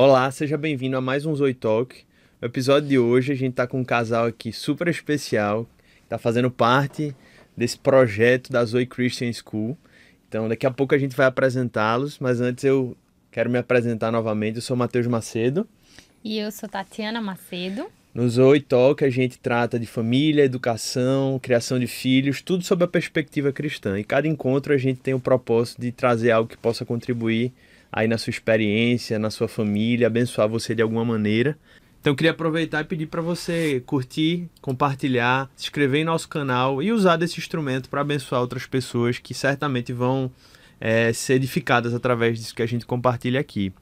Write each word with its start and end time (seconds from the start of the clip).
Olá, 0.00 0.30
seja 0.30 0.56
bem-vindo 0.56 0.96
a 0.96 1.00
mais 1.00 1.26
um 1.26 1.34
Zoe 1.34 1.52
Talk. 1.52 2.04
No 2.40 2.46
episódio 2.46 2.88
de 2.88 2.96
hoje 3.00 3.32
a 3.32 3.34
gente 3.34 3.50
está 3.50 3.66
com 3.66 3.80
um 3.80 3.84
casal 3.84 4.26
aqui 4.26 4.52
super 4.52 4.86
especial, 4.86 5.64
que 5.64 6.04
está 6.04 6.16
fazendo 6.16 6.52
parte 6.52 7.16
desse 7.56 7.76
projeto 7.76 8.52
da 8.52 8.64
Zoe 8.64 8.86
Christian 8.86 9.32
School. 9.32 9.76
Então 10.28 10.48
daqui 10.48 10.64
a 10.64 10.70
pouco 10.70 10.94
a 10.94 10.98
gente 10.98 11.16
vai 11.16 11.26
apresentá-los, 11.26 12.20
mas 12.20 12.40
antes 12.40 12.62
eu 12.62 12.96
quero 13.32 13.50
me 13.50 13.58
apresentar 13.58 14.12
novamente. 14.12 14.54
Eu 14.54 14.62
sou 14.62 14.76
Matheus 14.76 15.08
Macedo. 15.08 15.66
E 16.22 16.38
eu 16.38 16.52
sou 16.52 16.68
Tatiana 16.68 17.20
Macedo. 17.20 17.88
No 18.14 18.30
Zoe 18.30 18.60
Talk 18.60 19.04
a 19.04 19.10
gente 19.10 19.36
trata 19.36 19.80
de 19.80 19.86
família, 19.86 20.44
educação, 20.44 21.40
criação 21.42 21.76
de 21.76 21.88
filhos, 21.88 22.40
tudo 22.40 22.62
sob 22.62 22.84
a 22.84 22.88
perspectiva 22.88 23.50
cristã. 23.50 23.98
E 23.98 24.04
cada 24.04 24.28
encontro 24.28 24.72
a 24.72 24.78
gente 24.78 25.00
tem 25.00 25.12
o 25.12 25.18
propósito 25.18 25.80
de 25.80 25.90
trazer 25.90 26.30
algo 26.30 26.48
que 26.48 26.56
possa 26.56 26.84
contribuir 26.84 27.52
aí 27.92 28.06
na 28.06 28.18
sua 28.18 28.30
experiência, 28.30 29.18
na 29.18 29.30
sua 29.30 29.48
família, 29.48 30.06
abençoar 30.06 30.48
você 30.48 30.74
de 30.74 30.82
alguma 30.82 31.04
maneira. 31.04 31.58
Então 32.00 32.14
queria 32.14 32.30
aproveitar 32.30 32.82
e 32.82 32.84
pedir 32.84 33.06
para 33.06 33.20
você 33.20 33.82
curtir, 33.84 34.48
compartilhar, 34.60 35.50
se 35.56 35.64
inscrever 35.64 36.00
em 36.00 36.04
nosso 36.04 36.28
canal 36.28 36.82
e 36.82 36.92
usar 36.92 37.16
desse 37.16 37.38
instrumento 37.40 37.88
para 37.88 38.02
abençoar 38.02 38.40
outras 38.40 38.66
pessoas 38.66 39.18
que 39.18 39.34
certamente 39.34 39.92
vão 39.92 40.30
é, 40.80 41.12
ser 41.12 41.34
edificadas 41.34 41.92
através 41.94 42.38
disso 42.38 42.54
que 42.54 42.62
a 42.62 42.66
gente 42.66 42.86
compartilha 42.86 43.40
aqui. 43.40 43.72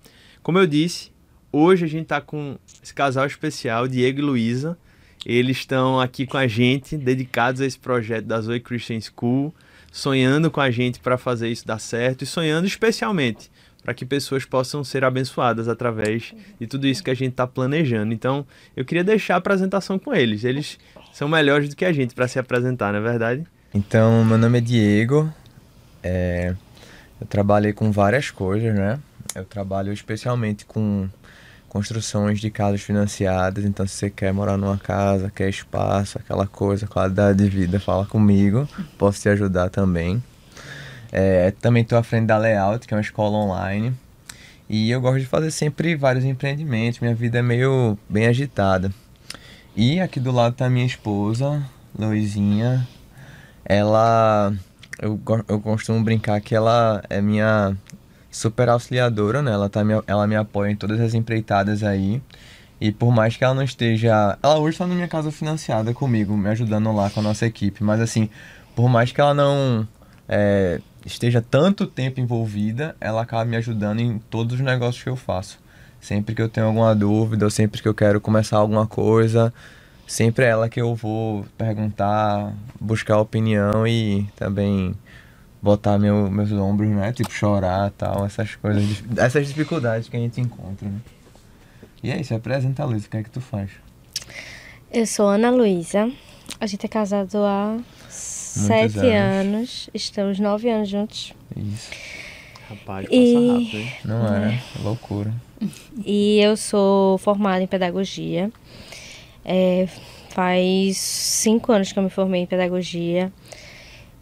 Como 0.43 0.59
eu 0.59 0.67
disse, 0.67 1.13
hoje 1.53 1.85
a 1.85 1.89
gente 1.89 2.05
está 2.05 2.21
com 2.21 2.59
esse 2.83 2.95
casal 2.95 3.27
especial, 3.27 3.87
Diego 3.87 4.21
e 4.21 4.23
Luísa. 4.23 4.79
Eles 5.25 5.59
estão 5.59 6.01
aqui 6.01 6.27
com 6.27 6.39
a 6.39 6.47
gente, 6.47 6.97
dedicados 6.97 7.61
a 7.61 7.67
esse 7.67 7.79
projeto 7.79 8.25
da 8.27 8.41
Zoe 8.41 8.61
Christian 8.61 9.01
School, 9.01 9.55
sonhando 9.93 10.51
com 10.51 10.61
a 10.61 10.71
gente 10.71 11.01
para 11.01 11.19
fazer 11.19 11.49
isso 11.49 11.67
dar 11.67 11.81
certo 11.81 12.23
e 12.23 12.27
sonhando 12.27 12.67
especialmente 12.67 13.51
para 13.87 13.95
que 13.95 14.05
pessoas 14.05 14.45
possam 14.45 14.83
ser 14.83 15.05
abençoadas 15.05 15.69
através 15.69 16.35
de 16.59 16.67
tudo 16.67 16.89
isso 16.89 17.05
que 17.05 17.11
a 17.11 17.15
gente 17.15 17.31
está 17.31 17.47
planejando. 17.47 18.13
Então, 18.13 18.45
eu 18.77 18.85
queria 18.85 19.05
deixar 19.05 19.35
a 19.35 19.37
apresentação 19.37 19.97
com 19.97 20.13
eles. 20.13 20.43
Eles 20.43 20.77
são 21.13 21.29
melhores 21.29 21.69
do 21.69 21.77
que 21.77 21.85
a 21.85 21.93
gente 21.93 22.13
para 22.13 22.27
se 22.27 22.37
apresentar, 22.37 22.93
não 22.93 22.99
é 22.99 23.03
verdade? 23.03 23.47
Então, 23.73 24.25
meu 24.25 24.37
nome 24.37 24.59
é 24.59 24.61
Diego. 24.61 25.33
É, 26.03 26.53
eu 27.21 27.27
trabalhei 27.29 27.73
com 27.73 27.93
várias 27.93 28.29
coisas, 28.29 28.75
né? 28.75 28.99
Eu 29.37 29.45
trabalho 29.45 29.93
especialmente 29.93 30.67
com 30.67 31.09
construções 31.69 32.41
de 32.41 32.51
casas 32.51 32.83
financiadas. 32.83 33.65
Então, 33.65 33.87
se 33.87 33.95
você 33.95 34.11
quer 34.11 34.33
morar 34.33 34.57
numa 34.57 34.79
casa, 34.79 35.31
quer 35.31 35.49
espaço, 35.49 36.19
aquela 36.19 36.49
coisa, 36.49 36.89
qualidade 36.89 37.39
de 37.39 37.49
vida, 37.49 37.79
fala 37.79 38.05
comigo. 38.05 38.69
Posso 38.99 39.23
te 39.23 39.29
ajudar 39.29 39.71
também. 39.71 40.21
É, 41.19 41.51
também 41.63 41.83
estou 41.83 41.97
à 41.97 42.03
frente 42.03 42.27
da 42.27 42.37
Layout, 42.37 42.87
que 42.87 42.93
é 42.93 42.97
uma 42.97 43.01
escola 43.01 43.39
online. 43.39 43.91
E 44.69 44.91
eu 44.91 45.01
gosto 45.01 45.21
de 45.21 45.25
fazer 45.25 45.51
sempre 45.51 45.97
vários 45.97 46.27
empreendimentos. 46.27 47.01
Minha 47.01 47.15
vida 47.15 47.39
é 47.39 47.43
meio 47.43 47.97
bem 48.07 48.27
agitada. 48.27 48.93
E 49.75 49.99
aqui 49.99 50.21
do 50.21 50.31
lado 50.31 50.53
está 50.53 50.69
minha 50.69 50.85
esposa, 50.85 51.65
Luizinha. 51.99 52.87
Ela. 53.65 54.53
Eu, 55.01 55.19
eu 55.49 55.59
costumo 55.59 56.05
brincar 56.05 56.39
que 56.43 56.55
ela 56.55 57.03
é 57.09 57.23
minha 57.23 57.75
super 58.31 58.69
auxiliadora, 58.69 59.41
né? 59.41 59.53
Ela, 59.53 59.71
tá, 59.71 59.81
ela 60.07 60.27
me 60.27 60.37
apoia 60.37 60.71
em 60.71 60.77
todas 60.77 61.01
as 61.01 61.15
empreitadas 61.15 61.83
aí. 61.83 62.21
E 62.79 62.93
por 62.93 63.11
mais 63.11 63.39
que 63.39 63.43
ela 63.43 63.55
não 63.55 63.63
esteja. 63.63 64.37
Ela 64.43 64.59
hoje 64.59 64.75
está 64.75 64.87
na 64.87 64.95
minha 64.95 65.09
casa 65.09 65.33
financiada 65.33 65.95
comigo, 65.95 66.37
me 66.37 66.51
ajudando 66.51 66.95
lá 66.95 67.09
com 67.09 67.21
a 67.21 67.23
nossa 67.23 67.47
equipe. 67.47 67.83
Mas 67.83 68.03
assim, 68.03 68.29
por 68.75 68.87
mais 68.91 69.13
que 69.13 69.21
ela 69.21 69.33
não 69.33 69.89
é, 70.29 70.81
esteja 71.07 71.41
tanto 71.41 71.87
tempo 71.87 72.21
envolvida, 72.21 72.97
ela 73.01 73.23
acaba 73.23 73.45
me 73.45 73.57
ajudando 73.57 74.01
em 74.01 74.19
todos 74.19 74.57
os 74.57 74.61
negócios 74.61 75.03
que 75.03 75.09
eu 75.09 75.17
faço. 75.17 75.59
Sempre 76.01 76.35
que 76.35 76.43
eu 76.43 76.49
tenho 76.49 76.67
alguma 76.67 76.95
dúvida, 76.95 77.45
ou 77.45 77.51
sempre 77.51 77.81
que 77.81 77.89
eu 77.89 77.95
quero 77.95 78.21
começar 78.21 78.59
alguma 78.59 78.87
coisa, 78.87 79.55
sempre 80.07 80.45
é 80.45 80.49
ela 80.49 80.69
que 80.69 80.81
eu 80.81 80.95
vou 80.97 81.47
perguntar, 81.57 82.53
buscar 82.81 83.19
opinião 83.19 83.87
e 83.87 84.27
também 84.37 84.95
botar 85.63 85.97
meu, 85.97 86.29
meus 86.31 86.51
ombros, 86.53 86.91
né? 86.91 87.13
Tipo, 87.13 87.33
chorar 87.33 87.91
tal, 87.93 88.27
essas 88.27 88.57
coisas, 88.57 89.03
essas 89.17 89.47
dificuldades 89.47 90.09
que 90.09 90.17
a 90.17 90.21
gente 90.21 90.41
encontra, 90.41 90.89
né? 90.89 91.01
E 92.03 92.11
é 92.11 92.21
isso, 92.21 92.35
apresenta 92.35 92.85
Luísa, 92.85 93.07
o 93.07 93.11
que 93.11 93.17
é 93.17 93.23
que 93.23 93.31
tu 93.31 93.41
faz? 93.41 93.71
Eu 94.93 95.07
sou 95.07 95.29
Ana 95.29 95.51
Luísa, 95.51 96.11
a 96.61 96.67
gente 96.67 96.85
é 96.85 96.89
casado 96.89 97.39
há 97.39 97.79
sete 98.57 98.99
anos. 98.99 99.11
anos. 99.11 99.91
Estamos 99.93 100.39
nove 100.39 100.71
anos 100.71 100.89
juntos. 100.89 101.33
Isso. 101.57 101.91
Rapaz, 102.69 103.07
passa 103.07 103.17
e... 103.17 103.49
rápido, 103.49 103.77
hein? 103.77 103.93
Não 104.05 104.35
é, 104.35 104.55
é. 104.55 104.83
loucura. 104.83 105.33
E 106.05 106.39
eu 106.41 106.55
sou 106.55 107.17
formada 107.17 107.63
em 107.63 107.67
pedagogia. 107.67 108.53
É, 109.43 109.89
faz 110.29 110.99
cinco 110.99 111.73
anos 111.73 111.93
que 111.93 111.99
eu 111.99 112.03
me 112.03 112.11
formei 112.11 112.43
em 112.43 112.47
pedagogia. 112.47 113.33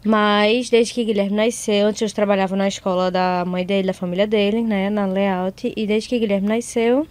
Mas 0.05 0.69
desde 0.69 0.93
que 0.93 1.03
Guilherme 1.03 1.35
nasceu, 1.35 1.87
antes 1.87 2.01
eu 2.01 2.15
trabalhava 2.15 2.55
na 2.55 2.69
escola 2.69 3.11
da 3.11 3.43
mãe 3.45 3.65
dele, 3.65 3.87
da 3.87 3.93
família 3.93 4.25
dele, 4.25 4.61
né, 4.61 4.89
na 4.89 5.05
Layout. 5.05 5.73
E 5.75 5.85
desde 5.85 6.07
que 6.07 6.19
Guilherme 6.19 6.47
nasceu, 6.47 7.05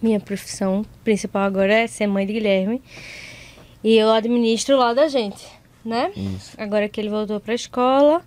minha 0.00 0.20
profissão 0.20 0.84
principal 1.02 1.42
agora 1.42 1.72
é 1.72 1.86
ser 1.88 2.06
mãe 2.06 2.24
de 2.24 2.34
Guilherme. 2.34 2.80
E 3.82 3.96
eu 3.96 4.12
administro 4.12 4.76
lá 4.76 4.94
da 4.94 5.08
gente 5.08 5.44
né? 5.84 6.10
Isso. 6.16 6.54
Agora 6.58 6.88
que 6.88 7.00
ele 7.00 7.10
voltou 7.10 7.38
pra 7.40 7.54
escola, 7.54 8.22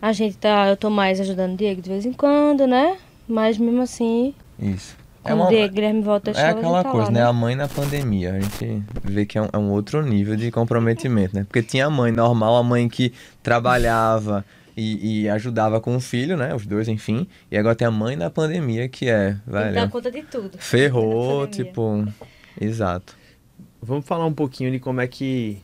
a 0.00 0.12
gente 0.12 0.36
tá. 0.38 0.68
Eu 0.68 0.76
tô 0.76 0.90
mais 0.90 1.20
ajudando 1.20 1.54
o 1.54 1.56
Diego 1.56 1.82
de 1.82 1.90
vez 1.90 2.06
em 2.06 2.12
quando, 2.12 2.66
né? 2.66 2.96
Mas 3.28 3.58
mesmo 3.58 3.82
assim. 3.82 4.34
Isso. 4.58 4.96
É 5.24 5.34
uma, 5.34 5.46
o 5.46 5.48
Diego, 5.48 5.74
Guilherme 5.74 6.00
volta 6.00 6.30
a 6.30 6.32
escola. 6.32 6.48
É 6.48 6.52
aquela 6.52 6.82
tá 6.82 6.90
coisa, 6.90 7.06
lá, 7.06 7.12
né? 7.12 7.22
A 7.22 7.32
mãe 7.32 7.54
na 7.54 7.68
pandemia. 7.68 8.34
A 8.34 8.40
gente 8.40 8.82
vê 9.04 9.26
que 9.26 9.36
é 9.36 9.42
um, 9.42 9.48
é 9.52 9.58
um, 9.58 9.70
outro 9.70 10.00
nível 10.02 10.36
de 10.36 10.50
comprometimento, 10.50 11.36
né? 11.36 11.44
Porque 11.44 11.62
tinha 11.62 11.86
a 11.86 11.90
mãe 11.90 12.10
normal, 12.10 12.56
a 12.56 12.62
mãe 12.62 12.88
que 12.88 13.12
trabalhava. 13.42 14.44
E, 14.80 15.24
e, 15.24 15.28
ajudava 15.28 15.80
com 15.80 15.96
o 15.96 16.00
filho, 16.00 16.36
né? 16.36 16.54
Os 16.54 16.64
dois, 16.64 16.86
enfim. 16.86 17.26
E 17.50 17.58
agora 17.58 17.74
tem 17.74 17.84
a 17.84 17.90
mãe 17.90 18.14
na 18.14 18.30
pandemia, 18.30 18.88
que 18.88 19.08
é, 19.08 19.36
velho. 19.44 19.74
Dá 19.74 19.88
conta 19.88 20.08
de 20.08 20.22
tudo. 20.22 20.56
Ferrou, 20.56 21.48
tipo. 21.50 22.06
Exato. 22.60 23.16
Vamos 23.82 24.06
falar 24.06 24.24
um 24.24 24.32
pouquinho 24.32 24.70
de 24.70 24.78
como 24.78 25.00
é 25.00 25.08
que 25.08 25.60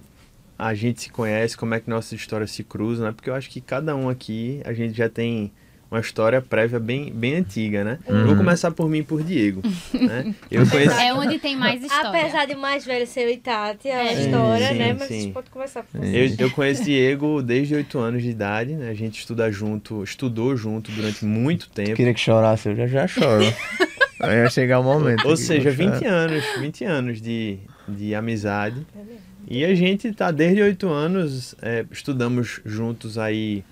a 0.59 0.75
gente 0.75 1.03
se 1.03 1.11
conhece, 1.11 1.57
como 1.57 1.75
é 1.75 1.81
que 1.81 1.91
nossas 1.91 2.13
histórias 2.13 2.51
se 2.51 2.63
cruzam, 2.63 3.07
né? 3.07 3.13
Porque 3.13 3.29
eu 3.29 3.35
acho 3.35 3.51
que 3.51 3.61
cada 3.61 3.95
um 3.97 4.09
aqui, 4.09 4.61
a 4.65 4.73
gente 4.73 4.97
já 4.97 5.09
tem 5.09 5.53
uma 5.91 6.01
história 6.01 6.41
prévia 6.43 6.81
bem, 6.81 7.13
bem 7.13 7.37
antiga, 7.37 7.85
né? 7.85 7.99
Uhum. 8.09 8.27
Vou 8.27 8.37
começar 8.37 8.71
por 8.73 8.89
mim 8.89 8.99
e 8.99 9.03
por 9.03 9.23
Diego. 9.23 9.63
Né? 9.93 10.35
Eu 10.51 10.67
conheço... 10.69 10.95
É 10.99 11.15
onde 11.15 11.39
tem 11.39 11.57
mais 11.57 11.83
história. 11.85 12.09
Apesar 12.09 12.47
de 12.47 12.57
mais 12.57 12.85
velho 12.85 13.07
ser 13.07 13.29
o 13.29 13.31
Itati, 13.31 13.89
a 13.89 14.05
é. 14.05 14.13
história, 14.15 14.69
sim, 14.69 14.75
né? 14.75 14.93
Mas 14.93 15.09
sim. 15.09 15.15
a 15.15 15.21
gente 15.21 15.33
pode 15.33 15.51
começar 15.51 15.83
por 15.85 16.01
você. 16.01 16.37
Eu, 16.39 16.47
eu 16.47 16.51
conheço 16.51 16.83
Diego 16.83 17.43
desde 17.43 17.77
8 17.77 17.99
anos 17.99 18.23
de 18.23 18.31
idade, 18.31 18.75
né? 18.75 18.91
A 18.91 18.95
gente 18.95 19.21
estuda 19.21 19.51
junto, 19.53 20.03
estudou 20.03 20.57
junto 20.57 20.91
durante 20.91 21.25
muito 21.25 21.71
tempo. 21.71 21.91
Eu 21.91 21.97
queria 21.97 22.15
que 22.15 22.21
chorasse, 22.21 22.69
eu 22.69 22.77
já, 22.77 22.87
já 22.87 23.07
choro. 23.07 23.45
Aí 24.21 24.37
ia 24.39 24.51
chegar 24.51 24.81
o 24.81 24.83
momento. 24.83 25.29
Ou 25.29 25.37
seja, 25.37 25.71
20 25.71 26.05
anos, 26.07 26.45
20 26.59 26.85
anos 26.85 27.21
de, 27.21 27.59
de 27.87 28.15
amizade. 28.15 28.85
É 28.97 29.01
e 29.49 29.65
a 29.65 29.75
gente 29.75 30.13
tá 30.13 30.31
desde 30.31 30.63
oito 30.63 30.89
anos, 30.89 31.55
é, 31.61 31.85
estudamos 31.91 32.61
juntos 32.65 33.19
aí 33.19 33.65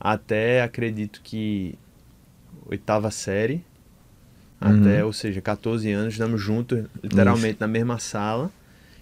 até, 0.00 0.62
acredito 0.62 1.20
que, 1.22 1.74
oitava 2.68 3.10
série. 3.10 3.64
Uhum. 4.60 4.80
Até, 4.80 5.04
ou 5.04 5.12
seja, 5.12 5.40
14 5.40 5.90
anos, 5.90 6.14
estamos 6.14 6.40
juntos, 6.40 6.84
literalmente 7.02 7.54
Isso. 7.54 7.60
na 7.60 7.68
mesma 7.68 7.98
sala. 7.98 8.50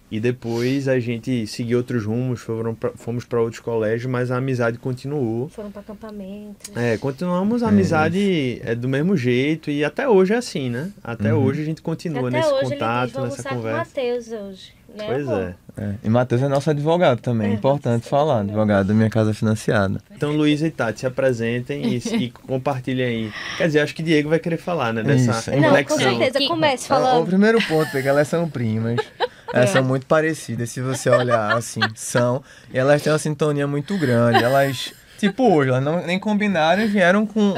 E 0.09 0.21
depois 0.21 0.87
a 0.87 1.01
gente 1.01 1.49
seguiu 1.49 1.79
outros 1.79 2.05
rumos, 2.05 2.41
foram 2.41 2.77
pra, 2.77 2.93
fomos 2.95 3.25
para 3.25 3.41
outros 3.41 3.59
colégios, 3.59 4.09
mas 4.09 4.31
a 4.31 4.37
amizade 4.37 4.79
continuou. 4.79 5.49
Foram 5.49 5.73
para 5.73 5.81
acampamentos. 5.81 6.71
É, 6.77 6.97
continuamos 6.97 7.65
a 7.65 7.69
amizade 7.69 8.61
é, 8.63 8.77
do 8.77 8.89
mesmo 8.89 9.17
jeito 9.17 9.69
e 9.69 9.85
até 9.85 10.09
hoje 10.09 10.33
é 10.33 10.37
assim, 10.37 10.71
né? 10.71 10.93
Até 11.03 11.35
uhum. 11.35 11.43
hoje 11.43 11.63
a 11.63 11.65
gente 11.65 11.83
continua 11.83 12.29
até 12.29 12.39
nesse 12.39 12.53
hoje 12.53 12.71
contato, 12.71 13.19
ele 13.19 13.29
diz, 13.29 13.37
nessa 13.37 13.49
conversa. 13.49 13.79
Com 13.79 14.01
Mateus 14.01 14.29
hoje, 14.29 14.73
né, 14.97 15.05
pois 15.07 15.29
é. 15.29 15.55
é. 15.77 15.95
E 16.03 16.09
Matheus 16.09 16.43
é 16.43 16.49
nosso 16.49 16.71
advogado 16.71 17.21
também, 17.21 17.51
é, 17.51 17.55
importante 17.55 18.09
falar, 18.09 18.41
advogado 18.41 18.89
da 18.89 18.95
minha 18.95 19.11
casa 19.11 19.35
financiada. 19.35 20.01
Então 20.11 20.33
Luísa 20.33 20.67
e 20.67 20.71
Tati 20.71 21.01
se 21.01 21.07
apresentem 21.07 21.85
e, 21.85 21.97
e 21.97 22.31
compartilhem 22.31 23.07
aí. 23.07 23.33
Quer 23.57 23.67
dizer, 23.67 23.81
acho 23.81 23.95
que 23.95 24.03
Diego 24.03 24.29
vai 24.29 24.39
querer 24.39 24.57
falar, 24.57 24.93
né? 24.93 25.03
Dessa 25.03 25.53
Isso. 25.53 25.61
Não, 25.61 25.85
com 25.85 25.97
certeza, 25.97 26.39
comece 26.49 26.89
falando. 26.89 27.23
O 27.23 27.27
primeiro 27.27 27.59
ponto 27.67 27.97
é 27.97 28.03
que 28.03 28.09
elas 28.09 28.29
são 28.29 28.49
primas. 28.49 28.99
Elas 29.53 29.71
são 29.71 29.83
muito 29.83 30.07
parecidas, 30.07 30.71
se 30.71 30.81
você 30.81 31.09
olhar 31.09 31.57
assim, 31.57 31.81
são. 31.95 32.43
E 32.73 32.79
elas 32.79 33.01
têm 33.01 33.13
uma 33.13 33.19
sintonia 33.19 33.67
muito 33.67 33.97
grande. 33.97 34.43
Elas. 34.43 34.93
Tipo 35.19 35.51
hoje, 35.51 35.71
elas 35.71 35.83
não, 35.83 36.05
nem 36.05 36.19
combinaram 36.19 36.83
e 36.83 36.87
vieram 36.87 37.27
com 37.27 37.55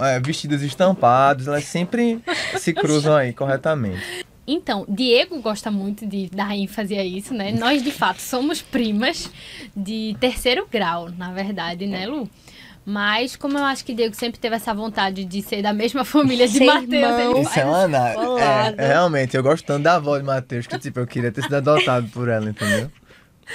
é, 0.00 0.18
vestidos 0.18 0.62
estampados, 0.62 1.46
elas 1.46 1.62
sempre 1.64 2.20
se 2.58 2.72
cruzam 2.72 3.14
aí 3.14 3.32
corretamente. 3.32 4.26
Então, 4.50 4.86
Diego 4.88 5.40
gosta 5.42 5.70
muito 5.70 6.06
de 6.06 6.28
dar 6.30 6.56
ênfase 6.56 6.96
a 6.98 7.04
isso, 7.04 7.34
né? 7.34 7.52
Nós, 7.52 7.82
de 7.82 7.90
fato, 7.92 8.18
somos 8.20 8.62
primas 8.62 9.30
de 9.76 10.16
terceiro 10.18 10.66
grau, 10.72 11.10
na 11.10 11.32
verdade, 11.32 11.86
né, 11.86 12.06
Lu? 12.06 12.28
Mas 12.90 13.36
como 13.36 13.58
eu 13.58 13.64
acho 13.64 13.84
que 13.84 13.92
Diego 13.92 14.14
sempre 14.16 14.40
teve 14.40 14.56
essa 14.56 14.72
vontade 14.72 15.22
de 15.26 15.42
ser 15.42 15.60
da 15.60 15.74
mesma 15.74 16.02
família 16.06 16.48
de 16.48 16.56
Ser 16.56 16.64
Mateus, 16.64 16.90
irmão. 16.94 17.30
ele 17.32 17.40
Isso 17.42 17.58
é 17.60 17.64
uma 17.66 17.86
na- 17.86 18.14
colado. 18.14 18.80
é, 18.80 18.84
é, 18.84 18.88
realmente, 18.88 19.36
eu 19.36 19.42
gosto 19.42 19.66
tanto 19.66 19.82
da 19.82 19.96
avó 19.96 20.16
de 20.16 20.24
Matheus 20.24 20.66
que, 20.66 20.78
tipo, 20.78 20.98
eu 20.98 21.06
queria 21.06 21.30
ter 21.30 21.42
sido 21.42 21.54
adotado 21.56 22.08
por 22.08 22.28
ela, 22.28 22.48
entendeu? 22.48 22.90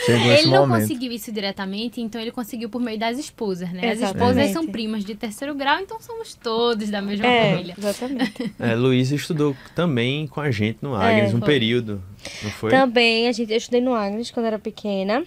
Chegou 0.05 0.31
esse 0.33 0.43
Ele 0.43 0.51
não 0.51 0.65
momento. 0.67 0.81
conseguiu 0.81 1.11
isso 1.11 1.31
diretamente, 1.31 2.01
então 2.01 2.19
ele 2.19 2.31
conseguiu 2.31 2.67
por 2.69 2.81
meio 2.81 2.97
das 2.97 3.17
esposas, 3.19 3.71
né? 3.71 3.89
As 3.91 3.97
Exatamente. 3.99 4.15
esposas 4.31 4.51
são 4.51 4.67
primas 4.67 5.05
de 5.05 5.13
terceiro 5.15 5.53
grau, 5.53 5.79
então 5.79 5.99
somos 6.01 6.33
todos 6.33 6.89
da 6.89 7.01
mesma 7.01 7.25
É, 7.27 7.51
família. 7.51 7.75
exatamente. 7.77 8.53
É, 8.59 8.73
Luísa 8.75 9.15
estudou 9.15 9.55
também 9.75 10.25
com 10.27 10.41
a 10.41 10.49
gente 10.49 10.79
no 10.81 10.95
Agnes, 10.95 11.33
um 11.33 11.39
foi. 11.39 11.47
período, 11.47 12.01
não 12.41 12.49
foi? 12.51 12.71
Também, 12.71 13.27
a 13.27 13.31
gente, 13.31 13.51
eu 13.51 13.57
estudei 13.57 13.81
no 13.81 13.93
Agnes 13.93 14.31
quando 14.31 14.47
era 14.47 14.57
pequena. 14.59 15.23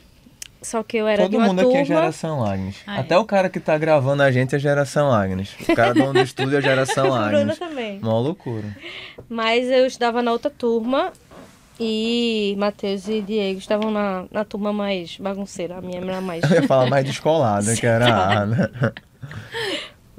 Só 0.63 0.83
que 0.83 0.97
eu 0.97 1.07
era 1.07 1.23
de 1.23 1.31
Todo 1.31 1.37
uma 1.39 1.47
mundo 1.49 1.59
turma. 1.63 1.73
aqui 1.75 1.83
é 1.83 1.85
geração 1.85 2.45
Agnes. 2.45 2.77
Ah, 2.89 2.97
é. 2.97 3.01
Até 3.01 3.17
o 3.17 3.25
cara 3.25 3.49
que 3.49 3.61
tá 3.61 3.79
gravando 3.79 4.23
a 4.25 4.33
gente 4.33 4.57
é 4.57 4.59
geração 4.59 5.13
Agnes. 5.13 5.51
O 5.69 5.77
cara 5.77 5.95
do 5.95 6.13
do 6.13 6.19
estúdio 6.21 6.59
é 6.59 6.61
geração 6.61 7.05
Bruna 7.13 7.39
Agnes. 7.39 7.59
também. 7.59 7.99
Uma 8.01 8.19
loucura. 8.19 8.65
Mas 9.29 9.69
eu 9.71 9.87
estudava 9.87 10.23
na 10.23 10.33
outra 10.33 10.51
turma 10.51 11.13
e 11.79 12.55
Matheus 12.59 13.07
e 13.09 13.21
Diego 13.21 13.59
estavam 13.59 13.91
na, 13.91 14.25
na 14.31 14.45
turma 14.45 14.73
mais 14.73 15.17
bagunceira. 15.19 15.77
A 15.79 15.81
minha 15.81 16.01
era 16.01 16.21
mais. 16.21 16.43
Eu 16.45 16.63
ia 16.63 16.63
falar 16.63 16.89
mais 16.89 17.05
descolada, 17.05 17.75
que 17.77 17.87
era 17.87 18.07
a 18.07 18.43
Ana. 18.43 18.95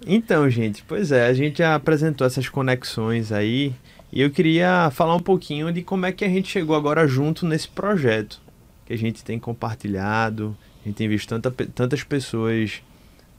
Então, 0.06 0.50
gente, 0.50 0.84
pois 0.88 1.12
é, 1.12 1.28
a 1.28 1.34
gente 1.34 1.58
já 1.58 1.76
apresentou 1.76 2.26
essas 2.26 2.48
conexões 2.48 3.32
aí 3.32 3.74
e 4.12 4.22
eu 4.22 4.30
queria 4.30 4.90
falar 4.92 5.16
um 5.16 5.20
pouquinho 5.20 5.72
de 5.72 5.82
como 5.82 6.06
é 6.06 6.12
que 6.14 6.24
a 6.24 6.30
gente 6.30 6.48
chegou 6.48 6.76
agora 6.76 7.06
junto 7.06 7.46
nesse 7.46 7.68
projeto 7.68 8.40
que 8.86 8.94
a 8.94 8.98
gente 8.98 9.22
tem 9.22 9.38
compartilhado, 9.38 10.56
a 10.82 10.88
gente 10.88 10.96
tem 10.96 11.10
visto 11.10 11.28
tanta, 11.28 11.52
tantas 11.52 12.04
pessoas 12.04 12.82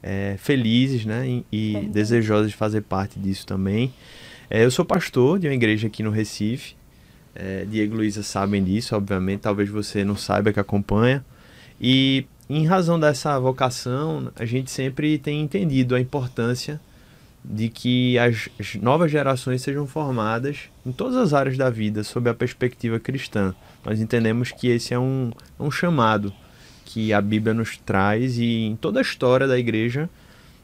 é, 0.03 0.35
felizes, 0.37 1.05
né, 1.05 1.27
e, 1.27 1.45
e 1.51 1.87
desejosas 1.87 2.51
de 2.51 2.55
fazer 2.55 2.81
parte 2.81 3.19
disso 3.19 3.47
também. 3.47 3.91
É, 4.47 4.63
eu 4.63 4.69
sou 4.69 4.85
pastor 4.85 5.39
de 5.39 5.47
uma 5.47 5.53
igreja 5.53 5.87
aqui 5.87 6.03
no 6.03 6.11
Recife, 6.11 6.75
é, 7.35 7.65
Diego 7.65 7.95
e 7.95 7.97
Luísa 7.97 8.23
sabem 8.23 8.63
disso, 8.63 8.95
obviamente, 8.95 9.41
talvez 9.41 9.69
você 9.69 10.03
não 10.03 10.15
saiba 10.15 10.51
que 10.51 10.59
acompanha. 10.59 11.23
E 11.79 12.25
em 12.49 12.65
razão 12.65 12.99
dessa 12.99 13.39
vocação, 13.39 14.31
a 14.35 14.45
gente 14.45 14.71
sempre 14.71 15.17
tem 15.17 15.41
entendido 15.41 15.95
a 15.95 15.99
importância 15.99 16.79
de 17.43 17.69
que 17.69 18.17
as 18.19 18.49
as 18.59 18.75
novas 18.75 19.09
gerações 19.09 19.61
sejam 19.61 19.87
formadas 19.87 20.69
em 20.85 20.91
todas 20.91 21.15
as 21.15 21.33
áreas 21.33 21.57
da 21.57 21.69
vida 21.69 22.03
sob 22.03 22.29
a 22.29 22.33
perspectiva 22.33 22.99
cristã. 22.99 23.55
Nós 23.85 24.01
entendemos 24.01 24.51
que 24.51 24.67
esse 24.67 24.93
é 24.93 24.99
um, 24.99 25.31
um 25.59 25.71
chamado 25.71 26.33
que 26.83 27.13
a 27.13 27.21
Bíblia 27.21 27.53
nos 27.53 27.77
traz 27.77 28.37
e 28.37 28.65
em 28.65 28.75
toda 28.75 28.99
a 28.99 29.01
história 29.01 29.47
da 29.47 29.57
igreja 29.57 30.09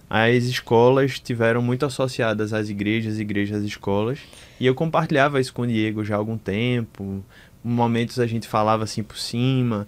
as 0.10 0.44
escolas 0.44 1.12
estiveram 1.12 1.62
muito 1.62 1.86
associadas 1.86 2.54
às 2.54 2.70
igrejas, 2.70 3.20
igrejas, 3.20 3.64
escolas. 3.64 4.20
E 4.60 4.66
eu 4.66 4.76
compartilhava 4.76 5.40
isso 5.40 5.54
com 5.54 5.64
o 5.64 5.68
Diego 5.68 6.04
já 6.04 6.16
há 6.16 6.18
algum 6.18 6.38
tempo. 6.38 7.24
Em 7.64 7.70
momentos 7.70 8.20
a 8.20 8.28
gente 8.28 8.48
falava 8.48 8.84
assim 8.84 9.04
por 9.04 9.18
cima. 9.18 9.88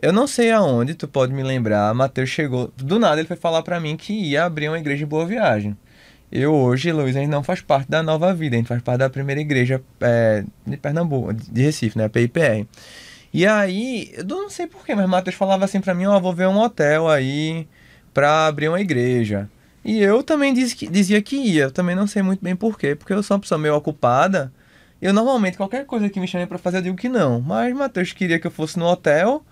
Eu 0.00 0.12
não 0.12 0.26
sei 0.26 0.50
aonde, 0.50 0.94
tu 0.94 1.06
pode 1.06 1.32
me 1.32 1.42
lembrar, 1.42 1.92
Matheus 1.94 2.30
chegou, 2.30 2.72
do 2.74 2.98
nada 2.98 3.20
ele 3.20 3.28
foi 3.28 3.36
falar 3.36 3.62
pra 3.62 3.78
mim 3.78 3.98
que 3.98 4.14
ia 4.14 4.46
abrir 4.46 4.68
uma 4.68 4.78
igreja 4.78 5.04
em 5.04 5.06
Boa 5.06 5.26
Viagem. 5.26 5.76
Eu 6.32 6.54
hoje, 6.54 6.90
Luiz, 6.90 7.14
a 7.16 7.20
gente 7.20 7.28
não 7.28 7.42
faz 7.42 7.60
parte 7.60 7.90
da 7.90 8.02
nova 8.02 8.32
vida, 8.32 8.56
a 8.56 8.58
gente 8.58 8.68
faz 8.68 8.80
parte 8.80 9.00
da 9.00 9.10
primeira 9.10 9.42
igreja 9.42 9.82
é, 10.00 10.42
de 10.66 10.76
Pernambuco, 10.78 11.34
de 11.34 11.62
Recife, 11.62 11.98
né, 11.98 12.08
PIPR. 12.08 12.66
E 13.32 13.46
aí, 13.46 14.10
eu 14.16 14.24
não 14.24 14.48
sei 14.48 14.66
porquê, 14.66 14.94
mas 14.94 15.08
Matheus 15.08 15.36
falava 15.36 15.66
assim 15.66 15.80
pra 15.80 15.92
mim, 15.92 16.06
ó, 16.06 16.18
vou 16.18 16.32
ver 16.32 16.48
um 16.48 16.58
hotel 16.58 17.08
aí 17.08 17.68
pra 18.12 18.46
abrir 18.46 18.68
uma 18.68 18.80
igreja. 18.80 19.48
E 19.84 19.98
eu 20.00 20.22
também 20.22 20.54
que, 20.54 20.86
dizia 20.88 21.22
que 21.22 21.36
ia, 21.36 21.64
eu 21.64 21.70
também 21.70 21.96
não 21.96 22.06
sei 22.06 22.22
muito 22.22 22.42
bem 22.42 22.54
porquê, 22.54 22.94
porque 22.94 23.12
eu 23.12 23.22
sou 23.22 23.36
uma 23.36 23.40
pessoa 23.40 23.58
meio 23.58 23.74
ocupada, 23.74 24.52
eu 25.00 25.12
normalmente, 25.14 25.56
qualquer 25.56 25.86
coisa 25.86 26.10
que 26.10 26.20
me 26.20 26.28
chame 26.28 26.46
pra 26.46 26.58
fazer, 26.58 26.78
eu 26.78 26.82
digo 26.82 26.96
que 26.96 27.08
não. 27.08 27.40
Mas 27.40 27.74
Matheus 27.74 28.12
queria 28.12 28.38
que 28.38 28.46
eu 28.46 28.50
fosse 28.50 28.78
no 28.78 28.84
hotel, 28.84 29.42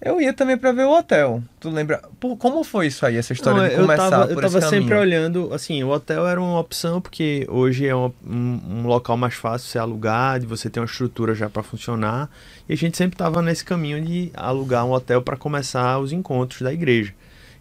eu 0.00 0.18
ia 0.20 0.32
também 0.32 0.56
pra 0.56 0.72
ver 0.72 0.84
o 0.84 0.96
hotel. 0.96 1.42
Tu 1.60 1.68
lembra? 1.68 2.02
Pô, 2.18 2.34
como 2.36 2.64
foi 2.64 2.86
isso 2.86 3.04
aí, 3.04 3.16
essa 3.18 3.34
história 3.34 3.60
Não, 3.60 3.68
de 3.68 3.74
eu 3.74 3.82
começar 3.82 4.10
tava, 4.10 4.26
por 4.28 4.30
eu 4.32 4.40
tava 4.40 4.60
sempre 4.62 4.84
caminho? 4.88 4.98
olhando, 4.98 5.52
assim, 5.52 5.82
o 5.84 5.90
hotel 5.90 6.26
era 6.26 6.40
uma 6.40 6.58
opção 6.58 7.02
porque 7.02 7.46
hoje 7.50 7.86
é 7.86 7.94
uma- 7.94 8.12
um, 8.26 8.60
um 8.80 8.86
local 8.86 9.18
mais 9.18 9.34
fácil 9.34 9.66
de 9.66 9.72
você 9.72 9.78
alugar, 9.78 10.40
de 10.40 10.46
você 10.46 10.70
ter 10.70 10.80
uma 10.80 10.86
estrutura 10.86 11.34
já 11.34 11.50
para 11.50 11.62
funcionar. 11.62 12.30
E 12.66 12.72
a 12.72 12.76
gente 12.76 12.96
sempre 12.96 13.18
tava 13.18 13.42
nesse 13.42 13.64
caminho 13.64 14.00
de 14.02 14.30
alugar 14.34 14.86
um 14.86 14.92
hotel 14.92 15.20
para 15.20 15.36
começar 15.36 15.98
os 15.98 16.10
encontros 16.12 16.62
da 16.62 16.72
igreja. 16.72 17.12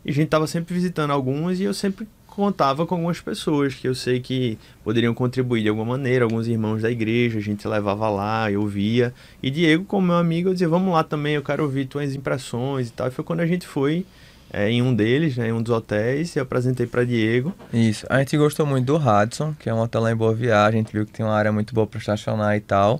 E 0.05 0.11
a 0.11 0.13
gente 0.13 0.27
tava 0.27 0.47
sempre 0.47 0.73
visitando 0.73 1.11
algumas 1.11 1.59
e 1.59 1.63
eu 1.63 1.73
sempre 1.73 2.07
contava 2.27 2.85
com 2.87 2.95
algumas 2.95 3.21
pessoas 3.21 3.75
que 3.75 3.87
eu 3.87 3.93
sei 3.93 4.19
que 4.19 4.57
poderiam 4.83 5.13
contribuir 5.13 5.61
de 5.61 5.69
alguma 5.69 5.85
maneira, 5.85 6.25
alguns 6.25 6.47
irmãos 6.47 6.81
da 6.81 6.89
igreja, 6.89 7.37
a 7.37 7.41
gente 7.41 7.67
levava 7.67 8.09
lá, 8.09 8.51
eu 8.51 8.65
via. 8.65 9.13
E 9.41 9.51
Diego, 9.51 9.85
como 9.85 10.07
meu 10.07 10.15
amigo, 10.15 10.49
eu 10.49 10.53
dizia, 10.53 10.67
vamos 10.67 10.91
lá 10.93 11.03
também, 11.03 11.35
eu 11.35 11.43
quero 11.43 11.63
ouvir 11.63 11.85
tuas 11.85 12.15
impressões 12.15 12.89
e 12.89 12.91
tal. 12.91 13.07
E 13.07 13.11
foi 13.11 13.23
quando 13.23 13.41
a 13.41 13.45
gente 13.45 13.67
foi 13.67 14.03
é, 14.51 14.69
em 14.69 14.81
um 14.81 14.95
deles, 14.95 15.37
né, 15.37 15.49
em 15.49 15.51
um 15.51 15.61
dos 15.61 15.71
hotéis, 15.71 16.35
e 16.35 16.39
eu 16.39 16.43
apresentei 16.43 16.87
para 16.87 17.03
Diego. 17.03 17.53
Isso. 17.71 18.05
A 18.09 18.17
gente 18.19 18.35
gostou 18.35 18.65
muito 18.65 18.85
do 18.85 18.97
Hudson, 18.97 19.53
que 19.59 19.69
é 19.69 19.73
um 19.73 19.79
hotel 19.79 20.01
lá 20.01 20.11
em 20.11 20.15
Boa 20.15 20.33
Viagem. 20.33 20.79
A 20.79 20.83
gente 20.83 20.91
viu 20.91 21.05
que 21.05 21.11
tem 21.11 21.25
uma 21.25 21.35
área 21.35 21.51
muito 21.51 21.73
boa 21.73 21.85
para 21.85 21.99
estacionar 21.99 22.55
e 22.57 22.61
tal. 22.61 22.99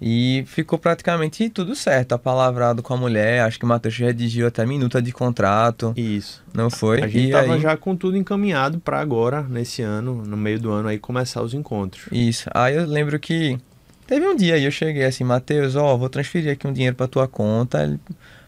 E 0.00 0.44
ficou 0.46 0.78
praticamente 0.78 1.48
tudo 1.48 1.74
certo. 1.74 2.12
Apalavrado 2.12 2.82
com 2.82 2.92
a 2.92 2.96
mulher. 2.96 3.40
Acho 3.42 3.58
que 3.58 3.64
o 3.64 3.68
Matheus 3.68 3.96
redigiu 3.96 4.46
até 4.46 4.66
minuta 4.66 5.00
de 5.00 5.10
contrato. 5.12 5.92
Isso. 5.96 6.42
Não 6.52 6.68
foi? 6.68 7.02
A 7.02 7.08
gente 7.08 7.28
e 7.28 7.30
tava 7.30 7.54
aí... 7.54 7.60
já 7.60 7.76
com 7.76 7.96
tudo 7.96 8.16
encaminhado 8.16 8.78
para 8.78 9.00
agora, 9.00 9.42
nesse 9.42 9.80
ano, 9.82 10.22
no 10.24 10.36
meio 10.36 10.60
do 10.60 10.70
ano 10.70 10.88
aí, 10.88 10.98
começar 10.98 11.42
os 11.42 11.54
encontros. 11.54 12.06
Isso. 12.12 12.48
Aí 12.52 12.76
eu 12.76 12.84
lembro 12.86 13.18
que 13.18 13.58
teve 14.06 14.26
um 14.26 14.36
dia 14.36 14.54
aí 14.54 14.64
eu 14.64 14.70
cheguei 14.70 15.04
assim, 15.04 15.24
Matheus, 15.24 15.76
ó, 15.76 15.96
vou 15.96 16.08
transferir 16.10 16.52
aqui 16.52 16.66
um 16.66 16.72
dinheiro 16.72 16.94
pra 16.94 17.08
tua 17.08 17.26
conta. 17.26 17.82
Ele, 17.82 17.98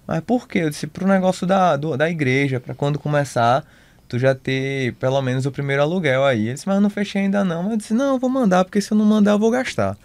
Mas 0.06 0.20
por 0.20 0.46
quê? 0.46 0.58
Eu 0.60 0.70
disse 0.70 0.86
pro 0.86 1.06
negócio 1.06 1.46
da, 1.46 1.76
do- 1.76 1.96
da 1.96 2.10
igreja, 2.10 2.60
pra 2.60 2.74
quando 2.74 2.98
começar, 2.98 3.64
tu 4.06 4.18
já 4.18 4.34
ter 4.34 4.92
pelo 4.94 5.20
menos 5.22 5.46
o 5.46 5.50
primeiro 5.50 5.80
aluguel 5.82 6.24
aí. 6.26 6.44
Ele 6.44 6.54
disse, 6.54 6.66
mas 6.66 6.76
eu 6.76 6.82
não 6.82 6.90
fechei 6.90 7.22
ainda 7.22 7.42
não. 7.42 7.62
Mas 7.62 7.72
eu 7.72 7.78
disse, 7.78 7.94
não, 7.94 8.14
eu 8.14 8.18
vou 8.18 8.28
mandar, 8.30 8.64
porque 8.64 8.80
se 8.82 8.92
eu 8.92 8.98
não 8.98 9.04
mandar, 9.06 9.32
eu 9.32 9.38
vou 9.38 9.50
gastar. 9.50 9.96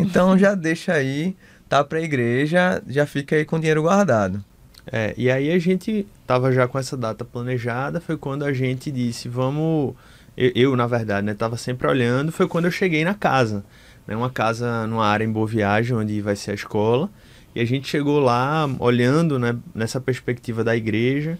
Então 0.00 0.38
já 0.38 0.54
deixa 0.54 0.92
aí, 0.92 1.36
tá 1.68 1.82
pra 1.84 2.00
igreja, 2.00 2.82
já 2.86 3.06
fica 3.06 3.36
aí 3.36 3.44
com 3.44 3.58
dinheiro 3.58 3.82
guardado. 3.82 4.42
É, 4.90 5.14
e 5.16 5.30
aí 5.30 5.50
a 5.52 5.58
gente 5.58 6.06
tava 6.26 6.52
já 6.52 6.66
com 6.66 6.78
essa 6.78 6.96
data 6.96 7.24
planejada, 7.24 8.00
foi 8.00 8.16
quando 8.16 8.44
a 8.44 8.52
gente 8.52 8.90
disse, 8.90 9.28
vamos... 9.28 9.94
Eu, 10.36 10.52
eu, 10.54 10.76
na 10.76 10.86
verdade, 10.86 11.26
né, 11.26 11.34
tava 11.34 11.56
sempre 11.56 11.86
olhando, 11.86 12.30
foi 12.30 12.46
quando 12.46 12.66
eu 12.66 12.70
cheguei 12.70 13.04
na 13.04 13.12
casa. 13.12 13.64
Né, 14.06 14.16
uma 14.16 14.30
casa 14.30 14.86
numa 14.86 15.06
área 15.06 15.24
em 15.24 15.32
Boa 15.32 15.46
Viagem, 15.46 15.96
onde 15.96 16.20
vai 16.20 16.36
ser 16.36 16.52
a 16.52 16.54
escola. 16.54 17.10
E 17.54 17.60
a 17.60 17.64
gente 17.64 17.88
chegou 17.88 18.20
lá, 18.20 18.68
olhando 18.78 19.38
né, 19.38 19.56
nessa 19.74 20.00
perspectiva 20.00 20.62
da 20.62 20.76
igreja, 20.76 21.38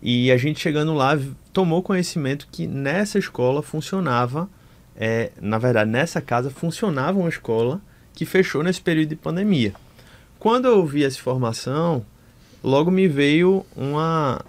e 0.00 0.30
a 0.30 0.36
gente 0.36 0.60
chegando 0.60 0.94
lá 0.94 1.18
tomou 1.52 1.82
conhecimento 1.82 2.46
que 2.50 2.66
nessa 2.66 3.18
escola 3.18 3.62
funcionava, 3.62 4.48
é, 4.96 5.32
na 5.40 5.58
verdade, 5.58 5.90
nessa 5.90 6.20
casa 6.20 6.50
funcionava 6.50 7.18
uma 7.18 7.28
escola 7.28 7.80
que 8.18 8.26
fechou 8.26 8.64
nesse 8.64 8.80
período 8.80 9.10
de 9.10 9.14
pandemia. 9.14 9.72
Quando 10.40 10.66
eu 10.66 10.78
ouvi 10.78 11.04
essa 11.04 11.16
informação, 11.16 12.04
logo 12.64 12.90
me 12.90 13.06
veio 13.06 13.64
uma, 13.76 14.40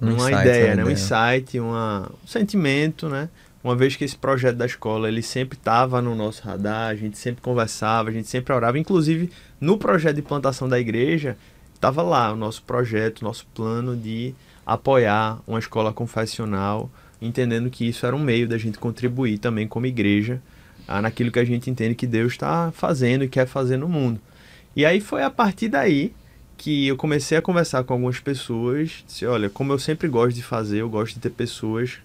Um 0.00 0.14
uma 0.14 0.30
insight, 0.30 0.48
ideia, 0.48 0.76
né? 0.76 0.84
um 0.84 0.90
insight, 0.90 1.58
uma, 1.58 2.12
um 2.22 2.26
sentimento, 2.26 3.08
né? 3.08 3.28
Uma 3.64 3.74
vez 3.74 3.96
que 3.96 4.04
esse 4.04 4.16
projeto 4.16 4.54
da 4.54 4.64
escola 4.64 5.08
ele 5.08 5.22
sempre 5.22 5.58
estava 5.58 6.00
no 6.00 6.14
nosso 6.14 6.44
radar, 6.44 6.90
a 6.90 6.94
gente 6.94 7.18
sempre 7.18 7.42
conversava, 7.42 8.10
a 8.10 8.12
gente 8.12 8.28
sempre 8.28 8.54
orava, 8.54 8.78
inclusive 8.78 9.28
no 9.60 9.76
projeto 9.76 10.14
de 10.14 10.22
plantação 10.22 10.68
da 10.68 10.78
igreja 10.78 11.36
estava 11.74 12.02
lá 12.02 12.32
o 12.32 12.36
nosso 12.36 12.62
projeto, 12.62 13.24
nosso 13.24 13.44
plano 13.52 13.96
de 13.96 14.32
apoiar 14.64 15.40
uma 15.48 15.58
escola 15.58 15.92
confessional, 15.92 16.88
entendendo 17.20 17.70
que 17.70 17.88
isso 17.88 18.06
era 18.06 18.14
um 18.14 18.20
meio 18.20 18.46
da 18.46 18.56
gente 18.56 18.78
contribuir 18.78 19.38
também 19.38 19.66
como 19.66 19.84
igreja 19.84 20.40
naquilo 21.02 21.30
que 21.30 21.38
a 21.38 21.44
gente 21.44 21.70
entende 21.70 21.94
que 21.94 22.06
Deus 22.06 22.32
está 22.32 22.72
fazendo 22.72 23.22
e 23.22 23.28
quer 23.28 23.46
fazer 23.46 23.76
no 23.76 23.88
mundo. 23.88 24.20
E 24.74 24.86
aí 24.86 25.00
foi 25.00 25.22
a 25.22 25.30
partir 25.30 25.68
daí 25.68 26.12
que 26.56 26.88
eu 26.88 26.96
comecei 26.96 27.38
a 27.38 27.42
conversar 27.42 27.84
com 27.84 27.94
algumas 27.94 28.20
pessoas, 28.20 29.04
disse, 29.06 29.24
olha, 29.26 29.48
como 29.48 29.72
eu 29.72 29.78
sempre 29.78 30.08
gosto 30.08 30.36
de 30.36 30.42
fazer, 30.42 30.80
eu 30.80 30.88
gosto 30.88 31.14
de 31.14 31.20
ter 31.20 31.30
pessoas 31.30 31.98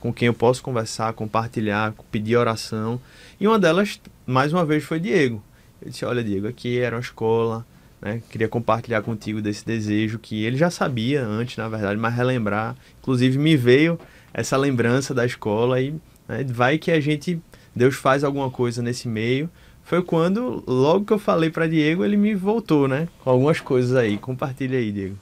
com 0.00 0.12
quem 0.12 0.26
eu 0.26 0.34
posso 0.34 0.62
conversar, 0.62 1.12
compartilhar, 1.12 1.94
pedir 2.10 2.36
oração. 2.36 3.00
E 3.40 3.46
uma 3.46 3.58
delas, 3.58 4.00
mais 4.26 4.52
uma 4.52 4.64
vez, 4.64 4.82
foi 4.82 4.98
Diego. 4.98 5.42
Eu 5.80 5.90
disse, 5.90 6.04
olha, 6.04 6.22
Diego, 6.22 6.48
aqui 6.48 6.78
era 6.78 6.96
uma 6.96 7.00
escola, 7.00 7.64
né? 8.02 8.20
Queria 8.28 8.48
compartilhar 8.48 9.00
contigo 9.02 9.40
desse 9.40 9.64
desejo 9.64 10.18
que 10.18 10.44
ele 10.44 10.56
já 10.56 10.70
sabia 10.70 11.24
antes, 11.24 11.56
na 11.56 11.68
verdade, 11.68 11.98
mas 11.98 12.14
relembrar. 12.14 12.76
Inclusive 13.00 13.38
me 13.38 13.56
veio 13.56 13.98
essa 14.34 14.56
lembrança 14.56 15.14
da 15.14 15.24
escola 15.24 15.80
e 15.80 15.92
né, 16.28 16.44
vai 16.44 16.78
que 16.78 16.90
a 16.90 17.00
gente, 17.00 17.40
Deus 17.74 17.94
faz 17.96 18.22
alguma 18.24 18.50
coisa 18.50 18.82
nesse 18.82 19.08
meio. 19.08 19.48
Foi 19.84 20.02
quando, 20.02 20.62
logo 20.66 21.04
que 21.04 21.12
eu 21.12 21.18
falei 21.18 21.50
para 21.50 21.66
Diego, 21.66 22.04
ele 22.04 22.16
me 22.16 22.34
voltou, 22.34 22.86
né? 22.86 23.08
Com 23.24 23.30
algumas 23.30 23.60
coisas 23.60 23.96
aí. 23.96 24.16
Compartilha 24.16 24.78
aí, 24.78 24.92
Diego. 24.92 25.16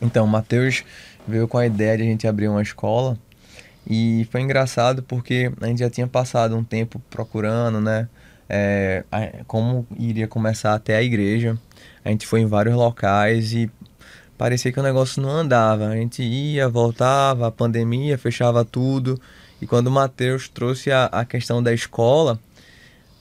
Então, 0.00 0.24
o 0.24 0.28
Matheus 0.28 0.84
veio 1.26 1.48
com 1.48 1.58
a 1.58 1.66
ideia 1.66 1.96
de 1.96 2.02
a 2.02 2.06
gente 2.06 2.26
abrir 2.26 2.48
uma 2.48 2.62
escola 2.62 3.18
E 3.88 4.26
foi 4.30 4.40
engraçado 4.42 5.02
porque 5.02 5.50
a 5.60 5.66
gente 5.66 5.78
já 5.78 5.90
tinha 5.90 6.06
passado 6.06 6.56
um 6.56 6.62
tempo 6.62 7.00
procurando, 7.10 7.80
né? 7.80 8.08
É, 8.48 9.02
como 9.46 9.84
iria 9.98 10.28
começar 10.28 10.74
até 10.74 10.96
a 10.96 11.02
igreja. 11.02 11.58
A 12.04 12.10
gente 12.10 12.26
foi 12.26 12.40
em 12.40 12.46
vários 12.46 12.74
locais 12.76 13.52
e 13.52 13.68
parecia 14.38 14.70
que 14.70 14.78
o 14.78 14.82
negócio 14.82 15.20
não 15.20 15.30
andava. 15.30 15.88
A 15.88 15.96
gente 15.96 16.22
ia, 16.22 16.68
voltava, 16.68 17.48
a 17.48 17.50
pandemia 17.50 18.16
fechava 18.16 18.64
tudo. 18.64 19.20
E 19.60 19.66
quando 19.66 19.86
o 19.86 19.90
Mateus 19.90 20.48
trouxe 20.48 20.90
a, 20.90 21.06
a 21.06 21.24
questão 21.24 21.62
da 21.62 21.72
escola, 21.72 22.38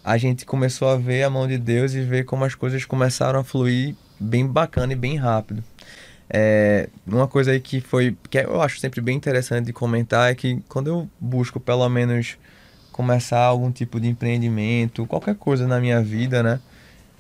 a 0.04 0.18
gente 0.18 0.46
começou 0.46 0.90
a 0.90 0.98
ver 0.98 1.24
a 1.24 1.30
mão 1.30 1.48
de 1.48 1.58
Deus 1.58 1.94
e 1.94 2.02
ver 2.02 2.26
como 2.26 2.44
as 2.44 2.54
coisas 2.54 2.86
começaram 2.86 3.40
a 3.40 3.44
fluir 3.44 3.96
bem 4.20 4.46
bacana 4.46 4.94
e 4.94 4.96
bem 4.96 5.18
rápido. 5.18 5.64
É, 6.30 6.90
uma 7.06 7.28
coisa 7.28 7.52
aí 7.52 7.60
que 7.60 7.80
foi 7.80 8.18
que 8.30 8.38
eu 8.40 8.62
acho 8.62 8.80
sempre 8.80 9.00
bem 9.00 9.16
interessante 9.16 9.66
de 9.66 9.74
comentar 9.74 10.32
é 10.32 10.36
que 10.36 10.60
quando 10.68 10.88
eu 10.88 11.10
busco 11.20 11.60
pelo 11.60 11.88
menos 11.88 12.38
começar 12.92 13.40
algum 13.42 13.72
tipo 13.72 14.00
de 14.00 14.08
empreendimento, 14.08 15.06
qualquer 15.06 15.36
coisa 15.36 15.68
na 15.68 15.80
minha 15.80 16.02
vida, 16.02 16.42
né? 16.42 16.60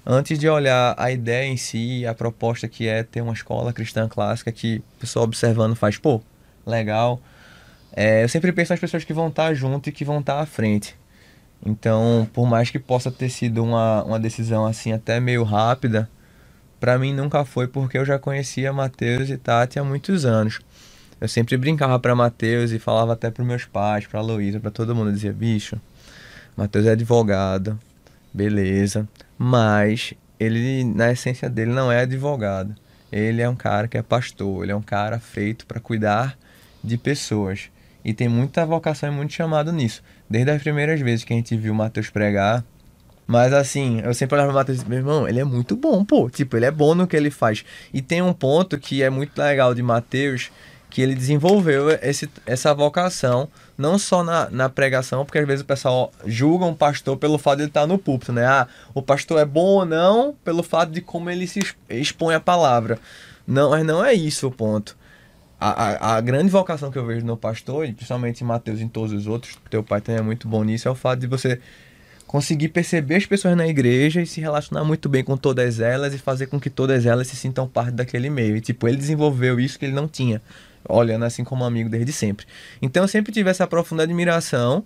Antes 0.05 0.37
de 0.37 0.47
olhar 0.47 0.95
a 0.97 1.11
ideia 1.11 1.47
em 1.47 1.57
si, 1.57 2.05
a 2.05 2.13
proposta 2.13 2.67
que 2.67 2.87
é 2.87 3.03
ter 3.03 3.21
uma 3.21 3.33
escola 3.33 3.73
cristã 3.73 4.07
clássica 4.07 4.51
que 4.51 4.77
o 4.77 4.99
pessoal 4.99 5.25
observando 5.25 5.75
faz, 5.75 5.97
pô, 5.97 6.21
legal. 6.65 7.19
É, 7.95 8.23
eu 8.23 8.29
sempre 8.29 8.51
penso 8.51 8.73
nas 8.73 8.79
pessoas 8.79 9.05
que 9.05 9.13
vão 9.13 9.29
estar 9.29 9.53
junto 9.53 9.87
e 9.87 9.91
que 9.91 10.03
vão 10.03 10.19
estar 10.19 10.41
à 10.41 10.45
frente. 10.45 10.97
Então, 11.65 12.27
por 12.33 12.45
mais 12.45 12.69
que 12.69 12.77
possa 12.77 13.09
ter 13.09 13.29
sido 13.29 13.63
uma, 13.63 14.03
uma 14.03 14.19
decisão 14.19 14.65
assim 14.65 14.91
até 14.91 15.19
meio 15.19 15.43
rápida, 15.43 16.09
para 16.77 16.99
mim 16.99 17.13
nunca 17.13 17.45
foi 17.45 17.67
porque 17.67 17.97
eu 17.97 18.03
já 18.03 18.19
conhecia 18.19 18.73
Mateus 18.73 19.29
e 19.29 19.37
Tati 19.37 19.79
há 19.79 19.83
muitos 19.83 20.25
anos. 20.25 20.59
Eu 21.21 21.29
sempre 21.29 21.55
brincava 21.55 21.97
para 21.97 22.13
Mateus 22.13 22.71
e 22.71 22.79
falava 22.79 23.13
até 23.13 23.31
para 23.31 23.45
meus 23.45 23.63
pais, 23.63 24.05
para 24.05 24.19
Luísa, 24.19 24.59
para 24.59 24.71
todo 24.71 24.93
mundo, 24.93 25.09
eu 25.09 25.13
dizia: 25.13 25.31
"Bicho, 25.31 25.79
Mateus 26.57 26.85
é 26.85 26.91
advogado, 26.91 27.79
beleza, 28.33 29.07
mas 29.37 30.13
ele 30.37 30.83
na 30.83 31.11
essência 31.13 31.49
dele 31.49 31.71
não 31.71 31.89
é 31.89 32.01
advogado. 32.01 32.75
Ele 33.11 33.41
é 33.41 33.47
um 33.47 33.55
cara 33.55 33.87
que 33.87 33.97
é 33.97 34.01
pastor, 34.01 34.63
ele 34.63 34.73
é 34.73 34.75
um 34.75 34.81
cara 34.81 35.17
feito 35.19 35.65
para 35.65 35.79
cuidar 35.79 36.37
de 36.83 36.97
pessoas 36.97 37.69
e 38.05 38.13
tem 38.13 38.29
muita 38.29 38.63
vocação 38.65 39.11
e 39.11 39.11
muito 39.11 39.33
chamado 39.33 39.73
nisso. 39.73 40.03
Desde 40.29 40.51
as 40.51 40.61
primeiras 40.61 41.01
vezes 41.01 41.25
que 41.25 41.33
a 41.33 41.35
gente 41.35 41.57
viu 41.57 41.73
Mateus 41.73 42.11
pregar, 42.11 42.63
mas 43.25 43.51
assim, 43.51 43.99
eu 44.01 44.13
sempre 44.13 44.35
olhava 44.35 44.51
pro 44.51 44.59
Matheus 44.59 44.83
e 44.83 44.87
meu 44.87 44.99
irmão, 44.99 45.27
ele 45.27 45.39
é 45.39 45.43
muito 45.43 45.75
bom, 45.75 46.05
pô. 46.05 46.29
Tipo, 46.29 46.55
ele 46.55 46.65
é 46.65 46.71
bom 46.71 46.93
no 46.93 47.07
que 47.07 47.17
ele 47.17 47.31
faz. 47.31 47.65
E 47.91 48.03
tem 48.03 48.21
um 48.21 48.31
ponto 48.31 48.77
que 48.77 49.01
é 49.01 49.09
muito 49.09 49.35
legal 49.39 49.73
de 49.73 49.81
Mateus, 49.81 50.51
que 50.91 51.01
ele 51.01 51.15
desenvolveu 51.15 51.89
esse, 52.03 52.29
essa 52.45 52.73
vocação, 52.75 53.49
não 53.75 53.97
só 53.97 54.23
na, 54.23 54.49
na 54.51 54.69
pregação, 54.69 55.25
porque 55.25 55.39
às 55.39 55.47
vezes 55.47 55.63
o 55.63 55.65
pessoal 55.65 56.11
julga 56.27 56.65
um 56.65 56.75
pastor 56.75 57.17
pelo 57.17 57.39
fato 57.39 57.57
de 57.57 57.63
ele 57.63 57.69
estar 57.69 57.87
no 57.87 57.97
púlpito, 57.97 58.31
né? 58.31 58.45
Ah, 58.45 58.67
o 58.93 59.01
pastor 59.01 59.39
é 59.39 59.45
bom 59.45 59.79
ou 59.79 59.85
não 59.85 60.35
pelo 60.43 60.61
fato 60.61 60.91
de 60.91 61.01
como 61.01 61.31
ele 61.31 61.47
se 61.47 61.59
expõe 61.89 62.35
a 62.35 62.39
palavra. 62.39 62.99
Não, 63.47 63.71
mas 63.71 63.83
não 63.83 64.05
é 64.05 64.13
isso 64.13 64.47
o 64.47 64.51
ponto. 64.51 64.95
A, 65.59 66.15
a, 66.15 66.21
grande 66.21 66.49
vocação 66.49 66.91
que 66.91 66.97
eu 66.97 67.05
vejo 67.05 67.25
no 67.25 67.37
pastor, 67.37 67.85
e 67.85 67.93
principalmente 67.93 68.41
em 68.41 68.47
Mateus 68.47 68.79
e 68.79 68.83
em 68.83 68.87
todos 68.87 69.13
os 69.13 69.25
outros, 69.25 69.57
teu 69.69 69.81
pai 69.81 70.01
também 70.01 70.19
é 70.19 70.23
muito 70.23 70.47
bom 70.47 70.63
nisso, 70.63 70.87
é 70.87 70.91
o 70.91 70.95
fato 70.95 71.19
de 71.19 71.27
você 71.27 71.59
conseguir 72.27 72.69
perceber 72.69 73.15
as 73.15 73.25
pessoas 73.25 73.55
na 73.55 73.67
igreja 73.67 74.21
e 74.21 74.25
se 74.25 74.41
relacionar 74.41 74.83
muito 74.83 75.07
bem 75.07 75.23
com 75.23 75.37
todas 75.37 75.79
elas 75.79 76.13
e 76.13 76.17
fazer 76.17 76.47
com 76.47 76.59
que 76.59 76.69
todas 76.69 77.05
elas 77.05 77.27
se 77.27 77.35
sintam 77.35 77.67
parte 77.67 77.91
daquele 77.91 78.29
meio. 78.29 78.57
E, 78.57 78.61
tipo, 78.61 78.87
ele 78.87 78.97
desenvolveu 78.97 79.59
isso 79.59 79.79
que 79.79 79.85
ele 79.85 79.93
não 79.93 80.07
tinha, 80.07 80.41
olhando 80.89 81.23
assim 81.23 81.43
como 81.43 81.63
amigo 81.63 81.89
desde 81.89 82.11
sempre. 82.11 82.45
Então 82.81 83.03
eu 83.03 83.07
sempre 83.07 83.31
tive 83.31 83.49
essa 83.49 83.65
profunda 83.65 84.03
admiração 84.03 84.83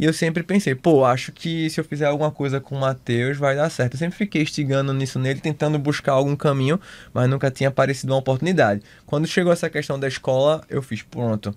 e 0.00 0.04
eu 0.06 0.14
sempre 0.14 0.42
pensei, 0.42 0.74
pô, 0.74 1.04
acho 1.04 1.30
que 1.30 1.68
se 1.68 1.78
eu 1.78 1.84
fizer 1.84 2.06
alguma 2.06 2.30
coisa 2.30 2.58
com 2.58 2.74
o 2.74 2.80
Mateus 2.80 3.36
vai 3.36 3.54
dar 3.54 3.68
certo. 3.68 3.94
Eu 3.94 3.98
sempre 3.98 4.16
fiquei 4.16 4.40
instigando 4.40 4.94
nisso 4.94 5.18
nele, 5.18 5.40
tentando 5.40 5.78
buscar 5.78 6.12
algum 6.12 6.34
caminho, 6.34 6.80
mas 7.12 7.28
nunca 7.28 7.50
tinha 7.50 7.68
aparecido 7.68 8.14
uma 8.14 8.18
oportunidade. 8.18 8.80
Quando 9.04 9.26
chegou 9.26 9.52
essa 9.52 9.68
questão 9.68 10.00
da 10.00 10.08
escola, 10.08 10.64
eu 10.70 10.80
fiz, 10.80 11.02
pronto. 11.02 11.54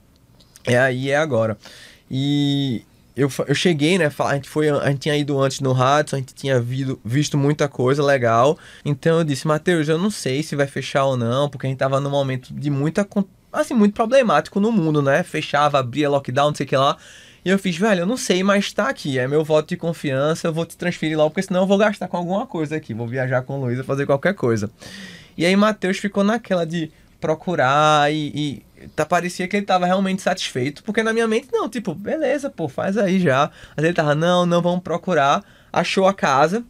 É 0.65 0.77
aí, 0.77 1.09
é 1.09 1.15
agora. 1.15 1.57
E, 2.11 2.83
eu, 3.15 3.31
eu 3.47 3.55
cheguei, 3.55 3.97
né? 3.97 4.11
A 4.19 4.35
gente, 4.35 4.49
foi, 4.49 4.69
a 4.69 4.89
gente 4.89 4.99
tinha 4.99 5.15
ido 5.15 5.39
antes 5.39 5.61
no 5.61 5.71
Hudson, 5.71 6.17
a 6.17 6.19
gente 6.19 6.33
tinha 6.33 6.59
visto, 6.59 6.99
visto 7.05 7.37
muita 7.37 7.69
coisa 7.69 8.03
legal. 8.03 8.57
Então 8.83 9.19
eu 9.19 9.23
disse, 9.23 9.47
Matheus, 9.47 9.87
eu 9.87 9.97
não 9.97 10.11
sei 10.11 10.43
se 10.43 10.53
vai 10.53 10.67
fechar 10.67 11.05
ou 11.05 11.15
não, 11.15 11.47
porque 11.47 11.65
a 11.65 11.69
gente 11.69 11.79
tava 11.79 11.97
num 12.01 12.09
momento 12.09 12.53
de 12.53 12.69
muita. 12.69 13.07
Assim, 13.53 13.73
muito 13.73 13.93
problemático 13.93 14.59
no 14.59 14.69
mundo, 14.69 15.01
né? 15.01 15.23
Fechava, 15.23 15.79
abria 15.79 16.09
lockdown, 16.09 16.47
não 16.47 16.55
sei 16.55 16.65
o 16.65 16.69
que 16.69 16.75
lá. 16.75 16.97
E 17.45 17.49
eu 17.49 17.59
fiz, 17.59 17.75
velho, 17.75 18.01
eu 18.01 18.05
não 18.05 18.15
sei, 18.15 18.41
mas 18.41 18.71
tá 18.71 18.87
aqui, 18.87 19.19
é 19.19 19.27
meu 19.27 19.43
voto 19.43 19.69
de 19.69 19.77
confiança, 19.77 20.47
eu 20.47 20.53
vou 20.53 20.65
te 20.65 20.77
transferir 20.77 21.17
lá, 21.17 21.25
porque 21.25 21.41
senão 21.41 21.61
eu 21.61 21.67
vou 21.67 21.77
gastar 21.77 22.07
com 22.07 22.15
alguma 22.15 22.47
coisa 22.47 22.77
aqui, 22.77 22.93
vou 22.93 23.07
viajar 23.07 23.41
com 23.41 23.59
o 23.59 23.65
Luiz, 23.65 23.85
fazer 23.85 24.05
qualquer 24.05 24.33
coisa. 24.33 24.71
E 25.37 25.45
aí 25.45 25.55
Matheus 25.55 25.97
ficou 25.97 26.23
naquela 26.23 26.65
de 26.65 26.91
procurar 27.19 28.11
e, 28.13 28.63
e 28.81 28.87
tá, 28.95 29.05
parecia 29.05 29.47
que 29.47 29.55
ele 29.55 29.65
tava 29.65 29.85
realmente 29.85 30.21
satisfeito, 30.21 30.83
porque 30.83 31.01
na 31.01 31.13
minha 31.13 31.27
mente, 31.27 31.47
não, 31.51 31.69
tipo, 31.69 31.95
beleza, 31.95 32.49
pô, 32.49 32.67
faz 32.67 32.97
aí 32.97 33.19
já. 33.19 33.49
Mas 33.75 33.85
ele 33.85 33.93
tava, 33.93 34.13
não, 34.13 34.45
não, 34.45 34.61
vamos 34.61 34.81
procurar. 34.81 35.41
Achou 35.71 36.05
a 36.05 36.13
casa. 36.13 36.63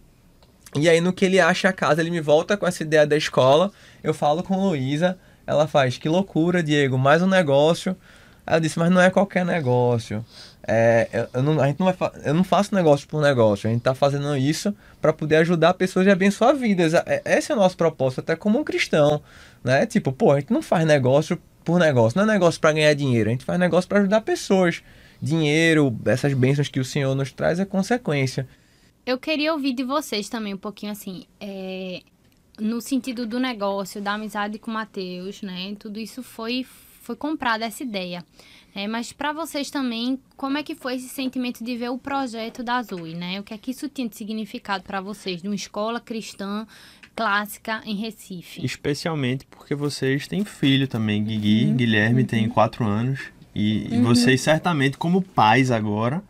E 0.75 0.88
aí, 0.88 1.01
no 1.01 1.12
que 1.12 1.25
ele 1.25 1.39
acha 1.39 1.70
a 1.70 1.74
casa, 1.74 2.01
ele 2.01 2.12
me 2.12 2.22
volta 2.22 2.56
com 2.56 2.68
essa 2.68 2.84
ideia 2.84 3.06
da 3.06 3.18
escola. 3.18 3.72
Eu 4.03 4.13
falo 4.13 4.44
com 4.44 4.68
Luísa. 4.68 5.18
Ela 5.46 5.68
faz, 5.68 5.98
que 5.98 6.08
loucura, 6.08 6.63
Diego, 6.63 6.98
mais 6.98 7.22
um 7.22 7.27
negócio. 7.27 7.98
Aí 8.46 8.58
eu 8.58 8.60
disse, 8.60 8.77
mas 8.77 8.92
não 8.92 9.01
é 9.01 9.10
qualquer 9.10 9.46
negócio. 9.46 10.24
É, 10.65 11.27
eu, 11.34 11.43
não, 11.43 11.60
a 11.60 11.67
gente 11.67 11.79
não 11.79 11.91
vai, 11.91 12.12
eu 12.24 12.34
não 12.34 12.43
faço 12.43 12.74
negócio 12.74 13.08
por 13.08 13.22
negócio. 13.22 13.67
A 13.67 13.72
gente 13.72 13.82
está 13.82 13.93
fazendo 13.93 14.36
isso 14.38 14.74
para 15.01 15.12
poder 15.12 15.38
ajudar 15.38 15.74
pessoas 15.74 16.08
e 16.08 16.10
abençoar 16.10 16.55
vidas. 16.55 16.93
É, 16.93 17.22
esse 17.25 17.51
é 17.51 17.55
o 17.55 17.58
nosso 17.58 17.75
propósito, 17.75 18.20
até 18.20 18.36
como 18.36 18.60
um 18.60 18.63
cristão. 18.63 19.22
Né? 19.63 19.86
Tipo, 19.86 20.12
pô, 20.12 20.32
a 20.32 20.39
gente 20.39 20.51
não 20.51 20.62
faz 20.62 20.86
negócio 20.86 21.38
por 21.63 21.79
negócio. 21.79 22.17
Não 22.17 22.29
é 22.29 22.34
negócio 22.34 22.60
para 22.60 22.74
ganhar 22.74 22.93
dinheiro, 22.93 23.29
a 23.29 23.34
gente 23.34 23.46
faz 23.46 23.60
negócio 23.60 23.88
para 23.88 24.00
ajudar 24.00 24.22
pessoas. 24.22 24.82
Dinheiro, 25.22 25.96
essas 26.05 26.34
bênçãos 26.34 26.67
que 26.67 26.79
o 26.79 26.86
Senhor 26.86 27.13
nos 27.15 27.32
traz 27.32 27.60
é 27.60 27.65
consequência. 27.65 28.48
Eu 29.05 29.17
queria 29.17 29.53
ouvir 29.53 29.74
de 29.74 29.84
vocês 29.84 30.29
também 30.29 30.53
um 30.53 30.58
pouquinho 30.58 30.91
assim, 30.91 31.25
é, 31.39 32.01
no 32.60 32.81
sentido 32.81 33.25
do 33.25 33.39
negócio, 33.39 34.01
da 34.01 34.13
amizade 34.13 34.60
com 34.60 34.72
o 34.72 34.74
Mateus, 34.74 35.41
né? 35.41 35.75
Tudo 35.79 36.00
isso 36.00 36.22
foi 36.22 36.65
foi 37.03 37.17
comprada 37.17 37.65
essa 37.65 37.83
ideia. 37.83 38.24
É, 38.74 38.88
mas 38.88 39.12
para 39.13 39.31
vocês 39.31 39.69
também, 39.69 40.17
como 40.36 40.57
é 40.57 40.63
que 40.63 40.74
foi 40.74 40.95
esse 40.95 41.10
sentimento 41.10 41.63
de 41.63 41.77
ver 41.77 41.89
o 41.89 41.98
projeto 41.98 42.63
da 42.63 42.81
Zoe, 42.81 43.13
né? 43.13 43.39
O 43.39 43.43
que 43.43 43.53
é 43.53 43.57
que 43.57 43.72
isso 43.72 43.88
tinha 43.88 44.07
de 44.07 44.15
significado 44.15 44.83
para 44.83 45.00
vocês, 45.00 45.41
de 45.41 45.48
uma 45.48 45.55
escola 45.55 46.00
cristã 46.00 46.65
clássica 47.15 47.83
em 47.86 47.95
Recife. 47.95 48.65
Especialmente 48.65 49.45
porque 49.45 49.75
vocês 49.75 50.27
têm 50.27 50.43
filho 50.43 50.88
também, 50.88 51.24
Guigui, 51.24 51.65
uhum. 51.65 51.75
Guilherme 51.75 52.22
uhum. 52.22 52.27
tem 52.27 52.50
quatro 52.50 52.86
anos. 52.86 53.19
E, 53.53 53.88
uhum. 53.91 54.01
vocês 54.01 54.41
certamente, 54.41 54.98
como 54.98 55.22
pais 55.22 55.69
agora, 55.69 56.24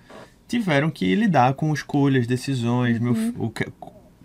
tiveram 0.45 0.89
que 0.89 1.15
lidar 1.15 1.53
com 1.53 1.73
escolhas, 1.73 2.27
decisões, 2.27 2.99
uhum. 2.99 3.53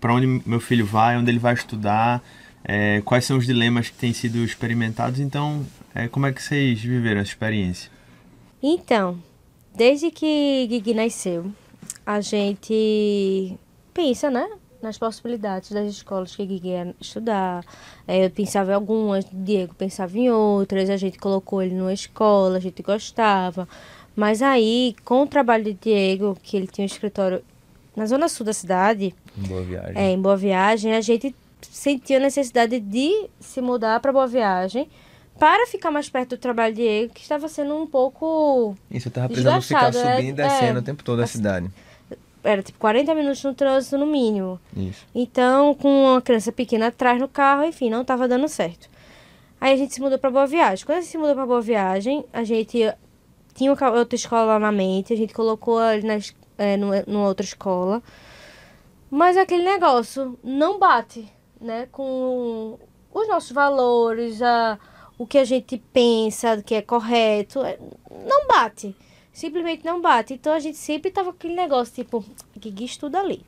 Para 0.00 0.14
onde 0.14 0.26
meu 0.46 0.60
filho 0.60 0.86
vai, 0.86 1.16
onde 1.16 1.30
ele 1.30 1.38
vai 1.38 1.54
estudar, 1.54 2.22
é, 2.64 3.00
quais 3.04 3.24
são 3.24 3.38
os 3.38 3.46
dilemas 3.46 3.88
que 3.88 3.96
têm 3.96 4.12
sido 4.12 4.38
experimentados. 4.38 5.20
Então, 5.20 5.64
é, 5.94 6.08
como 6.08 6.26
é 6.26 6.32
que 6.32 6.42
vocês 6.42 6.80
viveram 6.80 7.20
essa 7.20 7.30
experiência? 7.30 7.90
Então, 8.62 9.18
desde 9.74 10.10
que 10.10 10.66
Guigui 10.68 10.94
nasceu, 10.94 11.50
a 12.04 12.20
gente 12.20 13.56
pensa, 13.94 14.30
né? 14.30 14.48
nas 14.80 14.96
possibilidades 14.96 15.72
das 15.72 15.90
escolas 15.90 16.34
que 16.34 16.46
Guigui 16.46 16.68
ia 16.68 16.94
estudar. 17.00 17.64
É, 18.06 18.24
eu 18.24 18.30
pensava 18.30 18.70
em 18.70 18.74
algumas, 18.74 19.26
Diego 19.32 19.74
pensava 19.74 20.16
em 20.16 20.30
outras, 20.30 20.88
a 20.88 20.96
gente 20.96 21.18
colocou 21.18 21.62
ele 21.62 21.74
numa 21.74 21.92
escola, 21.92 22.56
a 22.56 22.60
gente 22.60 22.82
gostava. 22.82 23.68
Mas 24.14 24.42
aí, 24.42 24.94
com 25.04 25.22
o 25.22 25.26
trabalho 25.26 25.64
de 25.64 25.74
Diego, 25.74 26.36
que 26.42 26.56
ele 26.56 26.66
tinha 26.66 26.84
um 26.84 26.86
escritório 26.86 27.42
na 27.98 28.06
zona 28.06 28.28
sul 28.28 28.46
da 28.46 28.52
cidade, 28.52 29.14
em 29.36 29.42
Boa 29.48 29.62
Viagem, 29.62 29.96
é, 29.96 30.10
em 30.10 30.20
Boa 30.20 30.36
Viagem 30.36 30.94
a 30.94 31.00
gente 31.00 31.34
sentiu 31.60 32.16
a 32.16 32.20
necessidade 32.20 32.78
de 32.78 33.28
se 33.40 33.60
mudar 33.60 34.00
para 34.00 34.12
Boa 34.12 34.26
Viagem 34.26 34.88
para 35.38 35.66
ficar 35.66 35.90
mais 35.90 36.08
perto 36.08 36.30
do 36.30 36.38
trabalho 36.38 36.74
de 36.74 36.82
Diego, 36.82 37.12
que 37.12 37.20
estava 37.20 37.48
sendo 37.48 37.76
um 37.76 37.86
pouco. 37.86 38.74
Isso, 38.90 39.08
eu 39.08 39.10
estava 39.10 39.28
precisando 39.28 39.62
ficar 39.62 39.92
subindo 39.92 40.40
é, 40.40 40.44
e 40.44 40.48
descendo 40.48 40.78
é, 40.78 40.80
o 40.80 40.84
tempo 40.84 41.04
todo 41.04 41.20
a 41.20 41.26
cidade 41.26 41.70
era 42.42 42.62
tipo 42.62 42.78
40 42.78 43.14
minutos 43.14 43.42
no 43.42 43.52
trânsito 43.52 43.98
no 43.98 44.06
mínimo. 44.06 44.58
Isso. 44.76 45.04
Então, 45.14 45.74
com 45.74 46.04
uma 46.04 46.22
criança 46.22 46.50
pequena 46.52 46.86
atrás 46.86 47.20
no 47.20 47.28
carro, 47.28 47.64
enfim, 47.64 47.90
não 47.90 48.02
estava 48.02 48.26
dando 48.26 48.48
certo. 48.48 48.88
Aí 49.60 49.74
a 49.74 49.76
gente 49.76 49.94
se 49.94 50.00
mudou 50.00 50.18
para 50.18 50.30
Boa 50.30 50.46
Viagem. 50.46 50.86
Quando 50.86 50.98
a 50.98 51.00
gente 51.00 51.10
se 51.10 51.18
mudou 51.18 51.34
para 51.34 51.46
Boa 51.46 51.60
Viagem, 51.60 52.24
a 52.32 52.44
gente 52.44 52.90
tinha 53.54 53.72
outra 53.72 54.14
escola 54.14 54.44
lá 54.44 54.58
na 54.58 54.72
mente, 54.72 55.12
a 55.12 55.16
gente 55.16 55.34
colocou 55.34 55.82
ele 55.82 56.06
nas, 56.06 56.34
é, 56.58 56.76
numa 56.76 57.26
outra 57.28 57.44
escola. 57.46 58.02
Mas 59.10 59.36
aquele 59.38 59.62
negócio 59.64 60.38
não 60.44 60.78
bate, 60.78 61.26
né, 61.60 61.88
com 61.90 62.78
os 63.14 63.26
nossos 63.28 63.52
valores, 63.52 64.42
a, 64.42 64.78
o 65.16 65.26
que 65.26 65.38
a 65.38 65.44
gente 65.44 65.78
pensa 65.92 66.62
que 66.62 66.74
é 66.74 66.82
correto, 66.82 67.64
é, 67.64 67.78
não 68.10 68.46
bate. 68.46 68.94
simplesmente 69.32 69.84
não 69.84 70.00
bate. 70.02 70.34
Então 70.34 70.52
a 70.52 70.58
gente 70.58 70.76
sempre 70.76 71.10
tava 71.10 71.30
com 71.32 71.36
aquele 71.38 71.54
negócio, 71.54 71.94
tipo, 71.94 72.22
Gigi 72.60 72.84
estuda 72.84 73.18
ali. 73.20 73.46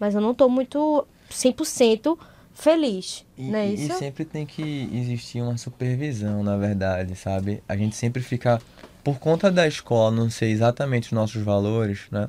Mas 0.00 0.14
eu 0.16 0.20
não 0.20 0.34
tô 0.34 0.48
muito 0.48 1.06
100% 1.30 2.18
feliz, 2.54 3.24
E, 3.38 3.42
não 3.50 3.58
é 3.58 3.68
e- 3.68 3.74
isso? 3.74 3.92
e 3.92 3.96
sempre 3.96 4.24
tem 4.24 4.44
que 4.44 4.90
existir 4.92 5.40
uma 5.42 5.56
supervisão, 5.56 6.42
na 6.42 6.56
verdade, 6.56 7.14
sabe? 7.14 7.62
A 7.68 7.76
gente 7.76 7.94
sempre 7.94 8.20
fica, 8.22 8.60
por 9.02 9.18
conta 9.18 9.50
da 9.50 9.66
escola 9.66 10.14
não 10.14 10.30
ser 10.30 10.46
exatamente 10.46 11.06
os 11.06 11.12
nossos 11.12 11.42
valores, 11.42 12.02
né? 12.10 12.28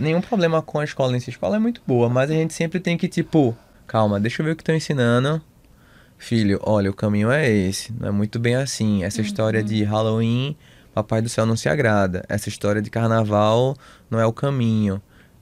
Nenhum 0.00 0.20
problema 0.20 0.62
com 0.62 0.78
a 0.78 0.84
escola 0.84 1.16
em 1.16 1.20
si. 1.20 1.30
A 1.30 1.32
escola 1.32 1.56
é 1.56 1.58
muito 1.58 1.82
boa, 1.86 2.08
mas 2.08 2.30
a 2.30 2.34
gente 2.34 2.54
sempre 2.54 2.80
tem 2.80 2.96
que, 2.96 3.08
tipo, 3.08 3.56
calma, 3.86 4.18
deixa 4.18 4.40
eu 4.40 4.46
ver 4.46 4.52
o 4.52 4.56
que 4.56 4.62
estão 4.62 4.74
ensinando. 4.74 5.40
Filho, 6.18 6.58
olha, 6.62 6.90
o 6.90 6.94
caminho 6.94 7.30
é 7.30 7.48
esse. 7.50 7.92
Não 7.92 8.08
é 8.08 8.10
muito 8.10 8.38
bem 8.38 8.54
assim. 8.54 9.04
Essa 9.04 9.20
história 9.20 9.62
de 9.62 9.84
Halloween, 9.84 10.56
Papai 10.94 11.20
do 11.20 11.28
Céu 11.28 11.44
não 11.44 11.56
se 11.56 11.68
agrada. 11.68 12.24
Essa 12.26 12.48
história 12.48 12.80
de 12.80 12.88
carnaval 12.88 13.76
não 14.10 14.18
é 14.18 14.24
o 14.24 14.32
caminho. 14.32 15.00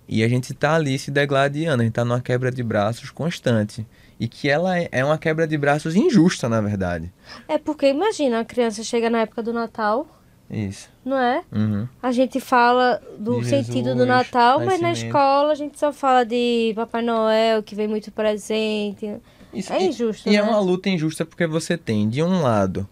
E 0.09 0.25
a 0.25 0.29
gente 0.29 0.53
tá 0.53 0.75
ali 0.75 0.99
se 0.99 1.13
degladiando, 1.13 1.83
a 1.83 1.85
gente 1.85 1.95
tá 1.95 2.05
numa 2.05 2.21
quebra 2.21 2.51
de 2.51 2.63
braços 2.63 3.11
constante. 3.11 3.87
E 4.19 4.29
que 4.29 4.49
ela 4.49 4.79
é- 4.79 4.89
é 4.93 5.05
uma 5.05 5.19
quebra 5.19 5.47
de 5.47 5.57
braços 5.59 5.97
injusta, 5.97 6.49
na 6.49 6.61
verdade. 6.61 7.13
É 7.49 7.59
porque 7.59 7.89
imagina, 7.89 8.41
a 8.41 8.45
criança 8.45 8.83
chega 8.85 9.11
na 9.11 9.21
época 9.21 9.43
do 9.43 9.53
Natal, 9.53 10.07
Isso. 10.51 10.89
não 11.05 11.19
é? 11.19 11.43
Uhum. 11.53 11.89
A 12.03 12.13
gente 12.13 12.39
fala 12.41 13.03
do 13.19 13.41
De 13.41 13.49
sentido 13.49 13.91
do 13.95 14.05
Jesus, 14.05 14.09
Natal, 14.09 14.61
mas 14.65 14.81
na 14.81 14.93
escola 14.93 15.53
a 15.53 15.55
gente 15.57 15.79
só 15.79 15.93
fala 15.93 16.25
de 16.25 16.73
Papai 16.77 17.03
Noel, 17.03 17.63
que 17.63 17.75
vem 17.75 17.89
muito 17.89 18.11
presente. 18.13 19.17
Isso, 19.53 19.73
É 19.73 19.83
e- 19.83 19.89
injusto, 19.89 20.29
E 20.29 20.37
é 20.37 20.43
né? 20.43 20.49
uma 20.49 20.59
luta 20.61 20.89
injusta 20.89 21.25
porque 21.25 21.47
você 21.47 21.77
tem, 21.79 22.09
de 22.09 22.23
um 22.23 22.43
lado, 22.43 22.89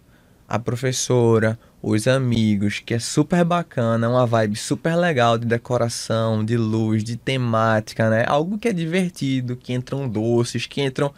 a 0.52 0.58
professora, 0.58 1.58
os 1.82 2.06
amigos, 2.06 2.78
que 2.78 2.92
é 2.92 2.98
super 2.98 3.42
bacana, 3.42 4.06
uma 4.06 4.26
vibe 4.26 4.54
super 4.54 4.94
legal 4.94 5.38
de 5.38 5.46
decoração, 5.46 6.44
de 6.44 6.58
luz, 6.58 7.02
de 7.02 7.16
temática, 7.16 8.10
né? 8.10 8.26
Algo 8.28 8.58
que 8.58 8.68
é 8.68 8.72
divertido, 8.74 9.56
que 9.56 9.72
entram 9.72 10.06
doces, 10.06 10.66
que 10.66 10.82
entram. 10.82 11.10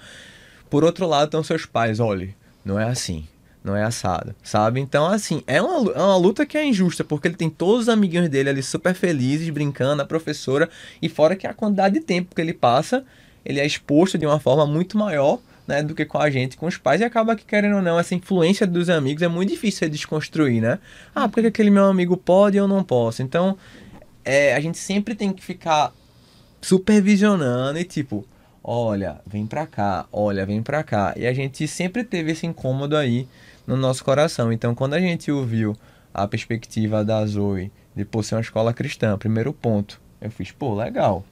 Por 0.71 0.85
outro 0.85 1.09
lado, 1.09 1.25
estão 1.25 1.43
seus 1.43 1.67
pais, 1.67 1.99
olha, 1.99 2.33
não 2.65 2.79
é 2.79 2.85
assim. 2.85 3.27
Não 3.65 3.75
é 3.75 3.83
assado, 3.83 4.37
sabe? 4.41 4.79
Então, 4.79 5.05
assim, 5.05 5.43
é 5.49 5.61
uma, 5.61 5.91
é 5.91 5.99
uma 5.99 6.17
luta 6.17 6.47
que 6.47 6.57
é 6.57 6.65
injusta, 6.65 7.03
porque 7.03 7.27
ele 7.27 7.35
tem 7.35 7.51
todos 7.51 7.83
os 7.83 7.89
amiguinhos 7.89 8.29
dele 8.29 8.51
ali 8.51 8.63
super 8.63 8.95
felizes, 8.95 9.51
brincando, 9.51 10.01
a 10.01 10.07
professora, 10.07 10.71
e 11.03 11.09
fora 11.09 11.35
que 11.35 11.47
a 11.47 11.55
quantidade 11.55 11.95
de 11.95 12.03
tempo 12.03 12.37
que 12.37 12.41
ele 12.41 12.55
passa, 12.55 13.05
ele 13.45 13.59
é 13.59 13.67
exposto 13.67 14.17
de 14.17 14.27
uma 14.27 14.39
forma 14.39 14.65
muito 14.65 14.97
maior 14.97 15.41
né, 15.67 15.83
do 15.83 15.95
que 15.95 16.05
com 16.05 16.19
a 16.19 16.31
gente, 16.31 16.57
com 16.57 16.67
os 16.67 16.77
pais, 16.77 17.01
e 17.01 17.05
acaba 17.05 17.35
que, 17.35 17.45
querendo 17.45 17.77
ou 17.77 17.83
não, 17.83 17.99
essa 17.99 18.15
influência 18.15 18.67
dos 18.67 18.91
amigos 18.91 19.23
é 19.23 19.29
muito 19.29 19.51
difícil 19.51 19.89
de 19.89 19.97
desconstruir, 19.97 20.61
né? 20.61 20.79
Ah, 21.15 21.29
por 21.29 21.41
que 21.41 21.47
aquele 21.49 21.71
meu 21.71 21.85
amigo 21.85 22.17
pode 22.17 22.57
e 22.57 22.59
eu 22.59 22.69
não 22.69 22.85
posso? 22.85 23.23
Então, 23.23 23.57
é, 24.25 24.55
a 24.55 24.61
gente 24.61 24.79
sempre 24.79 25.15
tem 25.15 25.33
que 25.33 25.43
ficar 25.43 25.93
supervisionando 26.61 27.79
e 27.79 27.85
tipo, 27.85 28.27
olha, 28.63 29.21
vem 29.27 29.47
pra 29.47 29.67
cá, 29.67 30.07
olha, 30.11 30.47
vem 30.47 30.63
pra 30.63 30.83
cá. 30.83 31.13
E 31.17 31.27
a 31.27 31.33
gente 31.33 31.69
sempre 31.69 32.05
teve 32.05 32.33
esse 32.33 32.47
incômodo 32.47 32.97
aí 32.97 33.29
no 33.67 33.77
nosso 33.77 34.05
coração. 34.05 34.53
Então, 34.53 34.75
quando 34.75 34.95
a 34.95 35.01
gente 35.01 35.31
ouviu 35.31 35.77
a 36.13 36.27
perspectiva 36.27 37.05
da 37.05 37.25
Zoe 37.27 37.71
de 37.95 38.05
pô, 38.05 38.23
ser 38.23 38.35
uma 38.35 38.41
escola 38.41 38.73
cristã, 38.73 39.17
primeiro 39.19 39.53
ponto, 39.53 40.01
eu 40.21 40.31
fiz, 40.31 40.51
pô, 40.51 40.75
legal. 40.75 41.25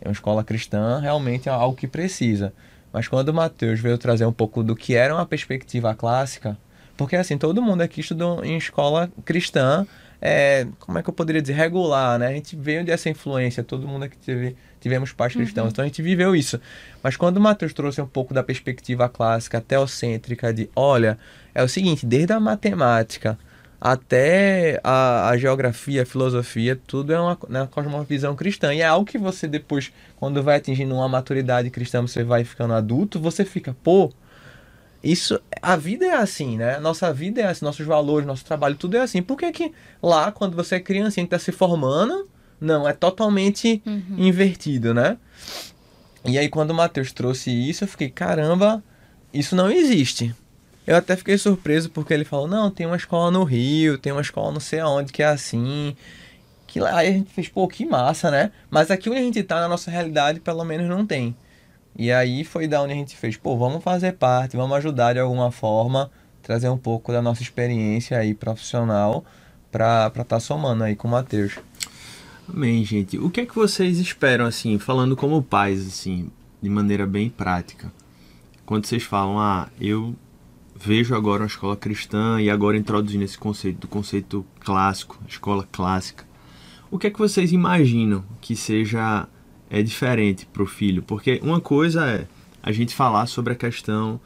É 0.00 0.08
uma 0.08 0.12
escola 0.12 0.44
cristã, 0.44 0.98
realmente 0.98 1.48
é 1.48 1.52
algo 1.52 1.76
que 1.76 1.86
precisa. 1.86 2.52
Mas 2.92 3.08
quando 3.08 3.28
o 3.28 3.34
Matheus 3.34 3.80
veio 3.80 3.96
trazer 3.96 4.26
um 4.26 4.32
pouco 4.32 4.62
do 4.62 4.74
que 4.74 4.94
era 4.94 5.14
uma 5.14 5.26
perspectiva 5.26 5.94
clássica, 5.94 6.56
porque 6.96 7.16
assim, 7.16 7.38
todo 7.38 7.62
mundo 7.62 7.80
aqui 7.80 8.00
estudou 8.00 8.44
em 8.44 8.56
escola 8.56 9.10
cristã, 9.24 9.86
é, 10.20 10.66
como 10.80 10.98
é 10.98 11.02
que 11.02 11.08
eu 11.08 11.14
poderia 11.14 11.40
dizer, 11.40 11.54
regular, 11.54 12.18
né? 12.18 12.26
A 12.26 12.32
gente 12.32 12.54
veio 12.54 12.84
dessa 12.84 13.08
influência, 13.08 13.64
todo 13.64 13.88
mundo 13.88 14.04
aqui 14.04 14.18
teve, 14.18 14.54
tivemos 14.78 15.12
pais 15.12 15.34
cristãos, 15.34 15.72
então 15.72 15.82
a 15.82 15.86
gente 15.86 16.02
viveu 16.02 16.36
isso. 16.36 16.60
Mas 17.02 17.16
quando 17.16 17.38
o 17.38 17.40
Matheus 17.40 17.72
trouxe 17.72 18.02
um 18.02 18.06
pouco 18.06 18.34
da 18.34 18.42
perspectiva 18.42 19.08
clássica, 19.08 19.60
teocêntrica, 19.60 20.52
de 20.52 20.68
olha, 20.76 21.16
é 21.54 21.62
o 21.62 21.68
seguinte, 21.68 22.04
desde 22.04 22.32
a 22.34 22.40
matemática 22.40 23.38
até 23.80 24.78
a, 24.84 25.30
a 25.30 25.38
geografia, 25.38 26.02
a 26.02 26.06
filosofia, 26.06 26.78
tudo 26.86 27.12
é 27.12 27.20
uma, 27.20 27.38
né, 27.48 27.68
cosmovisão 27.70 28.36
cristã. 28.36 28.74
E 28.74 28.82
é 28.82 28.86
algo 28.86 29.06
que 29.06 29.16
você 29.16 29.48
depois, 29.48 29.90
quando 30.16 30.42
vai 30.42 30.56
atingindo 30.56 30.94
uma 30.94 31.08
maturidade 31.08 31.70
cristã, 31.70 32.02
você 32.02 32.22
vai 32.22 32.44
ficando 32.44 32.74
adulto, 32.74 33.18
você 33.18 33.44
fica, 33.44 33.74
pô, 33.82 34.12
isso, 35.02 35.40
a 35.62 35.76
vida 35.76 36.04
é 36.04 36.14
assim, 36.14 36.58
né? 36.58 36.78
Nossa 36.78 37.10
vida 37.10 37.40
é 37.40 37.46
assim, 37.46 37.64
nossos 37.64 37.86
valores, 37.86 38.26
nosso 38.26 38.44
trabalho, 38.44 38.74
tudo 38.74 38.98
é 38.98 39.00
assim. 39.00 39.22
Por 39.22 39.38
que 39.38 39.50
que 39.50 39.72
lá, 40.02 40.30
quando 40.30 40.54
você 40.54 40.74
é 40.74 40.80
criancinha 40.80 41.24
que 41.24 41.30
tá 41.30 41.38
se 41.38 41.50
formando, 41.50 42.28
não, 42.60 42.86
é 42.86 42.92
totalmente 42.92 43.82
invertido, 44.18 44.92
né? 44.92 45.16
E 46.26 46.36
aí 46.38 46.50
quando 46.50 46.72
o 46.72 46.74
Matheus 46.74 47.12
trouxe 47.12 47.50
isso, 47.50 47.84
eu 47.84 47.88
fiquei, 47.88 48.10
caramba, 48.10 48.84
isso 49.32 49.56
não 49.56 49.70
existe. 49.70 50.34
Eu 50.86 50.96
até 50.96 51.14
fiquei 51.14 51.36
surpreso 51.38 51.90
porque 51.90 52.12
ele 52.12 52.24
falou, 52.24 52.48
não, 52.48 52.70
tem 52.70 52.86
uma 52.86 52.96
escola 52.96 53.30
no 53.30 53.44
Rio, 53.44 53.98
tem 53.98 54.12
uma 54.12 54.22
escola 54.22 54.52
não 54.52 54.60
sei 54.60 54.80
aonde 54.80 55.12
que 55.12 55.22
é 55.22 55.26
assim. 55.26 55.94
Que 56.66 56.80
lá 56.80 56.96
aí 56.96 57.08
a 57.08 57.12
gente 57.12 57.30
fez, 57.30 57.48
pô, 57.48 57.66
que 57.68 57.84
massa, 57.84 58.30
né? 58.30 58.50
Mas 58.70 58.90
aqui 58.90 59.10
onde 59.10 59.18
a 59.18 59.22
gente 59.22 59.42
tá, 59.42 59.60
na 59.60 59.68
nossa 59.68 59.90
realidade, 59.90 60.40
pelo 60.40 60.64
menos 60.64 60.88
não 60.88 61.06
tem. 61.06 61.36
E 61.96 62.10
aí 62.10 62.44
foi 62.44 62.66
da 62.66 62.82
onde 62.82 62.92
a 62.92 62.96
gente 62.96 63.16
fez, 63.16 63.36
pô, 63.36 63.56
vamos 63.56 63.82
fazer 63.82 64.12
parte, 64.12 64.56
vamos 64.56 64.76
ajudar 64.78 65.12
de 65.12 65.18
alguma 65.18 65.50
forma, 65.50 66.10
trazer 66.42 66.68
um 66.68 66.78
pouco 66.78 67.12
da 67.12 67.20
nossa 67.20 67.42
experiência 67.42 68.18
aí 68.18 68.34
profissional 68.34 69.24
pra 69.70 70.06
estar 70.08 70.24
tá 70.24 70.40
somando 70.40 70.84
aí 70.84 70.96
com 70.96 71.08
o 71.08 71.10
Matheus. 71.10 71.58
Amém, 72.48 72.84
gente. 72.84 73.18
O 73.18 73.30
que 73.30 73.42
é 73.42 73.46
que 73.46 73.54
vocês 73.54 73.98
esperam, 73.98 74.44
assim, 74.44 74.78
falando 74.78 75.16
como 75.16 75.42
pais, 75.42 75.86
assim, 75.86 76.30
de 76.60 76.68
maneira 76.68 77.06
bem 77.06 77.28
prática? 77.30 77.92
Quando 78.66 78.86
vocês 78.86 79.04
falam, 79.04 79.38
ah, 79.38 79.68
eu 79.80 80.16
vejo 80.82 81.14
agora 81.14 81.42
uma 81.42 81.46
escola 81.46 81.76
cristã 81.76 82.40
e 82.40 82.48
agora 82.48 82.76
introduzindo 82.76 83.22
esse 83.22 83.36
conceito 83.36 83.80
do 83.80 83.88
conceito 83.88 84.46
clássico, 84.60 85.18
escola 85.28 85.68
clássica. 85.70 86.24
O 86.90 86.98
que 86.98 87.06
é 87.06 87.10
que 87.10 87.18
vocês 87.18 87.52
imaginam 87.52 88.24
que 88.40 88.56
seja 88.56 89.28
é 89.68 89.82
diferente 89.82 90.46
para 90.46 90.62
o 90.62 90.66
filho? 90.66 91.02
Porque 91.02 91.38
uma 91.42 91.60
coisa 91.60 92.06
é 92.06 92.26
a 92.62 92.72
gente 92.72 92.94
falar 92.94 93.26
sobre 93.26 93.52
a 93.52 93.56
questão 93.56 94.18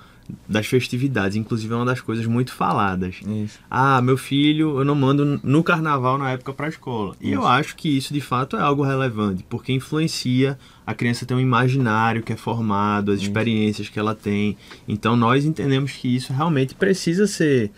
das 0.48 0.66
festividades, 0.66 1.36
inclusive 1.36 1.72
é 1.72 1.76
uma 1.76 1.84
das 1.84 2.00
coisas 2.00 2.24
muito 2.26 2.52
faladas. 2.52 3.16
Isso. 3.26 3.58
Ah, 3.70 4.00
meu 4.00 4.16
filho, 4.16 4.78
eu 4.78 4.84
não 4.84 4.94
mando 4.94 5.38
no 5.42 5.62
carnaval 5.62 6.16
na 6.16 6.30
época 6.30 6.52
para 6.52 6.66
a 6.66 6.68
escola. 6.70 7.14
E 7.20 7.30
eu 7.32 7.46
acho 7.46 7.76
que 7.76 7.94
isso 7.94 8.12
de 8.14 8.20
fato 8.20 8.56
é 8.56 8.60
algo 8.60 8.82
relevante, 8.82 9.44
porque 9.48 9.72
influencia 9.72 10.58
a 10.86 10.94
criança 10.94 11.26
ter 11.26 11.34
um 11.34 11.40
imaginário 11.40 12.22
que 12.22 12.32
é 12.32 12.36
formado, 12.36 13.10
as 13.12 13.18
Isso. 13.20 13.28
experiências 13.28 13.88
que 13.88 13.98
ela 13.98 14.14
tem. 14.14 14.56
Então 14.88 15.14
nós 15.16 15.44
entendemos 15.44 15.92
que 15.92 16.14
isso 16.14 16.32
realmente 16.32 16.74
precisa 16.74 17.26
ser 17.26 17.70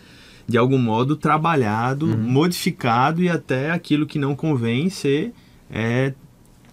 de 0.47 0.57
algum 0.57 0.77
modo 0.77 1.17
trabalhado, 1.17 2.05
Uhum. 2.05 2.17
modificado 2.17 3.21
e 3.21 3.27
até 3.29 3.71
aquilo 3.71 4.05
que 4.07 4.17
não 4.17 4.33
convém 4.35 4.89
ser 4.89 5.33
é, 5.69 6.13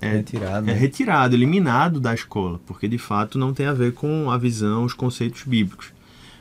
é, 0.07 0.12
Retirado. 0.12 0.71
é 0.71 0.73
retirado, 0.73 1.35
eliminado 1.35 2.01
da 2.01 2.14
escola, 2.14 2.61
porque 2.67 2.87
de 2.88 2.99
fato 2.99 3.38
não 3.38 3.53
tem 3.53 3.67
a 3.67 3.73
ver 3.73 3.93
com 3.93 4.31
a 4.31 4.38
visão, 4.38 4.85
os 4.85 4.93
conceitos 4.95 5.43
bíblicos. 5.45 5.93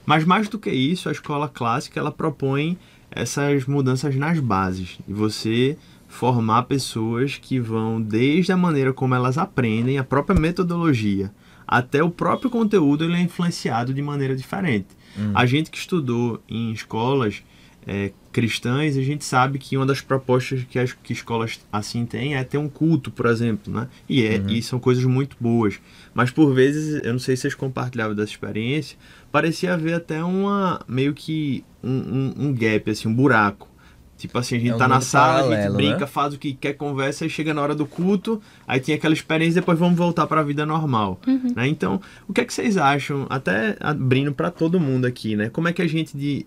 Mas 0.06 0.26
mais 0.26 0.50
do 0.50 0.60
que 0.60 0.70
isso, 0.70 1.08
a 1.08 1.12
escola 1.12 1.48
clássica 1.48 2.00
ela 2.00 2.12
propõe 2.12 2.78
essas 3.10 3.66
mudanças 3.66 4.16
nas 4.16 4.40
bases 4.40 4.98
e 5.08 5.14
você 5.14 5.78
formar 6.08 6.64
pessoas 6.64 7.38
que 7.38 7.60
vão 7.60 8.02
desde 8.02 8.52
a 8.52 8.58
maneira 8.58 8.92
como 8.94 9.16
elas 9.16 9.38
aprendem, 9.38 9.98
a 9.98 10.04
própria 10.04 10.40
metodologia, 10.40 11.32
até 11.68 12.04
o 12.04 12.10
próprio 12.10 12.50
conteúdo 12.50 13.04
ele 13.04 13.16
é 13.16 13.22
influenciado 13.22 13.94
de 13.94 14.02
maneira 14.02 14.36
diferente. 14.36 14.88
A 15.34 15.46
gente 15.46 15.70
que 15.72 15.78
estudou 15.78 16.42
em 16.50 16.72
escolas 16.72 17.44
é, 17.88 18.12
cristãs, 18.32 18.98
a 18.98 19.02
gente 19.02 19.24
sabe 19.24 19.60
que 19.60 19.78
uma 19.78 19.86
das 19.86 20.02
propostas 20.02 20.64
que 20.64 20.80
as 20.80 20.94
que 20.94 21.14
escolas 21.14 21.60
assim 21.72 22.06
têm 22.06 22.36
é 22.36 22.44
ter 22.44 22.58
um 22.58 22.70
culto, 22.70 23.12
por 23.12 23.26
exemplo, 23.26 23.74
né? 23.74 23.88
E, 24.10 24.24
é, 24.24 24.42
e 24.48 24.62
são 24.62 24.80
coisas 24.80 25.04
muito 25.04 25.36
boas. 25.40 25.80
Mas 26.14 26.32
por 26.32 26.54
vezes, 26.54 27.02
eu 27.04 27.14
não 27.14 27.20
sei 27.20 27.36
se 27.36 27.44
vocês 27.44 27.56
compartilhavam 27.56 28.16
dessa 28.16 28.32
experiência, 28.32 28.98
parecia 29.32 29.74
haver 29.74 29.96
até 29.96 30.24
uma 30.24 30.82
meio 30.88 31.14
que 31.14 31.64
um, 31.84 31.92
um, 31.92 32.34
um 32.48 32.54
gap, 32.54 32.90
assim, 32.90 33.08
um 33.08 33.14
buraco. 33.14 33.74
Tipo 34.18 34.38
assim, 34.38 34.56
a 34.56 34.60
gente 34.60 34.72
É 34.72 34.76
um 34.76 34.78
tá 34.78 34.88
na 34.88 35.02
sala, 35.02 35.40
a 35.40 35.42
gente 35.42 35.50
paralelo, 35.50 35.76
brinca, 35.76 36.00
né? 36.00 36.08
faz 36.08 36.34
o 36.34 36.40
que 36.40 36.54
quer, 36.54 36.74
conversa, 36.74 37.26
e 37.26 37.30
chega 37.30 37.54
na 37.54 37.62
hora 37.62 37.76
do 37.76 37.86
culto, 37.86 38.42
aí 38.66 38.80
tem 38.80 38.96
aquela 38.96 39.14
experiência, 39.14 39.60
depois 39.60 39.78
vamos 39.78 39.98
voltar 39.98 40.28
para 40.28 40.40
a 40.40 40.44
vida 40.44 40.66
normal. 40.66 41.20
Né? 41.54 41.68
Então, 41.68 42.00
o 42.26 42.32
que 42.32 42.40
é 42.40 42.46
que 42.46 42.54
vocês 42.54 42.78
acham, 42.78 43.28
até 43.30 43.76
abrindo 43.82 44.32
para 44.32 44.50
todo 44.50 44.80
mundo 44.80 45.06
aqui, 45.06 45.36
né? 45.36 45.50
Como 45.50 45.68
é 45.68 45.74
que 45.74 45.82
a 45.82 45.88
gente 45.88 46.16
de, 46.16 46.46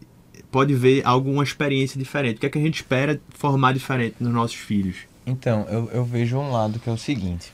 pode 0.51 0.75
ver 0.75 1.03
alguma 1.05 1.43
experiência 1.43 1.99
diferente? 1.99 2.37
O 2.37 2.41
que 2.41 2.47
é 2.47 2.49
que 2.51 2.59
a 2.59 2.63
gente 2.63 2.77
espera 2.77 3.21
formar 3.31 3.73
diferente 3.73 4.17
nos 4.21 4.33
nossos 4.33 4.57
filhos? 4.57 4.99
Então, 5.27 5.67
eu, 5.69 5.91
eu 5.91 6.05
vejo 6.05 6.39
um 6.39 6.51
lado 6.51 6.79
que 6.79 6.89
é 6.89 6.93
o 6.93 6.99
seguinte. 6.99 7.53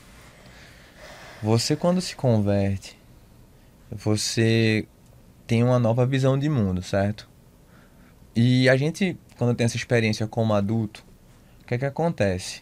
Você 1.41 1.75
quando 1.75 1.99
se 1.99 2.15
converte, 2.15 2.97
você 3.91 4.87
tem 5.45 5.63
uma 5.63 5.79
nova 5.79 6.05
visão 6.05 6.37
de 6.37 6.47
mundo, 6.47 6.81
certo? 6.81 7.29
E 8.35 8.69
a 8.69 8.77
gente 8.77 9.17
quando 9.37 9.55
tenho 9.55 9.65
essa 9.65 9.75
experiência 9.75 10.27
como 10.27 10.53
adulto, 10.53 11.03
o 11.61 11.65
que 11.65 11.75
é 11.75 11.77
que 11.77 11.85
acontece? 11.85 12.61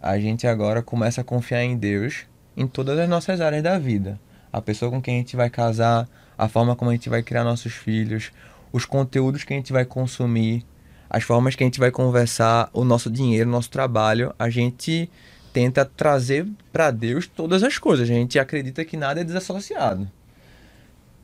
A 0.00 0.18
gente 0.18 0.46
agora 0.46 0.82
começa 0.82 1.20
a 1.20 1.24
confiar 1.24 1.62
em 1.62 1.76
Deus 1.76 2.26
em 2.56 2.66
todas 2.66 2.98
as 2.98 3.08
nossas 3.08 3.40
áreas 3.40 3.62
da 3.62 3.78
vida. 3.78 4.18
A 4.52 4.60
pessoa 4.60 4.90
com 4.90 5.00
quem 5.00 5.16
a 5.16 5.18
gente 5.18 5.36
vai 5.36 5.48
casar, 5.48 6.08
a 6.36 6.48
forma 6.48 6.76
como 6.76 6.90
a 6.90 6.94
gente 6.94 7.08
vai 7.08 7.22
criar 7.22 7.44
nossos 7.44 7.72
filhos, 7.72 8.32
os 8.72 8.84
conteúdos 8.84 9.44
que 9.44 9.52
a 9.52 9.56
gente 9.56 9.72
vai 9.72 9.84
consumir, 9.84 10.64
as 11.08 11.22
formas 11.22 11.54
que 11.54 11.62
a 11.62 11.66
gente 11.66 11.78
vai 11.78 11.90
conversar, 11.90 12.70
o 12.72 12.84
nosso 12.84 13.10
dinheiro, 13.10 13.48
o 13.48 13.52
nosso 13.52 13.70
trabalho, 13.70 14.34
a 14.38 14.48
gente 14.48 15.10
tenta 15.52 15.84
trazer 15.84 16.48
para 16.72 16.90
Deus 16.90 17.26
todas 17.26 17.62
as 17.62 17.76
coisas. 17.76 18.08
A 18.08 18.12
gente 18.12 18.38
acredita 18.38 18.84
que 18.84 18.96
nada 18.96 19.20
é 19.20 19.24
desassociado. 19.24 20.10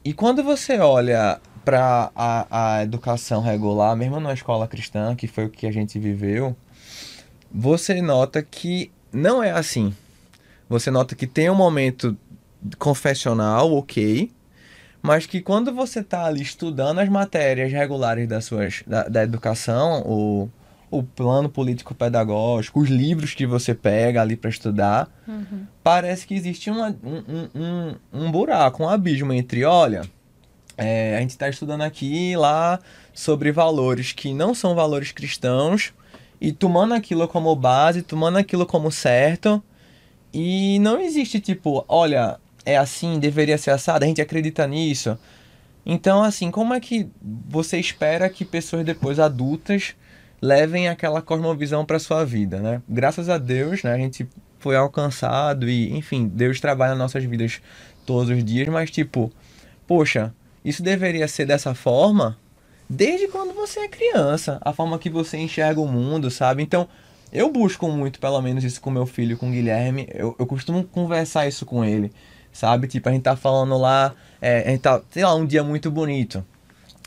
E 0.04 0.12
quando 0.12 0.42
você 0.42 0.78
olha 0.78 1.40
para 1.64 2.10
a, 2.14 2.76
a 2.76 2.82
educação 2.82 3.42
regular, 3.42 3.96
mesmo 3.96 4.20
na 4.20 4.32
escola 4.32 4.68
cristã, 4.68 5.14
que 5.14 5.26
foi 5.26 5.46
o 5.46 5.50
que 5.50 5.66
a 5.66 5.72
gente 5.72 5.98
viveu, 5.98 6.56
você 7.50 8.00
nota 8.02 8.42
que 8.42 8.90
não 9.12 9.42
é 9.42 9.50
assim. 9.50 9.94
Você 10.68 10.90
nota 10.90 11.14
que 11.14 11.26
tem 11.26 11.48
um 11.48 11.54
momento 11.54 12.16
confessional, 12.78 13.72
ok, 13.72 14.30
mas 15.02 15.26
que 15.26 15.40
quando 15.40 15.72
você 15.72 16.00
está 16.00 16.26
ali 16.26 16.42
estudando 16.42 16.98
as 16.98 17.08
matérias 17.08 17.72
regulares 17.72 18.28
das 18.28 18.44
suas, 18.44 18.82
da, 18.86 19.04
da 19.04 19.22
educação, 19.22 20.02
o, 20.04 20.48
o 20.90 21.02
plano 21.02 21.48
político-pedagógico, 21.48 22.80
os 22.80 22.88
livros 22.88 23.34
que 23.34 23.46
você 23.46 23.74
pega 23.74 24.20
ali 24.20 24.36
para 24.36 24.50
estudar, 24.50 25.08
uhum. 25.26 25.66
parece 25.82 26.26
que 26.26 26.34
existe 26.34 26.70
uma, 26.70 26.96
um, 27.02 27.48
um, 27.54 27.94
um 28.12 28.30
buraco, 28.30 28.82
um 28.82 28.88
abismo 28.88 29.32
entre, 29.32 29.64
olha, 29.64 30.02
é, 30.76 31.16
a 31.16 31.20
gente 31.20 31.30
está 31.30 31.48
estudando 31.48 31.82
aqui 31.82 32.30
e 32.30 32.36
lá 32.36 32.78
sobre 33.12 33.50
valores 33.50 34.12
que 34.12 34.32
não 34.32 34.54
são 34.54 34.74
valores 34.74 35.10
cristãos 35.10 35.92
e 36.40 36.52
tomando 36.52 36.94
aquilo 36.94 37.26
como 37.26 37.54
base, 37.56 38.02
tomando 38.02 38.38
aquilo 38.38 38.64
como 38.64 38.90
certo. 38.90 39.62
E 40.32 40.78
não 40.80 41.00
existe 41.00 41.40
tipo, 41.40 41.84
olha, 41.88 42.38
é 42.68 42.76
assim, 42.76 43.18
deveria 43.18 43.56
ser 43.56 43.70
assado, 43.70 44.04
a 44.04 44.08
gente 44.08 44.20
acredita 44.20 44.66
nisso. 44.66 45.18
Então, 45.86 46.22
assim, 46.22 46.50
como 46.50 46.74
é 46.74 46.80
que 46.80 47.08
você 47.48 47.78
espera 47.78 48.28
que 48.28 48.44
pessoas 48.44 48.84
depois 48.84 49.18
adultas 49.18 49.94
levem 50.40 50.86
aquela 50.86 51.22
cosmovisão 51.22 51.82
para 51.86 51.98
sua 51.98 52.26
vida, 52.26 52.60
né? 52.60 52.82
Graças 52.86 53.30
a 53.30 53.38
Deus, 53.38 53.82
né, 53.82 53.94
a 53.94 53.96
gente 53.96 54.28
foi 54.58 54.76
alcançado 54.76 55.66
e, 55.66 55.96
enfim, 55.96 56.28
Deus 56.28 56.60
trabalha 56.60 56.94
nossas 56.94 57.24
vidas 57.24 57.62
todos 58.04 58.28
os 58.28 58.44
dias, 58.44 58.68
mas 58.68 58.90
tipo, 58.90 59.32
poxa, 59.86 60.34
isso 60.62 60.82
deveria 60.82 61.26
ser 61.26 61.46
dessa 61.46 61.74
forma 61.74 62.36
desde 62.86 63.28
quando 63.28 63.54
você 63.54 63.80
é 63.80 63.88
criança, 63.88 64.58
a 64.60 64.74
forma 64.74 64.98
que 64.98 65.08
você 65.08 65.38
enxerga 65.38 65.80
o 65.80 65.88
mundo, 65.88 66.30
sabe? 66.30 66.62
Então, 66.62 66.86
eu 67.32 67.50
busco 67.50 67.88
muito, 67.88 68.20
pelo 68.20 68.40
menos, 68.42 68.62
isso 68.62 68.80
com 68.80 68.90
meu 68.90 69.06
filho, 69.06 69.38
com 69.38 69.48
o 69.48 69.52
Guilherme. 69.52 70.06
Eu, 70.14 70.36
eu 70.38 70.46
costumo 70.46 70.84
conversar 70.84 71.46
isso 71.46 71.66
com 71.66 71.84
ele, 71.84 72.10
sabe? 72.52 72.86
Tipo, 72.88 73.08
a 73.08 73.12
gente 73.12 73.22
tá 73.22 73.36
falando 73.36 73.76
lá, 73.78 74.14
é, 74.40 74.62
a 74.66 74.70
gente 74.70 74.80
tá, 74.80 75.00
sei 75.10 75.24
lá, 75.24 75.34
um 75.34 75.46
dia 75.46 75.62
muito 75.62 75.90
bonito. 75.90 76.44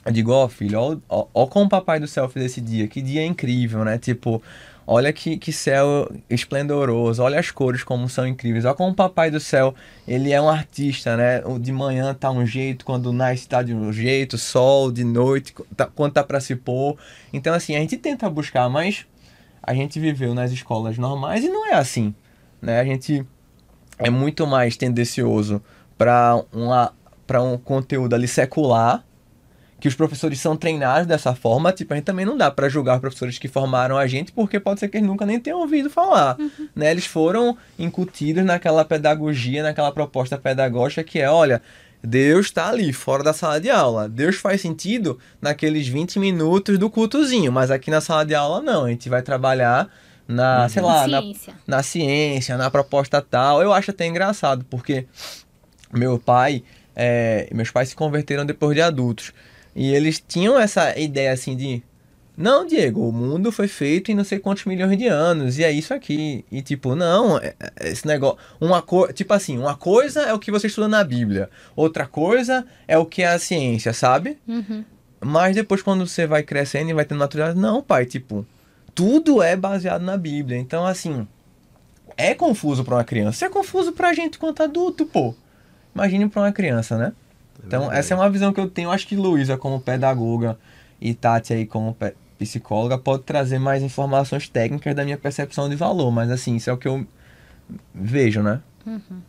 Eu 0.05 0.11
digo, 0.11 0.31
ó, 0.31 0.45
oh, 0.45 0.49
filho, 0.49 0.79
ó, 0.79 0.97
ó, 1.07 1.27
ó 1.33 1.47
como 1.47 1.65
o 1.65 1.69
papai 1.69 1.99
do 1.99 2.07
céu 2.07 2.27
fez 2.27 2.47
esse 2.47 2.61
dia, 2.61 2.87
que 2.87 3.01
dia 3.01 3.25
incrível, 3.25 3.85
né? 3.85 3.97
Tipo, 3.97 4.41
Olha 4.93 5.13
que, 5.13 5.37
que 5.37 5.53
céu 5.53 6.11
esplendoroso, 6.29 7.21
olha 7.21 7.39
as 7.39 7.51
cores 7.51 7.83
como 7.83 8.09
são 8.09 8.27
incríveis. 8.27 8.65
Olha 8.65 8.73
como 8.73 8.91
o 8.91 8.95
Papai 8.95 9.29
do 9.29 9.39
Céu, 9.39 9.75
ele 10.07 10.33
é 10.33 10.41
um 10.41 10.49
artista, 10.49 11.15
né? 11.15 11.41
De 11.59 11.71
manhã 11.71 12.13
tá 12.13 12.31
um 12.31 12.45
jeito, 12.45 12.83
quando 12.83 13.13
nasce 13.13 13.47
tá 13.47 13.61
de 13.61 13.73
um 13.73 13.93
jeito, 13.93 14.37
sol, 14.37 14.91
de 14.91 15.03
noite, 15.03 15.53
tá, 15.77 15.85
quando 15.85 16.13
tá 16.13 16.23
para 16.23 16.39
se 16.39 16.55
pôr. 16.55 16.97
Então, 17.31 17.53
assim, 17.53 17.75
a 17.75 17.79
gente 17.79 17.95
tenta 17.95 18.29
buscar, 18.29 18.67
mas 18.69 19.05
a 19.63 19.73
gente 19.73 19.99
viveu 19.99 20.33
nas 20.33 20.51
escolas 20.51 20.97
normais 20.97 21.43
e 21.45 21.47
não 21.47 21.67
é 21.67 21.75
assim, 21.75 22.13
né? 22.61 22.79
A 22.79 22.83
gente 22.83 23.25
é 24.01 24.09
muito 24.09 24.45
mais 24.47 24.75
tendencioso 24.77 25.61
para 25.97 26.43
um 27.41 27.57
conteúdo 27.57 28.13
ali 28.13 28.27
secular 28.27 29.03
que 29.81 29.87
os 29.87 29.95
professores 29.95 30.39
são 30.39 30.55
treinados 30.55 31.07
dessa 31.07 31.33
forma, 31.33 31.73
tipo, 31.73 31.91
a 31.91 31.97
gente 31.97 32.05
também 32.05 32.23
não 32.23 32.37
dá 32.37 32.51
para 32.51 32.69
julgar 32.69 32.99
professores 32.99 33.39
que 33.39 33.47
formaram 33.47 33.97
a 33.97 34.05
gente, 34.05 34.31
porque 34.31 34.59
pode 34.59 34.79
ser 34.79 34.87
que 34.87 34.97
eles 34.97 35.07
nunca 35.07 35.25
nem 35.25 35.39
tenham 35.39 35.59
ouvido 35.59 35.89
falar, 35.89 36.39
uhum. 36.39 36.69
né? 36.75 36.91
Eles 36.91 37.07
foram 37.07 37.57
incutidos 37.79 38.45
naquela 38.45 38.85
pedagogia, 38.85 39.63
naquela 39.63 39.91
proposta 39.91 40.37
pedagógica 40.37 41.03
que 41.03 41.19
é, 41.19 41.27
olha, 41.27 41.63
Deus 42.03 42.45
está 42.45 42.69
ali, 42.69 42.93
fora 42.93 43.23
da 43.23 43.33
sala 43.33 43.59
de 43.59 43.71
aula. 43.71 44.07
Deus 44.07 44.35
faz 44.35 44.61
sentido 44.61 45.17
naqueles 45.41 45.87
20 45.87 46.19
minutos 46.19 46.77
do 46.77 46.87
cultozinho, 46.87 47.51
mas 47.51 47.71
aqui 47.71 47.89
na 47.89 48.01
sala 48.01 48.23
de 48.23 48.35
aula 48.35 48.61
não. 48.61 48.85
A 48.85 48.89
gente 48.89 49.09
vai 49.09 49.23
trabalhar 49.23 49.89
na, 50.31 50.69
sei 50.69 50.81
lá, 50.81 51.07
na, 51.07 51.21
na 51.67 51.83
ciência, 51.83 52.57
na 52.57 52.71
proposta 52.71 53.21
tal. 53.21 53.61
Eu 53.61 53.73
acho 53.73 53.91
até 53.91 54.05
engraçado, 54.07 54.65
porque 54.69 55.05
meu 55.93 56.17
pai, 56.17 56.63
é, 56.95 57.47
meus 57.53 57.71
pais 57.71 57.89
se 57.89 57.95
converteram 57.95 58.45
depois 58.45 58.75
de 58.75 58.81
adultos. 58.81 59.33
E 59.75 59.93
eles 59.93 60.23
tinham 60.25 60.59
essa 60.59 60.97
ideia 60.97 61.31
assim 61.31 61.55
de. 61.55 61.83
Não, 62.35 62.65
Diego, 62.65 63.07
o 63.07 63.11
mundo 63.11 63.51
foi 63.51 63.67
feito 63.67 64.09
em 64.11 64.15
não 64.15 64.23
sei 64.23 64.39
quantos 64.39 64.65
milhões 64.65 64.97
de 64.97 65.05
anos, 65.05 65.59
e 65.59 65.63
é 65.63 65.71
isso 65.71 65.93
aqui. 65.93 66.45
E 66.51 66.61
tipo, 66.61 66.95
não, 66.95 67.37
é, 67.37 67.53
é, 67.59 67.89
esse 67.89 68.07
negócio. 68.07 68.37
Uma 68.59 68.81
co 68.81 69.11
tipo 69.13 69.33
assim, 69.33 69.57
uma 69.57 69.75
coisa 69.75 70.21
é 70.21 70.33
o 70.33 70.39
que 70.39 70.51
você 70.51 70.67
estuda 70.67 70.87
na 70.87 71.03
Bíblia, 71.03 71.49
outra 71.75 72.07
coisa 72.07 72.65
é 72.87 72.97
o 72.97 73.05
que 73.05 73.21
é 73.21 73.27
a 73.27 73.39
ciência, 73.39 73.93
sabe? 73.93 74.37
Uhum. 74.47 74.83
Mas 75.23 75.55
depois, 75.55 75.83
quando 75.83 76.07
você 76.07 76.25
vai 76.25 76.41
crescendo 76.41 76.89
e 76.89 76.93
vai 76.93 77.05
tendo 77.05 77.19
maturidade, 77.19 77.59
não, 77.59 77.81
pai, 77.81 78.05
tipo, 78.05 78.45
tudo 78.93 79.41
é 79.41 79.55
baseado 79.55 80.01
na 80.01 80.17
Bíblia. 80.17 80.57
Então, 80.57 80.85
assim, 80.85 81.27
é 82.17 82.33
confuso 82.33 82.83
para 82.83 82.95
uma 82.95 83.03
criança. 83.03 83.45
É 83.45 83.49
confuso 83.49 83.91
pra 83.93 84.13
gente 84.13 84.37
quanto 84.37 84.63
adulto, 84.63 85.05
pô. 85.05 85.33
Imagine 85.93 86.29
para 86.29 86.43
uma 86.43 86.51
criança, 86.51 86.97
né? 86.97 87.13
Então, 87.65 87.91
essa 87.91 88.13
é 88.13 88.17
uma 88.17 88.29
visão 88.29 88.51
que 88.51 88.59
eu 88.59 88.69
tenho. 88.69 88.89
Acho 88.89 89.07
que 89.07 89.15
Luísa, 89.15 89.57
como 89.57 89.79
pedagoga, 89.79 90.57
e 90.99 91.13
Tati 91.13 91.53
aí 91.53 91.65
como 91.65 91.95
psicóloga, 92.37 92.97
pode 92.97 93.23
trazer 93.23 93.59
mais 93.59 93.83
informações 93.83 94.49
técnicas 94.49 94.95
da 94.95 95.03
minha 95.03 95.17
percepção 95.17 95.69
de 95.69 95.75
valor. 95.75 96.11
Mas, 96.11 96.31
assim, 96.31 96.55
isso 96.55 96.69
é 96.69 96.73
o 96.73 96.77
que 96.77 96.87
eu 96.87 97.05
vejo, 97.93 98.41
né? 98.41 98.61
Uhum. 98.85 99.21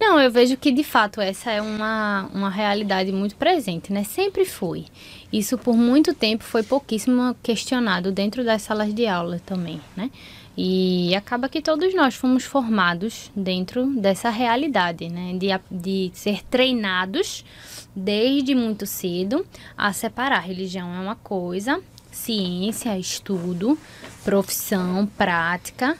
Não, 0.00 0.18
eu 0.18 0.30
vejo 0.30 0.56
que 0.56 0.72
de 0.72 0.82
fato 0.82 1.20
essa 1.20 1.50
é 1.50 1.60
uma, 1.60 2.26
uma 2.32 2.48
realidade 2.48 3.12
muito 3.12 3.36
presente, 3.36 3.92
né? 3.92 4.02
Sempre 4.02 4.46
foi. 4.46 4.86
Isso 5.32 5.56
por 5.56 5.76
muito 5.76 6.12
tempo 6.12 6.42
foi 6.42 6.62
pouquíssimo 6.62 7.36
questionado 7.42 8.10
dentro 8.10 8.44
das 8.44 8.62
salas 8.62 8.92
de 8.92 9.06
aula 9.06 9.40
também, 9.44 9.80
né? 9.96 10.10
E 10.56 11.14
acaba 11.14 11.48
que 11.48 11.62
todos 11.62 11.94
nós 11.94 12.16
fomos 12.16 12.44
formados 12.44 13.30
dentro 13.34 13.86
dessa 13.86 14.28
realidade, 14.28 15.08
né? 15.08 15.34
De, 15.38 15.48
de 15.70 16.10
ser 16.12 16.42
treinados 16.44 17.44
desde 17.94 18.54
muito 18.54 18.86
cedo 18.86 19.46
a 19.76 19.92
separar. 19.92 20.40
Religião 20.40 20.92
é 20.94 21.00
uma 21.00 21.16
coisa, 21.16 21.80
ciência, 22.10 22.98
estudo, 22.98 23.78
profissão, 24.24 25.06
prática, 25.16 25.96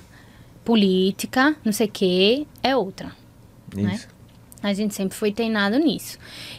política, 0.64 1.57
não 1.64 1.73
sei 1.73 1.87
o 1.87 1.90
que, 1.90 2.47
é 2.62 2.77
outra. 2.77 3.12
Né? 3.75 3.95
Isso. 3.95 4.09
Né? 4.09 4.12
A 4.62 4.75
gente 4.75 4.95
sempre 4.95 5.16
foi 5.16 5.33
treinado 5.33 5.79
nisso. 5.79 6.19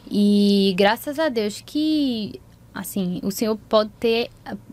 E 0.10 0.74
graças 0.76 1.20
a 1.20 1.30
Deus 1.30 1.62
que 1.64 2.42
assim, 2.74 3.20
o 3.24 3.32
Senhor 3.32 3.58
pode 3.70 3.90
ter, 4.00 4.30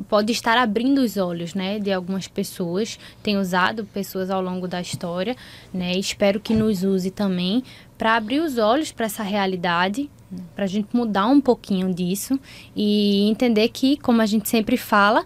pode 0.09 0.33
estar 0.33 0.57
abrindo 0.57 0.99
os 0.99 1.17
olhos, 1.17 1.55
né, 1.55 1.79
de 1.79 1.93
algumas 1.93 2.29
pessoas, 2.29 2.99
tem 3.23 3.37
usado 3.37 3.85
pessoas 3.87 4.31
ao 4.31 4.41
longo 4.41 4.69
da 4.69 4.81
história, 4.81 5.37
né, 5.73 5.93
espero 5.93 6.41
que 6.41 6.55
nos 6.55 6.85
use 6.85 7.11
também 7.11 7.63
para 7.97 8.17
abrir 8.17 8.41
os 8.41 8.59
olhos 8.59 8.93
para 8.93 9.07
essa 9.07 9.23
realidade, 9.23 10.09
para 10.55 10.65
a 10.65 10.69
gente 10.69 10.89
mudar 10.95 11.27
um 11.27 11.41
pouquinho 11.41 11.93
disso 11.93 12.39
e 12.77 13.29
entender 13.29 13.69
que, 13.71 13.97
como 13.97 14.23
a 14.23 14.27
gente 14.27 14.49
sempre 14.49 14.77
fala, 14.77 15.25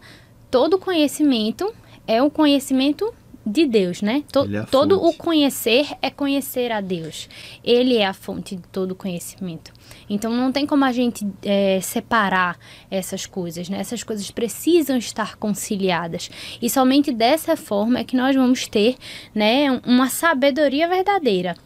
todo 0.51 0.79
conhecimento 0.79 1.73
é 2.07 2.23
um 2.23 2.31
conhecimento 2.31 3.13
de 3.45 3.67
Deus, 3.67 4.01
né? 4.03 4.23
To 4.33 4.45
é 4.45 4.63
todo 4.65 5.03
o 5.03 5.13
conhecer 5.15 5.87
é 6.01 6.11
conhecer 6.11 6.71
a 6.71 6.81
Deus. 6.81 7.29
Ele 7.65 7.97
é 7.97 8.07
a 8.07 8.13
fonte 8.13 8.57
de 8.57 8.63
todo 8.69 8.95
conhecimento. 8.95 9.73
Então 10.09 10.33
não 10.33 10.53
tem 10.53 10.67
como 10.67 10.85
a 10.85 10.93
gente 10.93 11.27
é, 11.43 11.81
separar 11.81 12.59
essas 12.91 13.27
coisas, 13.27 13.69
né? 13.69 13.79
Essas 13.79 14.03
coisas 14.03 14.31
precisam 14.31 14.97
estar 14.97 15.37
conciliadas. 15.37 16.31
E 16.61 16.71
somente 16.71 17.13
dessa 17.13 17.57
forma 17.57 17.99
é 17.99 18.05
que 18.05 18.17
nós 18.17 18.35
vamos 18.35 18.67
ter, 18.69 18.97
né, 19.35 19.81
uma 19.85 20.09
sabedoria 20.09 20.87
verdadeira. 20.89 21.57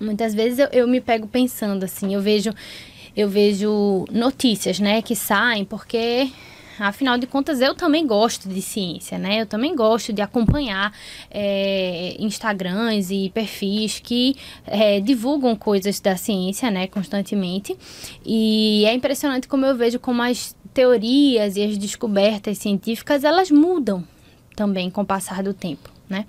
Muitas 0.00 0.34
vezes 0.34 0.58
eu, 0.58 0.68
eu 0.72 0.88
me 0.88 1.00
pego 1.00 1.26
pensando 1.28 1.84
assim, 1.84 2.14
eu 2.14 2.20
vejo 2.20 2.52
eu 3.16 3.28
vejo 3.28 4.04
notícias, 4.10 4.80
né, 4.80 5.00
que 5.00 5.14
saem 5.14 5.64
porque 5.64 6.28
Afinal 6.78 7.16
de 7.16 7.26
contas, 7.26 7.60
eu 7.60 7.74
também 7.74 8.06
gosto 8.06 8.48
de 8.48 8.60
ciência, 8.60 9.18
né? 9.18 9.42
Eu 9.42 9.46
também 9.46 9.74
gosto 9.76 10.12
de 10.12 10.20
acompanhar 10.20 10.92
é, 11.30 12.16
Instagrams 12.18 13.10
e 13.10 13.30
perfis 13.30 14.00
que 14.00 14.36
é, 14.66 15.00
divulgam 15.00 15.54
coisas 15.54 16.00
da 16.00 16.16
ciência, 16.16 16.70
né, 16.70 16.86
constantemente. 16.86 17.76
E 18.26 18.84
é 18.86 18.92
impressionante 18.92 19.46
como 19.46 19.64
eu 19.64 19.76
vejo 19.76 20.00
como 20.00 20.22
as 20.22 20.56
teorias 20.72 21.56
e 21.56 21.62
as 21.62 21.78
descobertas 21.78 22.58
científicas, 22.58 23.22
elas 23.22 23.50
mudam 23.50 24.04
também 24.56 24.90
com 24.90 25.02
o 25.02 25.06
passar 25.06 25.42
do 25.42 25.54
tempo. 25.54 25.93
Né? 26.08 26.26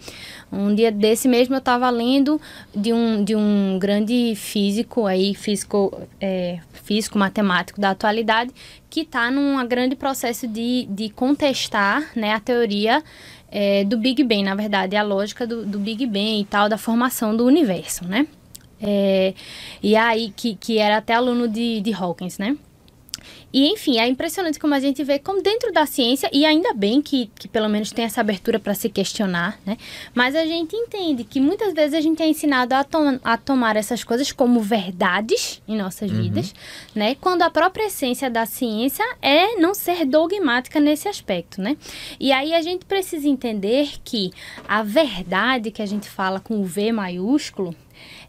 Um 0.51 0.73
dia 0.73 0.91
desse 0.91 1.27
mesmo 1.27 1.55
eu 1.55 1.59
estava 1.59 1.89
lendo 1.89 2.39
de 2.73 2.93
um, 2.93 3.23
de 3.23 3.35
um 3.35 3.77
grande 3.77 4.33
físico 4.35 5.05
aí, 5.05 5.35
físico, 5.35 6.01
é, 6.19 6.59
físico 6.71 7.17
matemático 7.17 7.79
da 7.81 7.89
atualidade, 7.89 8.51
que 8.89 9.01
está 9.01 9.29
num 9.29 9.65
grande 9.67 9.95
processo 9.95 10.47
de, 10.47 10.87
de 10.89 11.09
contestar 11.09 12.09
né, 12.15 12.33
a 12.33 12.39
teoria 12.39 13.03
é, 13.51 13.83
do 13.83 13.97
Big 13.97 14.23
Bang, 14.23 14.43
na 14.43 14.55
verdade, 14.55 14.95
a 14.95 15.03
lógica 15.03 15.45
do, 15.45 15.65
do 15.65 15.79
Big 15.79 16.05
Bang 16.05 16.41
e 16.41 16.45
tal, 16.45 16.69
da 16.69 16.77
formação 16.77 17.35
do 17.35 17.45
universo, 17.45 18.05
né? 18.05 18.27
É, 18.81 19.33
e 19.81 19.95
aí, 19.95 20.33
que, 20.35 20.55
que 20.55 20.77
era 20.77 20.97
até 20.97 21.13
aluno 21.13 21.47
de, 21.47 21.79
de 21.81 21.93
Hawkins, 21.93 22.37
né? 22.37 22.57
E, 23.55 23.69
enfim, 23.69 23.97
é 23.97 24.05
impressionante 24.05 24.59
como 24.59 24.73
a 24.73 24.81
gente 24.81 25.01
vê 25.01 25.17
como 25.17 25.41
dentro 25.41 25.71
da 25.71 25.85
ciência, 25.85 26.29
e 26.33 26.45
ainda 26.45 26.73
bem 26.73 27.01
que, 27.01 27.31
que 27.39 27.47
pelo 27.47 27.69
menos 27.69 27.89
tem 27.89 28.03
essa 28.03 28.19
abertura 28.19 28.59
para 28.59 28.73
se 28.73 28.89
questionar, 28.89 29.57
né? 29.65 29.77
Mas 30.13 30.35
a 30.35 30.45
gente 30.45 30.75
entende 30.75 31.23
que 31.23 31.39
muitas 31.39 31.73
vezes 31.73 31.93
a 31.93 32.01
gente 32.01 32.21
é 32.21 32.27
ensinado 32.27 32.75
a, 32.75 32.83
to 32.83 32.97
a 33.23 33.37
tomar 33.37 33.77
essas 33.77 34.03
coisas 34.03 34.29
como 34.33 34.59
verdades 34.59 35.61
em 35.65 35.77
nossas 35.77 36.11
uhum. 36.11 36.21
vidas, 36.21 36.53
né? 36.93 37.15
Quando 37.15 37.43
a 37.43 37.49
própria 37.49 37.85
essência 37.85 38.29
da 38.29 38.45
ciência 38.45 39.05
é 39.21 39.55
não 39.55 39.73
ser 39.73 40.03
dogmática 40.05 40.77
nesse 40.81 41.07
aspecto, 41.07 41.61
né? 41.61 41.77
E 42.19 42.33
aí 42.33 42.53
a 42.53 42.61
gente 42.61 42.83
precisa 42.83 43.25
entender 43.25 43.87
que 44.03 44.31
a 44.67 44.83
verdade 44.83 45.71
que 45.71 45.81
a 45.81 45.85
gente 45.85 46.09
fala 46.09 46.41
com 46.41 46.59
o 46.59 46.65
V 46.65 46.91
maiúsculo, 46.91 47.73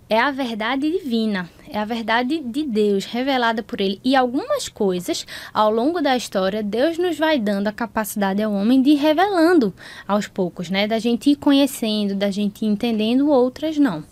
é 0.08 0.20
a 0.20 0.30
verdade 0.30 0.88
divina, 0.90 1.50
é 1.68 1.78
a 1.78 1.84
verdade 1.84 2.38
de 2.38 2.62
Deus 2.64 3.04
revelada 3.04 3.62
por 3.62 3.80
Ele. 3.80 4.00
E 4.04 4.14
algumas 4.14 4.68
coisas, 4.68 5.26
ao 5.52 5.70
longo 5.70 6.00
da 6.00 6.16
história, 6.16 6.62
Deus 6.62 6.96
nos 6.96 7.18
vai 7.18 7.38
dando 7.38 7.66
a 7.66 7.72
capacidade 7.72 8.40
ao 8.40 8.52
homem 8.52 8.80
de 8.80 8.90
ir 8.90 8.96
revelando 8.96 9.74
aos 10.06 10.28
poucos, 10.28 10.70
né? 10.70 10.86
Da 10.86 10.98
gente 11.00 11.30
ir 11.30 11.36
conhecendo, 11.36 12.14
da 12.14 12.30
gente 12.30 12.64
ir 12.64 12.68
entendendo, 12.68 13.28
outras 13.28 13.78
não. 13.78 14.04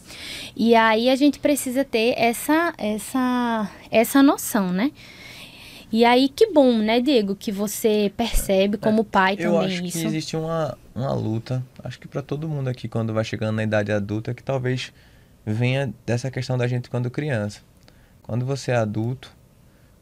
E 0.57 0.75
aí 0.75 1.09
a 1.09 1.17
gente 1.17 1.39
precisa 1.39 1.85
ter 1.85 2.15
essa, 2.19 2.75
essa, 2.77 3.71
essa 3.91 4.23
noção, 4.23 4.73
né? 4.73 4.91
E 5.93 6.05
aí, 6.05 6.29
que 6.29 6.49
bom, 6.49 6.79
né, 6.79 7.01
Diego, 7.01 7.37
que 7.37 7.53
você 7.53 8.13
percebe 8.17 8.77
como 8.77 9.03
é, 9.03 9.05
pai 9.05 9.37
também 9.37 9.53
eu 9.53 9.61
acho 9.61 9.85
isso. 9.85 10.01
que 10.01 10.05
existe 10.05 10.37
uma, 10.37 10.77
uma 10.93 11.13
luta, 11.13 11.65
acho 11.85 12.01
que 12.01 12.09
para 12.09 12.21
todo 12.21 12.49
mundo 12.49 12.67
aqui, 12.67 12.89
quando 12.89 13.15
vai 13.15 13.23
chegando 13.23 13.55
na 13.55 13.63
idade 13.63 13.93
adulta, 13.93 14.35
que 14.35 14.43
talvez 14.43 14.93
venha 15.45 15.93
dessa 16.07 16.31
questão 16.31 16.57
da 16.57 16.67
gente 16.67 16.89
quando 16.89 17.11
criança. 17.11 17.61
Quando 18.23 18.47
você 18.47 18.71
é 18.71 18.77
adulto, 18.77 19.31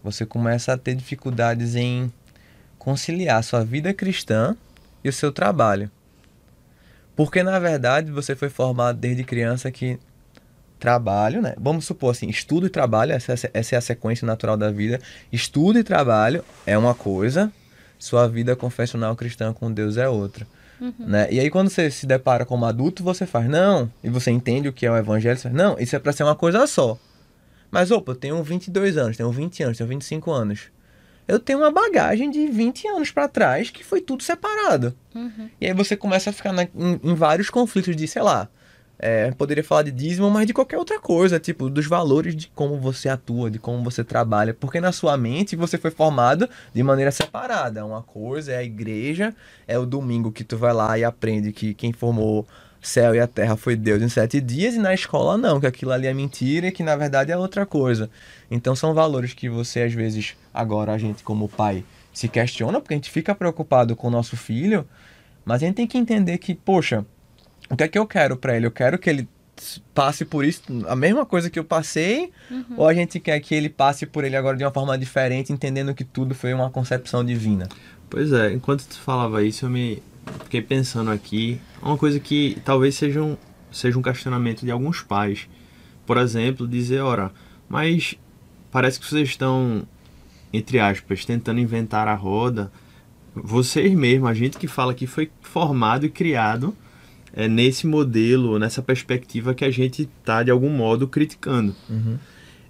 você 0.03 0.25
começa 0.25 0.73
a 0.73 0.79
ter 0.79 0.95
dificuldades 0.95 1.75
em 1.75 2.13
conciliar 2.79 3.43
sua 3.43 3.65
vida 3.65 3.93
cristã 3.95 4.57
e 5.03 5.09
o 5.09 5.13
seu 5.13 5.33
trabalho. 5.33 5.91
Porque 7.15 7.43
na 7.43 7.59
verdade 7.59 8.11
você 8.11 8.35
foi 8.35 8.49
formado 8.49 8.99
desde 8.99 9.25
criança 9.25 9.71
que 9.71 9.99
trabalho, 10.79 11.41
né? 11.41 11.55
Vamos 11.59 11.85
supor 11.85 12.11
assim, 12.11 12.29
estudo 12.29 12.67
e 12.67 12.71
trabalho, 12.71 13.13
essa, 13.13 13.35
essa 13.55 13.75
é 13.77 13.79
a 13.79 13.81
sequência 13.81 14.27
natural 14.27 14.57
da 14.57 14.71
vida. 14.71 14.99
Estudo 15.31 15.79
e 15.79 15.85
trabalho 15.85 16.45
é 16.67 16.77
uma 16.77 16.95
coisa, 16.95 17.53
sua 17.99 18.27
vida 18.27 18.57
confessional 18.57 19.15
cristã 19.15 19.53
com 19.53 19.73
Deus 19.73 19.97
é 19.97 20.09
outra. 20.09 20.45
Uhum. 20.83 21.07
Né? 21.07 21.29
E 21.31 21.39
aí 21.39 21.49
quando 21.49 21.71
você 21.71 21.89
se 21.93 22.05
depara 22.07 22.45
como 22.45 22.65
adulto, 22.65 23.05
você 23.05 23.25
faz, 23.25 23.49
não, 23.49 23.89
e 24.03 24.11
você 24.11 24.33
entende 24.33 24.69
o 24.69 24.73
que 24.73 24.85
é 24.85 24.91
o 24.91 24.97
evangelho, 24.97 25.37
você 25.37 25.45
faz, 25.45 25.55
não, 25.55 25.79
isso 25.79 25.95
é 25.95 25.99
para 26.01 26.13
ser 26.13 26.25
uma 26.25 26.35
coisa 26.35 26.67
só. 26.67 26.99
Mas, 27.71 27.91
opa, 27.91 28.13
eu 28.13 28.17
tenho 28.17 28.43
22 28.43 28.99
anos, 28.99 29.17
tenho 29.17 29.31
20 29.31 29.63
anos, 29.63 29.79
tenho 29.79 29.89
25 29.89 30.31
anos. 30.31 30.65
Eu 31.27 31.39
tenho 31.39 31.61
uma 31.61 31.71
bagagem 31.71 32.31
de 32.31 32.49
20 32.49 32.89
anos 32.89 33.11
para 33.13 33.29
trás 33.29 33.71
que 33.71 33.85
foi 33.85 34.01
tudo 34.01 34.23
separado. 34.23 34.95
Uhum. 35.15 35.49
E 35.61 35.67
aí 35.67 35.73
você 35.73 35.97
começa 35.97 36.31
a 36.31 36.33
ficar 36.33 36.53
na, 36.53 36.65
em, 36.65 37.01
em 37.03 37.15
vários 37.15 37.49
conflitos 37.49 37.95
de, 37.97 38.07
sei 38.09 38.23
lá, 38.23 38.49
é, 39.03 39.33
poderia 39.33 39.65
falar 39.65 39.83
de 39.83 39.91
dízimo, 39.91 40.31
mas 40.31 40.47
de 40.47 40.55
qualquer 40.55 40.79
outra 40.79 41.01
coisa, 41.01 41.41
tipo, 41.41 41.69
dos 41.69 41.87
valores 41.87 42.37
de 42.37 42.47
como 42.55 42.79
você 42.79 43.09
atua, 43.09 43.51
de 43.51 43.59
como 43.59 43.83
você 43.83 44.05
trabalha. 44.05 44.55
Porque 44.55 44.81
na 44.81 44.93
sua 44.93 45.17
mente 45.17 45.57
você 45.57 45.77
foi 45.77 45.91
formado 45.91 46.49
de 46.73 46.83
maneira 46.85 47.11
separada. 47.11 47.85
Uma 47.85 48.03
coisa 48.03 48.53
é 48.53 48.59
a 48.59 48.63
igreja, 48.63 49.35
é 49.67 49.77
o 49.77 49.85
domingo 49.85 50.31
que 50.31 50.45
tu 50.45 50.57
vai 50.57 50.73
lá 50.73 50.97
e 50.97 51.03
aprende 51.03 51.51
que 51.51 51.75
quem 51.75 51.93
formou 51.93 52.47
céu 52.81 53.13
e 53.15 53.21
a 53.21 53.27
terra 53.27 53.57
foi 53.57 53.77
Deus 53.77 54.03
em 54.03 54.09
sete 54.09 54.41
dias, 54.41 54.75
e 54.75 54.79
na 54.79 54.93
escola 54.93 55.37
não, 55.39 55.61
que 55.61 55.67
aquilo 55.67 55.93
ali 55.93 56.07
é 56.07 56.15
mentira 56.15 56.67
e 56.67 56.73
que 56.73 56.83
na 56.83 56.97
verdade 56.97 57.31
é 57.31 57.37
outra 57.37 57.67
coisa. 57.67 58.09
Então 58.51 58.75
são 58.75 58.95
valores 58.95 59.35
que 59.35 59.49
você, 59.49 59.83
às 59.83 59.93
vezes, 59.93 60.37
agora 60.55 60.93
a 60.93 60.99
gente 60.99 61.23
como 61.23 61.49
pai 61.49 61.85
se 62.13 62.29
questiona, 62.29 62.81
porque 62.81 62.95
a 62.95 62.97
gente 62.97 63.11
fica 63.11 63.35
preocupado 63.35 63.97
com 63.97 64.09
o 64.09 64.11
nosso 64.11 64.37
filho, 64.37 64.87
mas 65.45 65.63
a 65.63 65.67
gente 65.67 65.77
tem 65.77 65.87
que 65.87 65.99
entender 65.99 66.39
que, 66.39 66.55
poxa, 66.55 67.05
o 67.73 67.77
que 67.77 67.85
é 67.85 67.89
que 67.89 67.99
eu 67.99 68.07
quero 68.07 68.37
para 68.37 68.55
ele? 68.55 68.67
Eu 68.67 68.71
quero 68.71 68.99
que 68.99 69.09
ele 69.09 69.27
passe 69.95 70.27
por 70.27 70.45
isso, 70.45 70.63
a 70.87 70.95
mesma 70.95 71.25
coisa 71.25 71.49
que 71.49 71.59
eu 71.59 71.65
passei, 71.65 72.31
uhum. 72.51 72.65
ou 72.77 72.87
a 72.87 72.93
gente 72.93 73.19
quer 73.19 73.41
que 73.41 73.55
ele 73.55 73.71
passe 73.71 74.05
por 74.05 74.25
ele 74.25 74.37
agora 74.37 74.59
de 74.59 74.65
uma 74.65 74.71
forma 74.71 74.97
diferente, 74.99 75.55
entendendo 75.55 75.95
que 75.95 76.05
tudo 76.05 76.35
foi 76.35 76.53
uma 76.53 76.69
concepção 76.69 77.25
divina? 77.25 77.67
Pois 78.11 78.31
é, 78.31 78.53
enquanto 78.53 78.87
tu 78.87 79.01
falava 79.01 79.43
isso, 79.43 79.65
eu 79.65 79.71
me 79.71 80.03
fiquei 80.45 80.61
pensando 80.61 81.11
aqui, 81.11 81.59
uma 81.81 81.97
coisa 81.97 82.21
que 82.21 82.59
talvez 82.63 82.95
seja 82.95 83.23
um, 83.23 83.39
seja 83.71 83.99
um 83.99 84.03
questionamento 84.03 84.67
de 84.67 84.71
alguns 84.71 85.01
pais. 85.01 85.49
Por 86.05 86.19
exemplo, 86.19 86.69
dizer, 86.69 87.01
ora, 87.01 87.33
mas 87.71 88.17
parece 88.71 89.01
que 89.01 89.07
vocês 89.07 89.31
estão, 89.31 89.87
entre 90.53 90.79
aspas, 90.79 91.25
tentando 91.25 91.59
inventar 91.59 92.07
a 92.07 92.15
roda. 92.15 92.71
Vocês 93.35 93.95
mesmos, 93.95 94.29
a 94.29 94.35
gente 94.35 94.59
que 94.59 94.67
fala 94.67 94.93
que 94.93 95.07
foi 95.07 95.31
formado 95.41 96.05
e 96.05 96.11
criado 96.11 96.77
é 97.33 97.49
nesse 97.49 97.87
modelo, 97.87 98.59
nessa 98.59 98.83
perspectiva 98.83 99.55
que 99.55 99.65
a 99.65 99.71
gente 99.71 100.03
está, 100.03 100.43
de 100.43 100.51
algum 100.51 100.71
modo, 100.71 101.09
criticando. 101.09 101.75
Uhum. 101.89 102.19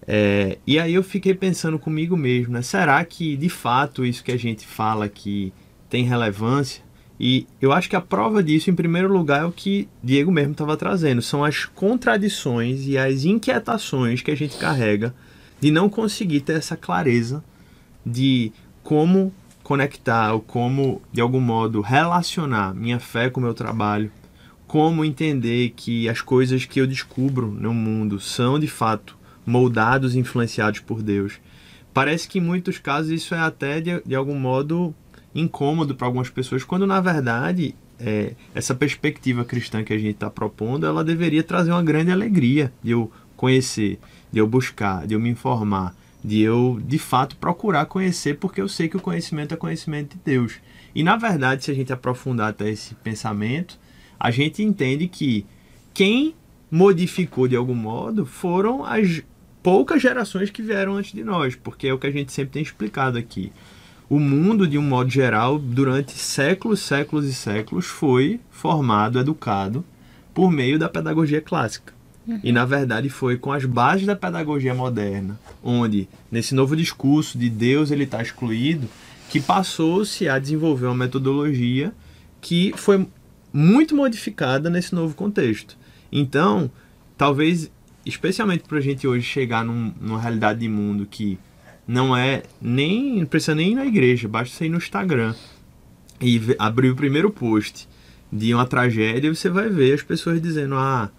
É, 0.06 0.58
e 0.66 0.78
aí 0.78 0.94
eu 0.94 1.02
fiquei 1.02 1.34
pensando 1.34 1.78
comigo 1.78 2.16
mesmo, 2.16 2.52
né? 2.54 2.62
Será 2.62 3.04
que, 3.04 3.36
de 3.36 3.48
fato, 3.48 4.04
isso 4.04 4.22
que 4.24 4.32
a 4.32 4.36
gente 4.36 4.66
fala 4.66 5.04
aqui 5.04 5.52
tem 5.88 6.04
relevância? 6.04 6.82
E 7.18 7.46
eu 7.60 7.72
acho 7.72 7.88
que 7.88 7.94
a 7.94 8.00
prova 8.00 8.42
disso, 8.42 8.68
em 8.68 8.74
primeiro 8.74 9.12
lugar, 9.12 9.42
é 9.42 9.44
o 9.44 9.52
que 9.52 9.88
Diego 10.02 10.32
mesmo 10.32 10.52
estava 10.52 10.76
trazendo. 10.76 11.22
São 11.22 11.44
as 11.44 11.64
contradições 11.64 12.86
e 12.86 12.98
as 12.98 13.24
inquietações 13.24 14.22
que 14.22 14.30
a 14.30 14.36
gente 14.36 14.56
carrega 14.56 15.14
de 15.60 15.70
não 15.70 15.88
conseguir 15.88 16.40
ter 16.40 16.54
essa 16.54 16.76
clareza 16.76 17.44
de 18.04 18.52
como 18.82 19.32
conectar 19.62 20.32
ou 20.32 20.40
como, 20.40 21.00
de 21.12 21.20
algum 21.20 21.40
modo, 21.40 21.80
relacionar 21.80 22.74
minha 22.74 22.98
fé 22.98 23.30
com 23.30 23.38
o 23.38 23.42
meu 23.42 23.54
trabalho, 23.54 24.10
como 24.72 25.04
entender 25.04 25.74
que 25.76 26.08
as 26.08 26.22
coisas 26.22 26.64
que 26.64 26.80
eu 26.80 26.86
descubro 26.86 27.48
no 27.48 27.74
mundo 27.74 28.18
são 28.18 28.58
de 28.58 28.66
fato 28.66 29.18
moldados 29.44 30.14
e 30.14 30.18
influenciados 30.18 30.80
por 30.80 31.02
Deus. 31.02 31.34
Parece 31.92 32.26
que 32.26 32.38
em 32.38 32.40
muitos 32.40 32.78
casos 32.78 33.10
isso 33.10 33.34
é 33.34 33.38
até 33.38 33.82
de, 33.82 34.00
de 34.00 34.14
algum 34.14 34.34
modo 34.34 34.94
incômodo 35.34 35.94
para 35.94 36.06
algumas 36.06 36.30
pessoas, 36.30 36.64
quando 36.64 36.86
na 36.86 37.02
verdade 37.02 37.74
é, 38.00 38.32
essa 38.54 38.74
perspectiva 38.74 39.44
cristã 39.44 39.84
que 39.84 39.92
a 39.92 39.98
gente 39.98 40.14
está 40.14 40.30
propondo, 40.30 40.86
ela 40.86 41.04
deveria 41.04 41.42
trazer 41.42 41.70
uma 41.70 41.82
grande 41.82 42.10
alegria 42.10 42.72
de 42.82 42.92
eu 42.92 43.12
conhecer, 43.36 43.98
de 44.32 44.38
eu 44.38 44.46
buscar, 44.46 45.06
de 45.06 45.12
eu 45.12 45.20
me 45.20 45.28
informar, 45.28 45.94
de 46.24 46.40
eu 46.40 46.80
de 46.82 46.96
fato 46.96 47.36
procurar 47.36 47.84
conhecer, 47.84 48.38
porque 48.38 48.62
eu 48.62 48.68
sei 48.70 48.88
que 48.88 48.96
o 48.96 49.00
conhecimento 49.02 49.52
é 49.52 49.56
conhecimento 49.58 50.16
de 50.16 50.22
Deus. 50.24 50.54
E 50.94 51.02
na 51.02 51.18
verdade, 51.18 51.62
se 51.62 51.70
a 51.70 51.74
gente 51.74 51.92
aprofundar 51.92 52.48
até 52.48 52.70
esse 52.70 52.94
pensamento, 52.94 53.81
a 54.22 54.30
gente 54.30 54.62
entende 54.62 55.08
que 55.08 55.44
quem 55.92 56.32
modificou 56.70 57.48
de 57.48 57.56
algum 57.56 57.74
modo 57.74 58.24
foram 58.24 58.84
as 58.84 59.20
poucas 59.60 60.00
gerações 60.00 60.48
que 60.48 60.62
vieram 60.62 60.94
antes 60.94 61.12
de 61.12 61.24
nós, 61.24 61.56
porque 61.56 61.88
é 61.88 61.92
o 61.92 61.98
que 61.98 62.06
a 62.06 62.10
gente 62.12 62.30
sempre 62.30 62.52
tem 62.52 62.62
explicado 62.62 63.18
aqui. 63.18 63.52
O 64.08 64.20
mundo, 64.20 64.64
de 64.64 64.78
um 64.78 64.82
modo 64.82 65.10
geral, 65.10 65.58
durante 65.58 66.12
séculos, 66.12 66.78
séculos 66.78 67.26
e 67.26 67.34
séculos, 67.34 67.86
foi 67.86 68.38
formado, 68.48 69.18
educado 69.18 69.84
por 70.32 70.52
meio 70.52 70.78
da 70.78 70.88
pedagogia 70.88 71.40
clássica. 71.40 71.92
Uhum. 72.24 72.38
E 72.44 72.52
na 72.52 72.64
verdade 72.64 73.08
foi 73.08 73.36
com 73.36 73.50
as 73.50 73.64
bases 73.64 74.06
da 74.06 74.14
pedagogia 74.14 74.72
moderna, 74.72 75.36
onde 75.64 76.08
nesse 76.30 76.54
novo 76.54 76.76
discurso 76.76 77.36
de 77.36 77.50
Deus 77.50 77.90
ele 77.90 78.04
está 78.04 78.22
excluído, 78.22 78.88
que 79.28 79.40
passou-se 79.40 80.28
a 80.28 80.38
desenvolver 80.38 80.86
uma 80.86 80.94
metodologia 80.94 81.92
que 82.40 82.72
foi 82.76 83.08
muito 83.52 83.94
modificada 83.94 84.70
nesse 84.70 84.94
novo 84.94 85.14
contexto. 85.14 85.76
Então, 86.10 86.70
talvez, 87.16 87.70
especialmente 88.04 88.64
para 88.64 88.78
a 88.78 88.80
gente 88.80 89.06
hoje 89.06 89.24
chegar 89.24 89.64
num, 89.64 89.92
numa 90.00 90.20
realidade 90.20 90.60
de 90.60 90.68
mundo 90.68 91.06
que 91.06 91.38
não 91.86 92.16
é 92.16 92.42
nem 92.60 93.18
não 93.18 93.26
precisa 93.26 93.54
nem 93.54 93.72
ir 93.72 93.74
na 93.74 93.84
igreja, 93.84 94.28
basta 94.28 94.56
você 94.56 94.66
ir 94.66 94.68
no 94.68 94.78
Instagram 94.78 95.34
e 96.20 96.40
abrir 96.58 96.90
o 96.90 96.96
primeiro 96.96 97.30
post 97.30 97.88
de 98.32 98.54
uma 98.54 98.64
tragédia, 98.64 99.34
você 99.34 99.50
vai 99.50 99.68
ver 99.68 99.92
as 99.92 100.02
pessoas 100.02 100.40
dizendo: 100.40 100.76
ah, 100.76 101.10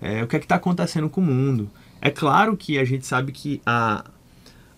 é, 0.00 0.22
o 0.22 0.26
que 0.26 0.36
é 0.36 0.38
que 0.38 0.46
está 0.46 0.54
acontecendo 0.54 1.08
com 1.08 1.20
o 1.20 1.24
mundo? 1.24 1.70
É 2.00 2.10
claro 2.10 2.56
que 2.56 2.78
a 2.78 2.84
gente 2.84 3.06
sabe 3.06 3.30
que 3.30 3.60
a, 3.66 4.04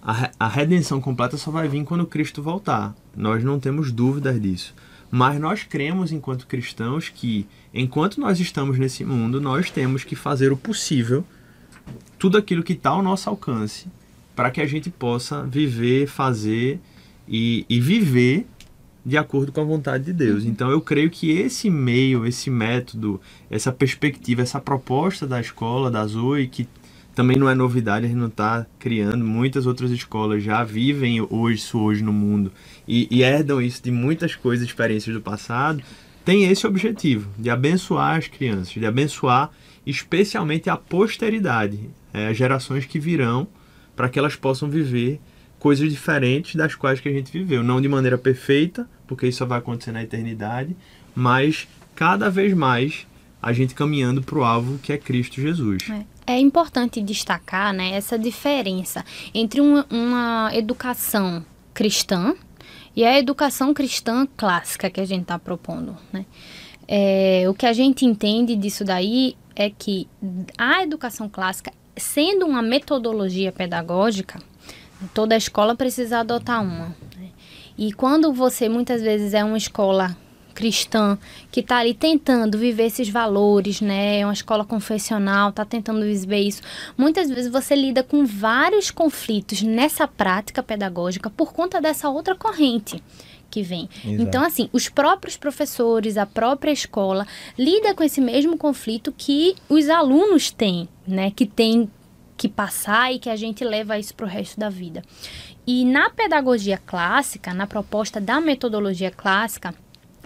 a, 0.03 0.31
a 0.39 0.49
redenção 0.49 1.01
completa 1.01 1.37
só 1.37 1.51
vai 1.51 1.69
vir 1.69 1.85
quando 1.85 2.05
Cristo 2.07 2.43
voltar. 2.43 2.95
Nós 3.17 3.45
não 3.45 3.61
temos 3.61 3.93
dúvidas 3.93 4.41
disso. 4.41 4.75
Mas 5.17 5.39
nós 5.39 5.63
cremos, 5.63 6.11
enquanto 6.11 6.45
cristãos, 6.45 7.09
que 7.09 7.47
enquanto 7.73 8.21
nós 8.21 8.41
estamos 8.41 8.81
nesse 8.81 9.05
mundo, 9.05 9.41
nós 9.41 9.71
temos 9.71 10.03
que 10.03 10.17
fazer 10.17 10.51
o 10.51 10.57
possível, 10.57 11.25
tudo 12.19 12.37
aquilo 12.37 12.65
que 12.65 12.73
está 12.73 12.91
ao 12.91 13.01
nosso 13.01 13.31
alcance, 13.31 13.87
para 14.35 14.51
que 14.51 14.61
a 14.61 14.67
gente 14.67 14.91
possa 14.91 15.45
viver, 15.45 16.09
fazer 16.09 16.81
e, 17.29 17.65
e 17.69 17.81
viver 17.81 18.45
de 19.07 19.17
acordo 19.17 19.53
com 19.53 19.61
a 19.61 19.65
vontade 19.65 20.03
de 20.03 20.13
Deus. 20.13 20.43
Uhum. 20.43 20.51
Então 20.51 20.69
eu 20.69 20.81
creio 20.81 21.09
que 21.09 21.31
esse 21.31 21.71
meio, 21.71 22.27
esse 22.27 22.51
método, 22.51 23.21
essa 23.49 23.71
perspectiva, 23.71 24.43
essa 24.43 24.59
proposta 24.59 25.29
da 25.29 25.41
escola, 25.41 25.93
da 25.93 26.05
Zoe, 26.05 26.49
que 26.49 26.67
também 27.15 27.37
não 27.37 27.49
é 27.49 27.55
novidade, 27.55 28.07
a 28.07 28.09
gente 28.09 28.19
não 28.19 28.29
está 28.29 28.67
criando, 28.79 29.25
muitas 29.25 29.67
outras 29.67 29.91
escolas 29.91 30.43
já 30.43 30.65
vivem 30.65 31.21
hoje 31.31 31.59
isso 31.59 31.79
hoje 31.79 32.03
no 32.03 32.13
mundo 32.13 32.53
e, 32.87 33.09
e 33.11 33.23
herdam 33.23 33.61
isso 33.61 33.83
de 33.83 33.91
muitas 33.91 34.35
coisas, 34.35 34.67
experiências 34.67 35.15
do 35.15 35.23
passado, 35.23 35.83
tem 36.25 36.45
esse 36.45 36.67
objetivo 36.67 37.29
de 37.39 37.51
abençoar 37.51 38.17
as 38.17 38.29
crianças, 38.29 38.71
de 38.71 38.87
abençoar 38.87 39.51
especialmente 39.87 40.71
a 40.71 40.77
posteridade, 40.77 41.91
é, 42.13 42.29
as 42.29 42.37
gerações 42.37 42.87
que 42.87 42.99
virão, 42.99 43.47
para 43.95 44.09
que 44.09 44.19
elas 44.19 44.35
possam 44.35 44.69
viver 44.69 45.21
coisas 45.59 45.91
diferentes 45.91 46.57
das 46.57 46.75
quais 46.75 47.01
que 47.01 47.09
a 47.09 47.13
gente 47.13 47.31
viveu, 47.31 47.63
não 47.63 47.81
de 47.81 47.89
maneira 47.89 48.19
perfeita, 48.19 48.89
porque 49.07 49.27
isso 49.27 49.39
só 49.39 49.47
vai 49.47 49.59
acontecer 49.59 49.93
na 49.93 50.03
eternidade, 50.03 50.75
mas 51.15 51.69
cada 51.95 52.31
vez 52.31 52.53
mais 52.55 53.07
a 53.41 53.53
gente 53.53 53.75
caminhando 53.75 54.23
para 54.23 54.39
o 54.39 54.45
alvo 54.45 54.79
que 54.79 54.93
é 54.93 54.99
Cristo 54.99 55.41
Jesus. 55.41 55.83
É. 55.91 56.05
é. 56.27 56.39
importante 56.39 57.01
destacar 57.01 57.73
né, 57.73 57.91
essa 57.91 58.19
diferença 58.19 59.05
entre 59.33 59.61
uma, 59.61 59.87
uma 59.91 60.51
educação 60.55 61.45
cristã 61.73 62.35
e 62.97 63.05
a 63.05 63.19
educação 63.19 63.75
cristã 63.75 64.27
clássica 64.37 64.89
que 64.89 65.01
a 65.01 65.05
gente 65.05 65.23
está 65.23 65.39
propondo. 65.39 65.97
Né? 66.13 66.25
É, 66.87 67.45
o 67.49 67.55
que 67.55 67.67
a 67.67 67.73
gente 67.73 68.05
entende 68.05 68.55
disso 68.55 68.85
daí 68.85 69.37
é 69.57 69.71
que 69.71 70.09
a 70.57 70.83
educação 70.83 71.29
clássica, 71.29 71.73
sendo 71.97 72.47
uma 72.47 72.63
metodologia 72.63 73.51
pedagógica, 73.51 74.41
toda 75.13 75.37
escola 75.37 75.75
precisa 75.75 76.21
adotar 76.21 76.63
uma. 76.63 76.95
Né? 77.17 77.31
E 77.77 77.93
quando 77.93 78.33
você 78.33 78.69
muitas 78.69 79.03
vezes 79.03 79.35
é 79.35 79.43
uma 79.45 79.59
escola 79.59 80.17
cristã 80.55 81.19
que 81.51 81.61
está 81.61 81.79
ali 81.79 81.93
tentando 81.93 82.57
viver 82.57 82.85
esses 82.85 83.09
valores, 83.09 83.81
né? 83.81 84.21
É 84.21 84.27
uma 84.27 84.33
escola 84.33 84.65
confessional, 84.65 85.51
está 85.51 85.65
tentando 85.65 86.03
viver 86.03 86.41
isso. 86.41 86.63
Muitas 86.97 87.29
vezes 87.29 87.51
você 87.51 87.75
lida 87.75 88.03
com 88.03 88.25
vários 88.25 88.91
conflitos 88.91 89.63
nessa 89.63 90.07
prática 90.07 90.63
pedagógica 90.63 91.29
por 91.29 91.53
conta 91.53 91.81
dessa 91.81 92.09
outra 92.09 92.35
corrente 92.35 93.03
que 93.51 93.63
vem. 93.63 93.89
Exato. 94.05 94.23
Então, 94.23 94.45
assim, 94.45 94.69
os 94.73 94.89
próprios 94.89 95.37
professores, 95.37 96.17
a 96.17 96.27
própria 96.27 96.73
escola 96.73 97.27
lida 97.59 97.95
com 97.95 98.03
esse 98.03 98.21
mesmo 98.21 98.57
conflito 98.57 99.15
que 99.17 99.55
os 99.69 99.89
alunos 99.89 100.51
têm, 100.51 100.89
né? 101.07 101.31
Que 101.31 101.47
tem 101.47 101.89
que 102.37 102.49
passar 102.49 103.13
e 103.13 103.19
que 103.19 103.31
a 103.31 103.37
gente 103.37 103.65
leva 103.65 103.99
isso 103.99 104.15
para 104.15 104.27
o 104.27 104.29
resto 104.29 104.59
da 104.59 104.69
vida. 104.69 105.03
E 105.67 105.85
na 105.85 106.11
pedagogia 106.11 106.79
clássica, 106.85 107.55
na 107.55 107.67
proposta 107.67 108.21
da 108.21 108.41
metodologia 108.41 109.11
clássica, 109.11 109.75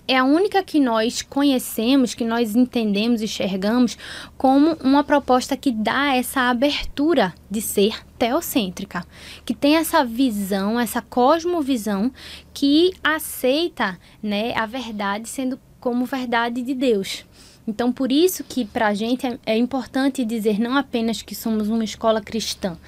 é 0.08 0.16
a 0.16 0.24
única 0.24 0.62
que 0.62 0.80
nós 0.80 1.20
conhecemos, 1.20 2.14
que 2.14 2.24
nós 2.24 2.56
entendemos, 2.56 3.20
enxergamos 3.20 3.98
como 4.38 4.72
uma 4.82 5.04
proposta 5.04 5.54
que 5.54 5.70
dá 5.70 6.16
essa 6.16 6.48
abertura 6.48 7.34
de 7.50 7.60
ser 7.60 8.02
teocêntrica, 8.18 9.06
que 9.44 9.52
tem 9.52 9.76
essa 9.76 10.02
visão, 10.02 10.80
essa 10.80 11.02
cosmovisão 11.02 12.10
que 12.54 12.94
aceita, 13.04 13.98
né, 14.22 14.54
a 14.56 14.64
verdade 14.64 15.28
sendo 15.28 15.60
como 15.78 16.06
verdade 16.06 16.62
de 16.62 16.74
Deus. 16.74 17.26
Então, 17.66 17.92
por 17.92 18.10
isso 18.10 18.42
que 18.42 18.64
para 18.64 18.88
a 18.88 18.94
gente 18.94 19.26
é, 19.26 19.38
é 19.44 19.58
importante 19.58 20.24
dizer 20.24 20.58
não 20.58 20.74
apenas 20.74 21.20
que 21.20 21.34
somos 21.34 21.68
uma 21.68 21.84
escola 21.84 22.22
cristã, 22.22 22.78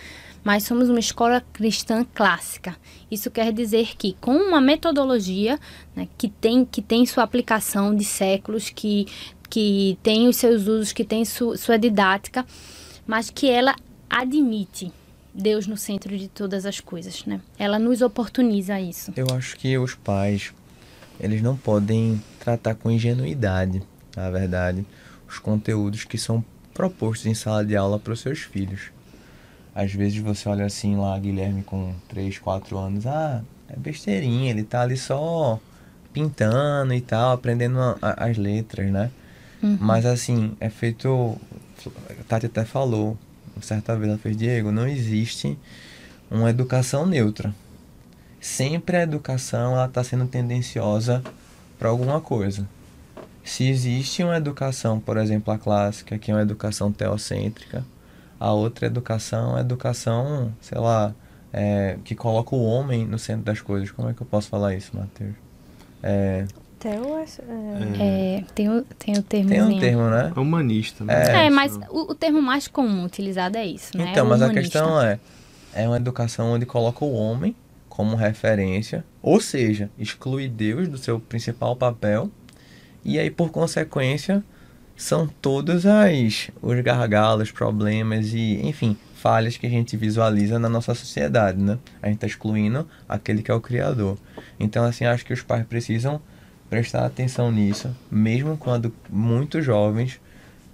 mas 0.45 0.65
somos 0.65 0.89
uma 0.89 0.99
escola 0.99 1.43
cristã 1.53 2.05
clássica. 2.15 2.77
Isso 3.11 3.31
quer 3.31 3.53
dizer 3.53 3.97
que 3.97 4.17
com 4.21 4.35
uma 4.35 4.61
metodologia 4.61 5.59
né, 5.95 6.09
que, 6.17 6.29
tem, 6.29 6.65
que 6.65 6.81
tem 6.81 7.05
sua 7.07 7.25
aplicação 7.25 7.95
de 7.95 8.05
séculos, 8.05 8.71
que, 8.71 9.07
que 9.49 9.99
tem 10.03 10.29
os 10.29 10.37
seus 10.37 10.63
usos, 10.63 10.93
que 10.93 11.05
tem 11.05 11.25
su, 11.25 11.57
sua 11.57 11.79
didática, 11.79 12.45
mas 13.07 13.31
que 13.31 13.51
ela 13.51 13.75
admite 14.09 14.93
Deus 15.33 15.67
no 15.67 15.77
centro 15.77 16.17
de 16.17 16.29
todas 16.29 16.67
as 16.67 16.81
coisas, 16.81 17.25
né? 17.25 17.41
Ela 17.59 17.79
nos 17.79 18.03
oportuniza 18.03 18.81
isso. 18.81 19.13
Eu 19.17 19.27
acho 19.33 19.57
que 19.57 19.79
os 19.79 19.95
pais, 19.95 20.53
eles 21.21 21.41
não 21.41 21.57
podem 21.57 22.21
tratar 22.41 22.75
com 22.75 22.91
ingenuidade 22.91 23.83
na 24.17 24.31
verdade, 24.31 24.85
os 25.29 25.39
conteúdos 25.39 26.05
que 26.05 26.19
são 26.19 26.45
propostos 26.75 27.27
em 27.27 27.35
sala 27.35 27.65
de 27.65 27.77
aula 27.77 27.99
para 27.99 28.13
os 28.13 28.21
seus 28.21 28.41
filhos. 28.41 28.91
Às 29.81 29.95
vezes 29.95 30.19
você 30.19 30.47
olha 30.47 30.67
assim 30.67 30.95
lá, 30.95 31.19
Guilherme 31.19 31.63
com 31.63 31.95
3, 32.07 32.39
4 32.39 32.77
anos, 32.77 33.07
ah, 33.07 33.43
é 33.67 33.75
besteirinha, 33.79 34.51
ele 34.51 34.63
tá 34.63 34.83
ali 34.83 34.95
só 34.95 35.59
pintando 36.13 36.93
e 36.93 37.01
tal, 37.01 37.33
aprendendo 37.33 37.81
a, 37.81 37.97
a, 38.03 38.27
as 38.27 38.37
letras, 38.37 38.93
né? 38.93 39.11
Uhum. 39.63 39.79
Mas 39.81 40.05
assim, 40.05 40.55
é 40.61 40.69
feito. 40.69 41.35
Tati 42.29 42.45
até 42.45 42.63
falou, 42.63 43.17
certa 43.63 43.97
vez 43.97 44.11
ela 44.11 44.19
fez, 44.19 44.37
Diego, 44.37 44.71
não 44.71 44.87
existe 44.87 45.57
uma 46.31 46.51
educação 46.51 47.07
neutra. 47.07 47.55
Sempre 48.39 48.99
a 48.99 49.03
educação 49.03 49.73
ela 49.73 49.87
está 49.87 50.05
sendo 50.05 50.27
tendenciosa 50.27 51.25
para 51.79 51.89
alguma 51.89 52.21
coisa. 52.21 52.69
Se 53.43 53.67
existe 53.67 54.23
uma 54.23 54.37
educação, 54.37 55.01
por 55.01 55.17
exemplo, 55.17 55.55
a 55.55 55.59
clássica, 55.59 56.19
que 56.19 56.31
é 56.31 56.35
uma 56.35 56.43
educação 56.43 56.93
teocêntrica, 56.93 57.83
a 58.41 58.53
outra 58.53 58.87
educação 58.87 59.57
é 59.59 59.61
educação, 59.61 60.53
sei 60.61 60.79
lá, 60.79 61.15
é, 61.53 61.99
que 62.03 62.15
coloca 62.15 62.57
o 62.57 62.65
homem 62.65 63.07
no 63.07 63.19
centro 63.19 63.45
das 63.45 63.61
coisas. 63.61 63.91
Como 63.91 64.09
é 64.09 64.15
que 64.15 64.23
eu 64.23 64.27
posso 64.27 64.49
falar 64.49 64.75
isso, 64.75 64.97
Matheus? 64.97 65.35
É, 66.03 66.47
é, 66.83 68.39
é, 68.39 68.45
tem, 68.55 68.71
o, 68.71 68.83
tem 68.99 69.19
o 69.19 69.23
termo. 69.23 69.51
Tem 69.51 69.63
um 69.63 69.79
termo, 69.79 70.09
né? 70.09 70.33
É 70.35 70.41
humanista. 70.41 71.05
Né? 71.05 71.13
É, 71.13 71.47
é 71.47 71.51
mas 71.51 71.79
o, 71.91 72.13
o, 72.13 72.15
termo 72.15 72.41
mais 72.41 72.67
comum 72.67 73.05
utilizado 73.05 73.59
é 73.59 73.67
isso, 73.67 73.95
né? 73.99 74.09
Então, 74.11 74.25
é 74.25 74.29
mas 74.31 74.41
a 74.41 74.49
questão 74.49 74.99
é, 74.99 75.21
é 75.75 75.87
uma 75.87 75.99
educação 75.99 76.53
onde 76.53 76.65
coloca 76.65 77.05
o 77.05 77.13
homem 77.13 77.55
como 77.91 78.17
referência, 78.17 79.05
ou 79.21 79.39
seja, 79.43 79.91
exclui 79.99 80.49
Deus 80.49 80.89
do 80.89 80.97
seu 80.97 81.21
principal 81.21 81.77
papel 81.77 82.31
e 83.05 83.19
aí, 83.19 83.31
por 83.31 83.51
consequência, 83.51 84.43
são 85.01 85.27
todos 85.27 85.87
as, 85.87 86.51
os 86.61 86.81
gargalos, 86.81 87.51
problemas 87.51 88.35
e, 88.35 88.61
enfim, 88.63 88.97
falhas 89.15 89.57
que 89.57 89.67
a 89.67 89.71
gente 89.71 89.97
visualiza 89.97 90.59
na 90.59 90.69
nossa 90.69 90.95
sociedade, 90.95 91.59
né? 91.59 91.79
A 92.03 92.09
gente 92.09 92.17
está 92.17 92.27
excluindo 92.27 92.87
aquele 93.09 93.43
que 93.43 93.51
é 93.51 93.55
o 93.55 93.61
Criador. 93.63 94.19
Então, 94.59 94.85
assim, 94.85 95.07
acho 95.07 95.25
que 95.25 95.33
os 95.33 95.41
pais 95.41 95.67
precisam 95.67 96.21
prestar 96.69 97.07
atenção 97.07 97.51
nisso, 97.51 97.97
mesmo 98.11 98.59
quando 98.59 98.95
muito 99.09 99.63
jovens, 99.63 100.21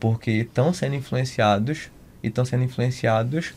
porque 0.00 0.32
estão 0.32 0.72
sendo 0.72 0.96
influenciados 0.96 1.88
e 2.20 2.26
estão 2.26 2.44
sendo 2.44 2.64
influenciados 2.64 3.54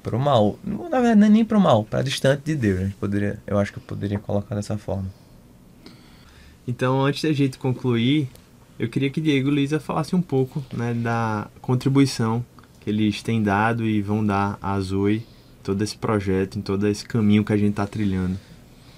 para 0.00 0.16
o 0.16 0.20
mal. 0.20 0.56
Na 0.64 1.00
verdade, 1.00 1.24
é 1.24 1.28
nem 1.28 1.44
para 1.44 1.58
o 1.58 1.60
mal, 1.60 1.82
para 1.82 2.02
distante 2.02 2.42
de 2.44 2.54
Deus. 2.54 2.80
Né? 2.80 2.92
Poderia, 3.00 3.40
eu 3.48 3.58
acho 3.58 3.72
que 3.72 3.78
eu 3.78 3.82
poderia 3.82 4.20
colocar 4.20 4.54
dessa 4.54 4.78
forma. 4.78 5.12
Então, 6.68 7.04
antes 7.04 7.22
da 7.22 7.32
gente 7.32 7.58
concluir, 7.58 8.28
eu 8.78 8.88
queria 8.88 9.10
que 9.10 9.20
Diego 9.20 9.48
e 9.48 9.52
Luísa 9.52 9.78
falassem 9.78 10.18
um 10.18 10.22
pouco 10.22 10.64
né, 10.72 10.92
da 10.94 11.48
contribuição 11.60 12.44
que 12.80 12.90
eles 12.90 13.22
têm 13.22 13.42
dado 13.42 13.86
e 13.86 14.02
vão 14.02 14.24
dar 14.24 14.58
à 14.60 14.78
Zoe, 14.80 15.24
todo 15.62 15.82
esse 15.82 15.96
projeto, 15.96 16.58
em 16.58 16.62
todo 16.62 16.86
esse 16.86 17.04
caminho 17.04 17.44
que 17.44 17.52
a 17.52 17.56
gente 17.56 17.70
está 17.70 17.86
trilhando. 17.86 18.38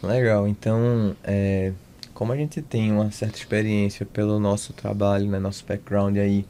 Legal, 0.02 0.48
então, 0.48 1.14
é, 1.22 1.72
como 2.12 2.32
a 2.32 2.36
gente 2.36 2.60
tem 2.60 2.90
uma 2.90 3.10
certa 3.10 3.36
experiência 3.38 4.04
pelo 4.04 4.40
nosso 4.40 4.72
trabalho, 4.72 5.28
né, 5.28 5.38
nosso 5.38 5.64
background 5.66 6.16
aí 6.16 6.44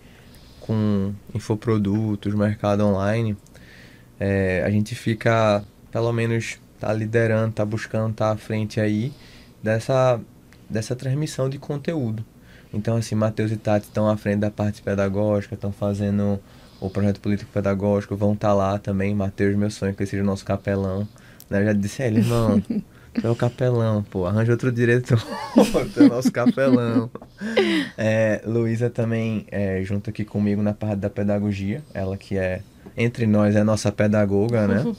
com 0.60 1.12
infoprodutos, 1.34 2.34
mercado 2.34 2.84
online, 2.84 3.36
é, 4.18 4.62
a 4.64 4.70
gente 4.70 4.94
fica, 4.94 5.62
pelo 5.92 6.12
menos, 6.12 6.58
tá 6.80 6.92
liderando, 6.92 7.52
tá 7.52 7.64
buscando, 7.64 8.14
tá 8.14 8.30
à 8.30 8.36
frente 8.36 8.80
aí 8.80 9.12
dessa 9.62 10.20
dessa 10.68 10.96
transmissão 10.96 11.48
de 11.48 11.58
conteúdo. 11.58 12.24
Então, 12.76 12.96
assim, 12.96 13.14
Matheus 13.14 13.50
e 13.50 13.56
Tati 13.56 13.86
estão 13.86 14.06
à 14.06 14.18
frente 14.18 14.40
da 14.40 14.50
parte 14.50 14.82
pedagógica, 14.82 15.54
estão 15.54 15.72
fazendo 15.72 16.38
o 16.78 16.90
projeto 16.90 17.20
político 17.20 17.50
pedagógico, 17.50 18.14
vão 18.14 18.34
estar 18.34 18.48
tá 18.48 18.54
lá 18.54 18.78
também. 18.78 19.14
Matheus, 19.14 19.56
meu 19.56 19.70
sonho 19.70 19.90
é 19.90 19.92
que 19.94 20.02
ele 20.02 20.10
seja 20.10 20.22
o 20.22 20.26
nosso 20.26 20.44
capelão. 20.44 21.08
Né? 21.48 21.62
Eu 21.62 21.64
já 21.64 21.72
disse 21.72 22.02
a 22.02 22.06
ele, 22.06 22.18
irmão, 22.18 22.60
tu 22.60 23.26
é 23.26 23.30
o 23.30 23.34
capelão, 23.34 24.02
pô, 24.02 24.26
arranja 24.26 24.52
outro 24.52 24.70
diretor, 24.70 25.18
tu 25.94 26.00
é 26.00 26.04
o 26.04 26.08
nosso 26.10 26.30
capelão. 26.30 27.10
É, 27.96 28.42
Luísa 28.44 28.90
também 28.90 29.46
é, 29.50 29.82
junto 29.82 30.10
aqui 30.10 30.22
comigo 30.22 30.60
na 30.60 30.74
parte 30.74 30.96
da 30.96 31.08
pedagogia, 31.08 31.82
ela 31.94 32.18
que 32.18 32.36
é 32.36 32.60
entre 32.96 33.26
nós 33.26 33.54
é 33.54 33.60
a 33.60 33.64
nossa 33.64 33.92
pedagoga, 33.92 34.66
né? 34.66 34.94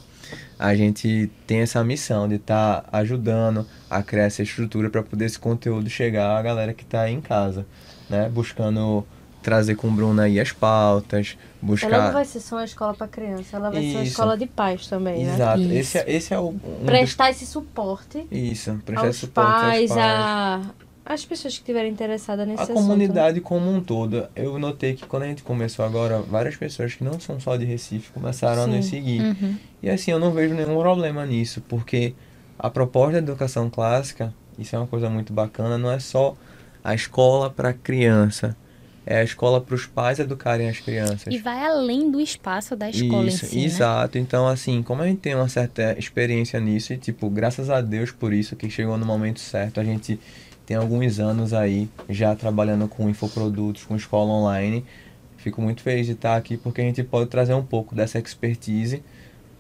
a 0.59 0.75
gente 0.75 1.29
tem 1.45 1.59
essa 1.59 1.83
missão 1.83 2.27
de 2.27 2.35
estar 2.35 2.81
tá 2.81 2.97
ajudando 2.97 3.65
a 3.89 4.01
criar 4.01 4.23
essa 4.23 4.41
estrutura 4.41 4.89
para 4.89 5.03
poder 5.03 5.25
esse 5.25 5.39
conteúdo 5.39 5.89
chegar 5.89 6.35
à 6.35 6.41
galera 6.41 6.73
que 6.73 6.83
está 6.83 7.01
aí 7.01 7.13
em 7.13 7.21
casa, 7.21 7.65
né? 8.09 8.27
Buscando 8.29 9.05
trazer 9.41 9.75
com 9.75 9.87
o 9.87 9.91
Bruno 9.91 10.19
aí 10.19 10.39
as 10.39 10.51
pautas, 10.51 11.37
buscar... 11.61 11.87
Ela 11.87 12.05
não 12.07 12.13
vai 12.13 12.25
ser 12.25 12.39
só 12.39 12.57
uma 12.57 12.65
escola 12.65 12.93
para 12.93 13.07
criança, 13.07 13.55
ela 13.55 13.69
vai 13.69 13.81
Isso. 13.81 13.91
ser 13.91 13.97
uma 13.97 14.03
escola 14.03 14.37
de 14.37 14.45
pais 14.45 14.87
também, 14.87 15.23
né? 15.23 15.35
Exato. 15.35 15.61
Esse, 15.61 15.97
é, 15.99 16.11
esse 16.11 16.33
é 16.33 16.39
o... 16.39 16.49
Um 16.49 16.85
prestar 16.85 17.29
esse 17.29 17.45
suporte 17.45 18.27
Isso, 18.29 18.77
prestar 18.83 19.05
aos 19.05 19.15
esse 19.15 19.19
suporte 19.19 19.49
pais, 19.49 19.91
aos 19.91 19.99
pais. 19.99 20.01
A 20.01 20.86
as 21.07 21.23
pessoas 21.23 21.53
que 21.53 21.61
estiverem 21.61 21.91
interessadas 21.91 22.45
nesse 22.45 22.59
a 22.59 22.63
assunto. 22.63 22.79
A 22.79 22.81
comunidade 22.81 23.39
como 23.39 23.71
um 23.71 23.81
todo. 23.81 24.27
Eu 24.35 24.59
notei 24.59 24.93
que 24.93 25.05
quando 25.05 25.23
a 25.23 25.27
gente 25.27 25.41
começou 25.41 25.85
agora, 25.85 26.19
várias 26.21 26.57
pessoas 26.57 26.93
que 26.93 27.03
não 27.03 27.17
são 27.19 27.39
só 27.39 27.55
de 27.55 27.63
Recife 27.63 28.11
começaram 28.11 28.65
Sim. 28.65 28.73
a 28.73 28.75
nos 28.75 28.85
seguir. 28.85 29.21
Uhum. 29.21 29.55
E 29.81 29.89
assim, 29.89 30.11
eu 30.11 30.19
não 30.19 30.31
vejo 30.31 30.53
nenhum 30.53 30.77
problema 30.77 31.25
nisso, 31.25 31.63
porque 31.67 32.13
a 32.59 32.69
proposta 32.69 33.13
da 33.13 33.19
educação 33.19 33.69
clássica, 33.69 34.33
isso 34.59 34.75
é 34.75 34.79
uma 34.79 34.87
coisa 34.87 35.09
muito 35.09 35.31
bacana, 35.31 35.77
não 35.77 35.89
é 35.89 35.99
só 35.99 36.35
a 36.83 36.93
escola 36.93 37.49
para 37.49 37.71
criança. 37.71 38.55
É 39.09 39.19
a 39.19 39.23
escola 39.23 39.61
para 39.61 39.73
os 39.73 39.85
pais 39.85 40.19
educarem 40.19 40.67
as 40.67 40.81
crianças. 40.81 41.33
E 41.33 41.37
vai 41.37 41.65
além 41.65 42.11
do 42.11 42.19
espaço 42.19 42.75
da 42.75 42.89
escola 42.89 43.29
isso, 43.29 43.45
em 43.45 43.47
si, 43.47 43.55
né? 43.55 43.63
Exato. 43.63 44.17
Né? 44.17 44.21
Então, 44.21 44.45
assim, 44.45 44.83
como 44.83 45.01
a 45.01 45.07
gente 45.07 45.19
tem 45.19 45.33
uma 45.33 45.47
certa 45.47 45.97
experiência 45.97 46.59
nisso, 46.59 46.91
e, 46.91 46.97
tipo, 46.97 47.29
graças 47.29 47.69
a 47.69 47.79
Deus 47.79 48.11
por 48.11 48.33
isso, 48.33 48.57
que 48.57 48.69
chegou 48.69 48.97
no 48.97 49.05
momento 49.05 49.39
certo, 49.39 49.79
a 49.79 49.83
gente 49.85 50.19
tem 50.67 50.75
alguns 50.75 51.17
anos 51.17 51.53
aí 51.53 51.89
já 52.09 52.35
trabalhando 52.35 52.89
com 52.89 53.09
infoprodutos, 53.09 53.85
com 53.85 53.95
escola 53.95 54.29
online. 54.33 54.85
Fico 55.37 55.61
muito 55.61 55.81
feliz 55.81 56.05
de 56.05 56.11
estar 56.11 56.35
aqui 56.35 56.57
porque 56.57 56.81
a 56.81 56.83
gente 56.83 57.01
pode 57.03 57.29
trazer 57.29 57.53
um 57.53 57.63
pouco 57.63 57.95
dessa 57.95 58.19
expertise 58.19 59.01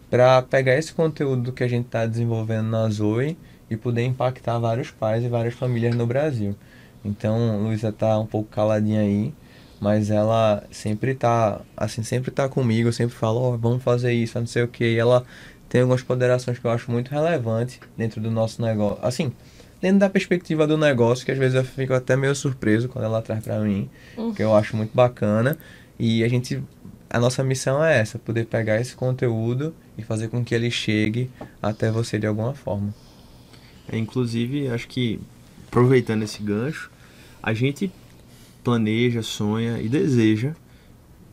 para 0.09 0.41
pegar 0.41 0.75
esse 0.75 0.93
conteúdo 0.93 1.53
que 1.53 1.63
a 1.63 1.67
gente 1.67 1.85
está 1.85 2.05
desenvolvendo 2.05 2.67
na 2.67 2.89
Zoe 2.89 3.37
e 3.69 3.77
poder 3.77 4.03
impactar 4.03 4.59
vários 4.59 4.91
pais 4.91 5.23
e 5.23 5.29
várias 5.29 5.53
famílias 5.53 5.95
no 5.95 6.05
Brasil. 6.05 6.57
Então, 7.05 7.63
Luísa 7.63 7.87
está 7.87 8.19
um 8.19 8.25
pouco 8.25 8.49
caladinha 8.49 8.99
aí, 8.99 9.33
mas 9.79 10.11
ela 10.11 10.61
sempre 10.69 11.11
está 11.11 11.61
assim, 11.77 12.03
sempre 12.03 12.31
tá 12.31 12.49
comigo, 12.49 12.91
sempre 12.91 13.15
fala, 13.15 13.39
oh, 13.39 13.57
vamos 13.57 13.81
fazer 13.81 14.11
isso, 14.11 14.37
não 14.37 14.45
sei 14.45 14.63
o 14.63 14.67
que. 14.67 14.83
E 14.83 14.99
ela 14.99 15.23
tem 15.69 15.79
algumas 15.81 16.03
ponderações 16.03 16.59
que 16.59 16.65
eu 16.65 16.71
acho 16.71 16.91
muito 16.91 17.11
relevantes 17.11 17.79
dentro 17.95 18.19
do 18.19 18.29
nosso 18.29 18.61
negócio. 18.61 18.99
Assim, 19.01 19.31
dentro 19.81 19.99
da 19.99 20.09
perspectiva 20.09 20.65
do 20.65 20.77
negócio, 20.77 21.25
que 21.25 21.31
às 21.31 21.37
vezes 21.37 21.55
eu 21.55 21.63
fico 21.63 21.93
até 21.93 22.15
meio 22.15 22.35
surpreso 22.35 22.89
quando 22.89 23.05
ela 23.05 23.21
traz 23.21 23.43
para 23.43 23.59
mim, 23.59 23.89
uhum. 24.17 24.33
que 24.33 24.43
eu 24.43 24.55
acho 24.55 24.75
muito 24.75 24.93
bacana. 24.93 25.57
E 25.99 26.23
a 26.23 26.27
gente 26.27 26.61
a 27.09 27.19
nossa 27.19 27.43
missão 27.43 27.83
é 27.83 27.99
essa, 27.99 28.19
poder 28.19 28.45
pegar 28.45 28.79
esse 28.81 28.95
conteúdo 28.95 29.73
e 29.97 30.03
fazer 30.03 30.27
com 30.27 30.43
que 30.43 30.53
ele 30.53 30.69
chegue 30.69 31.29
até 31.61 31.89
você 31.89 32.19
de 32.19 32.27
alguma 32.27 32.53
forma. 32.53 32.93
É, 33.87 33.97
inclusive, 33.97 34.67
acho 34.67 34.87
que 34.87 35.19
aproveitando 35.67 36.23
esse 36.23 36.43
gancho, 36.43 36.91
a 37.41 37.53
gente 37.53 37.91
planeja, 38.63 39.21
sonha 39.21 39.79
e 39.79 39.87
deseja 39.87 40.53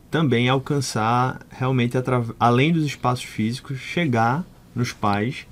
também 0.09 0.47
alcançar 0.47 1.45
realmente 1.49 1.97
além 2.39 2.71
dos 2.71 2.85
espaços 2.85 3.25
físicos, 3.25 3.79
chegar 3.79 4.45
nos 4.73 4.93
pais 4.93 5.45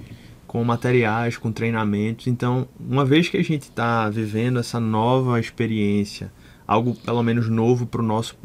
com 0.53 0.63
materiais, 0.63 1.35
com 1.35 1.51
treinamentos. 1.51 2.27
Então, 2.27 2.67
uma 2.79 3.03
vez 3.03 3.27
que 3.27 3.37
a 3.37 3.43
gente 3.43 3.63
está 3.63 4.07
vivendo 4.07 4.59
essa 4.59 4.79
nova 4.79 5.39
experiência, 5.39 6.31
algo 6.67 6.93
pelo 6.93 7.23
menos 7.23 7.49
novo 7.49 7.87
para 7.87 7.99
o 7.99 8.05
nosso 8.05 8.37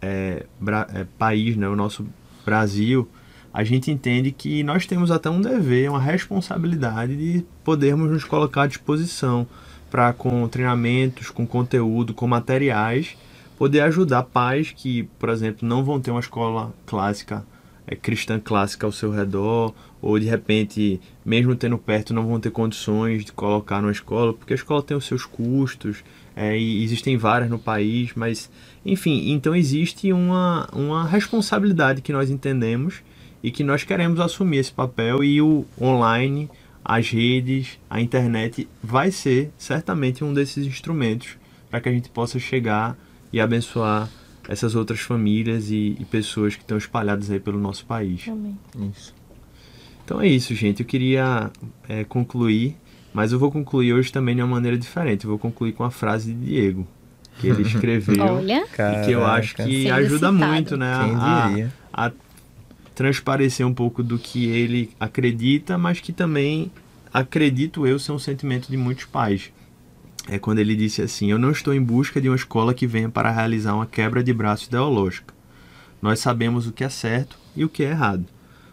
é, 0.00 0.46
é, 0.94 1.06
país, 1.18 1.56
né, 1.56 1.68
o 1.68 1.74
nosso 1.74 2.06
Brasil, 2.46 3.08
a 3.52 3.64
gente 3.64 3.90
entende 3.90 4.30
que 4.30 4.62
nós 4.62 4.86
temos 4.86 5.10
até 5.10 5.28
um 5.28 5.40
dever, 5.40 5.90
uma 5.90 6.00
responsabilidade 6.00 7.16
de 7.16 7.44
podermos 7.64 8.12
nos 8.12 8.22
colocar 8.22 8.62
à 8.62 8.66
disposição 8.68 9.44
para, 9.90 10.12
com 10.12 10.46
treinamentos, 10.46 11.30
com 11.30 11.44
conteúdo, 11.44 12.14
com 12.14 12.28
materiais, 12.28 13.16
poder 13.58 13.80
ajudar 13.80 14.22
pais 14.22 14.70
que, 14.70 15.02
por 15.18 15.28
exemplo, 15.28 15.66
não 15.66 15.82
vão 15.82 16.00
ter 16.00 16.12
uma 16.12 16.20
escola 16.20 16.72
clássica 16.86 17.44
cristã 18.00 18.38
clássica 18.38 18.86
ao 18.86 18.92
seu 18.92 19.10
redor, 19.10 19.74
ou 20.00 20.18
de 20.18 20.26
repente, 20.26 21.00
mesmo 21.24 21.54
tendo 21.54 21.76
perto, 21.76 22.14
não 22.14 22.26
vão 22.26 22.40
ter 22.40 22.50
condições 22.50 23.24
de 23.24 23.32
colocar 23.32 23.80
numa 23.80 23.92
escola, 23.92 24.32
porque 24.32 24.52
a 24.52 24.56
escola 24.56 24.82
tem 24.82 24.96
os 24.96 25.04
seus 25.04 25.24
custos, 25.24 26.02
é, 26.34 26.56
e 26.58 26.82
existem 26.82 27.16
várias 27.16 27.50
no 27.50 27.58
país, 27.58 28.12
mas 28.14 28.50
enfim, 28.84 29.30
então 29.30 29.54
existe 29.54 30.12
uma, 30.12 30.68
uma 30.72 31.06
responsabilidade 31.06 32.00
que 32.00 32.12
nós 32.12 32.30
entendemos 32.30 33.02
e 33.42 33.50
que 33.50 33.64
nós 33.64 33.84
queremos 33.84 34.20
assumir 34.20 34.58
esse 34.58 34.72
papel 34.72 35.22
e 35.24 35.40
o 35.42 35.66
online, 35.80 36.48
as 36.84 37.10
redes, 37.10 37.78
a 37.88 38.00
internet 38.00 38.68
vai 38.82 39.10
ser 39.10 39.50
certamente 39.58 40.24
um 40.24 40.32
desses 40.32 40.66
instrumentos 40.66 41.36
para 41.70 41.80
que 41.80 41.88
a 41.88 41.92
gente 41.92 42.08
possa 42.08 42.38
chegar 42.38 42.96
e 43.32 43.40
abençoar 43.40 44.08
essas 44.50 44.74
outras 44.74 44.98
famílias 44.98 45.70
e, 45.70 45.96
e 46.00 46.04
pessoas 46.04 46.56
que 46.56 46.62
estão 46.62 46.76
espalhadas 46.76 47.30
aí 47.30 47.38
pelo 47.38 47.56
nosso 47.56 47.86
país. 47.86 48.26
Amém. 48.26 48.58
Isso. 48.92 49.14
Então 50.04 50.20
é 50.20 50.26
isso, 50.26 50.52
gente. 50.56 50.80
Eu 50.80 50.86
queria 50.86 51.52
é, 51.88 52.02
concluir, 52.02 52.76
mas 53.14 53.30
eu 53.30 53.38
vou 53.38 53.52
concluir 53.52 53.92
hoje 53.92 54.10
também 54.10 54.34
de 54.34 54.42
uma 54.42 54.48
maneira 54.48 54.76
diferente. 54.76 55.24
Eu 55.24 55.30
vou 55.30 55.38
concluir 55.38 55.72
com 55.72 55.84
a 55.84 55.90
frase 55.90 56.32
de 56.32 56.46
Diego, 56.46 56.84
que 57.38 57.46
ele 57.46 57.62
escreveu. 57.68 58.24
Olha. 58.24 58.64
E 58.64 59.04
que 59.04 59.12
eu 59.12 59.24
acho 59.24 59.54
que 59.54 59.84
Sendo 59.84 59.94
ajuda 59.94 60.32
citado. 60.32 60.52
muito, 60.52 60.76
né? 60.76 60.94
A, 60.94 62.06
a 62.06 62.12
transparecer 62.92 63.64
um 63.64 63.72
pouco 63.72 64.02
do 64.02 64.18
que 64.18 64.46
ele 64.46 64.90
acredita, 64.98 65.78
mas 65.78 66.00
que 66.00 66.12
também 66.12 66.72
acredito 67.14 67.86
eu 67.86 68.00
ser 68.00 68.10
um 68.10 68.18
sentimento 68.18 68.68
de 68.68 68.76
muitos 68.76 69.04
pais 69.04 69.52
é 70.30 70.38
quando 70.38 70.60
ele 70.60 70.76
disse 70.76 71.02
assim: 71.02 71.28
Eu 71.28 71.40
não 71.40 71.50
estou 71.50 71.74
em 71.74 71.82
busca 71.82 72.20
de 72.20 72.28
uma 72.28 72.36
escola 72.36 72.72
que 72.72 72.86
venha 72.86 73.08
para 73.08 73.32
realizar 73.32 73.74
uma 73.74 73.84
quebra 73.84 74.22
de 74.22 74.32
braço 74.32 74.68
ideológica. 74.68 75.34
Nós 76.00 76.20
sabemos 76.20 76.68
o 76.68 76.72
que 76.72 76.84
é 76.84 76.88
certo 76.88 77.36
e 77.56 77.64
o 77.64 77.68
que 77.68 77.82
é 77.82 77.90
errado. 77.90 78.24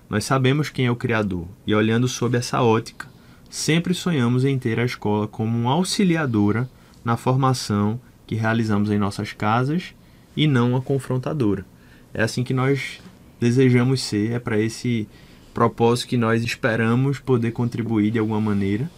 Nós 0.08 0.24
sabemos 0.24 0.70
quem 0.70 0.86
é 0.86 0.92
o 0.92 0.96
Criador, 0.96 1.48
e 1.66 1.74
olhando 1.74 2.08
sob 2.08 2.38
essa 2.38 2.62
ótica, 2.62 3.08
sempre 3.50 3.96
sonhamos 3.96 4.46
em 4.46 4.58
ter 4.60 4.80
a 4.80 4.86
escola 4.86 5.28
como 5.28 5.58
uma 5.58 5.74
auxiliadora 5.74 6.70
na 7.04 7.18
formação 7.18 8.00
que 8.28 8.36
realizamos 8.36 8.92
em 8.92 9.00
nossas 9.00 9.34
casas 9.34 9.96
e 10.36 10.46
não 10.46 10.70
uma 10.70 10.82
confrontadora. 10.82 11.66
É 12.14 12.22
assim 12.22 12.44
que 12.44 12.54
nós 12.54 13.02
desejamos 13.40 14.02
ser, 14.02 14.32
é 14.34 14.40
para 14.40 14.60
esse 14.60 15.08
propósito 15.56 16.10
que 16.10 16.18
nós 16.18 16.44
esperamos 16.44 17.18
poder 17.18 17.52
contribuir 17.52 18.12
de 18.12 18.20
alguma 18.20 18.40
maneira 18.40 18.90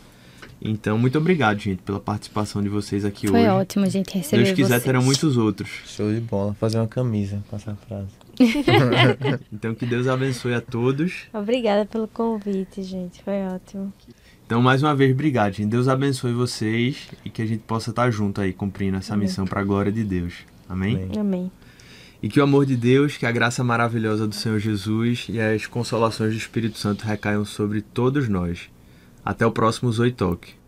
então, 0.62 0.98
muito 0.98 1.18
obrigado, 1.18 1.58
gente, 1.60 1.82
pela 1.82 2.00
participação 2.00 2.62
de 2.62 2.68
vocês 2.68 3.06
aqui 3.06 3.28
Foi 3.28 3.40
hoje. 3.40 3.50
Foi 3.50 3.62
ótimo, 3.62 3.90
gente, 3.90 4.18
receber 4.18 4.44
Deus 4.44 4.56
quiser, 4.56 4.68
vocês. 4.70 4.84
terão 4.84 5.02
muitos 5.02 5.38
outros. 5.38 5.70
Show 5.86 6.14
de 6.14 6.20
bola. 6.20 6.54
Fazer 6.56 6.78
uma 6.80 6.88
camisa 6.88 7.42
com 7.50 7.56
essa 7.56 7.76
frase. 7.76 8.10
então, 9.54 9.74
que 9.74 9.86
Deus 9.86 10.08
abençoe 10.08 10.54
a 10.54 10.62
todos. 10.62 11.28
Obrigada 11.34 11.86
pelo 11.86 12.08
convite, 12.08 12.84
gente. 12.84 13.24
Foi 13.24 13.42
ótimo. 13.48 13.94
Então, 14.46 14.62
mais 14.62 14.84
uma 14.84 14.94
vez, 14.94 15.12
obrigado, 15.14 15.54
gente. 15.54 15.70
Deus 15.70 15.88
abençoe 15.88 16.34
vocês 16.34 17.08
e 17.24 17.30
que 17.30 17.42
a 17.42 17.46
gente 17.46 17.62
possa 17.62 17.92
estar 17.92 18.12
junto 18.12 18.42
aí, 18.42 18.52
cumprindo 18.52 18.98
essa 18.98 19.14
Amém. 19.14 19.28
missão 19.28 19.46
para 19.46 19.62
a 19.62 19.64
glória 19.64 19.92
de 19.92 20.04
Deus. 20.04 20.34
Amém? 20.68 20.96
Amém? 20.96 21.20
Amém. 21.20 21.52
E 22.22 22.28
que 22.28 22.40
o 22.40 22.44
amor 22.44 22.66
de 22.66 22.76
Deus, 22.76 23.16
que 23.16 23.26
a 23.26 23.32
graça 23.32 23.64
maravilhosa 23.64 24.28
do 24.28 24.36
Senhor 24.36 24.60
Jesus 24.60 25.28
e 25.30 25.40
as 25.40 25.68
consolações 25.68 26.32
do 26.32 26.38
Espírito 26.38 26.78
Santo 26.78 27.06
recaiam 27.06 27.46
sobre 27.46 27.82
todos 27.82 28.28
nós 28.28 28.70
até 29.30 29.46
o 29.46 29.52
próximo 29.52 29.92
Zoe 29.92 30.12
Talk. 30.12 30.59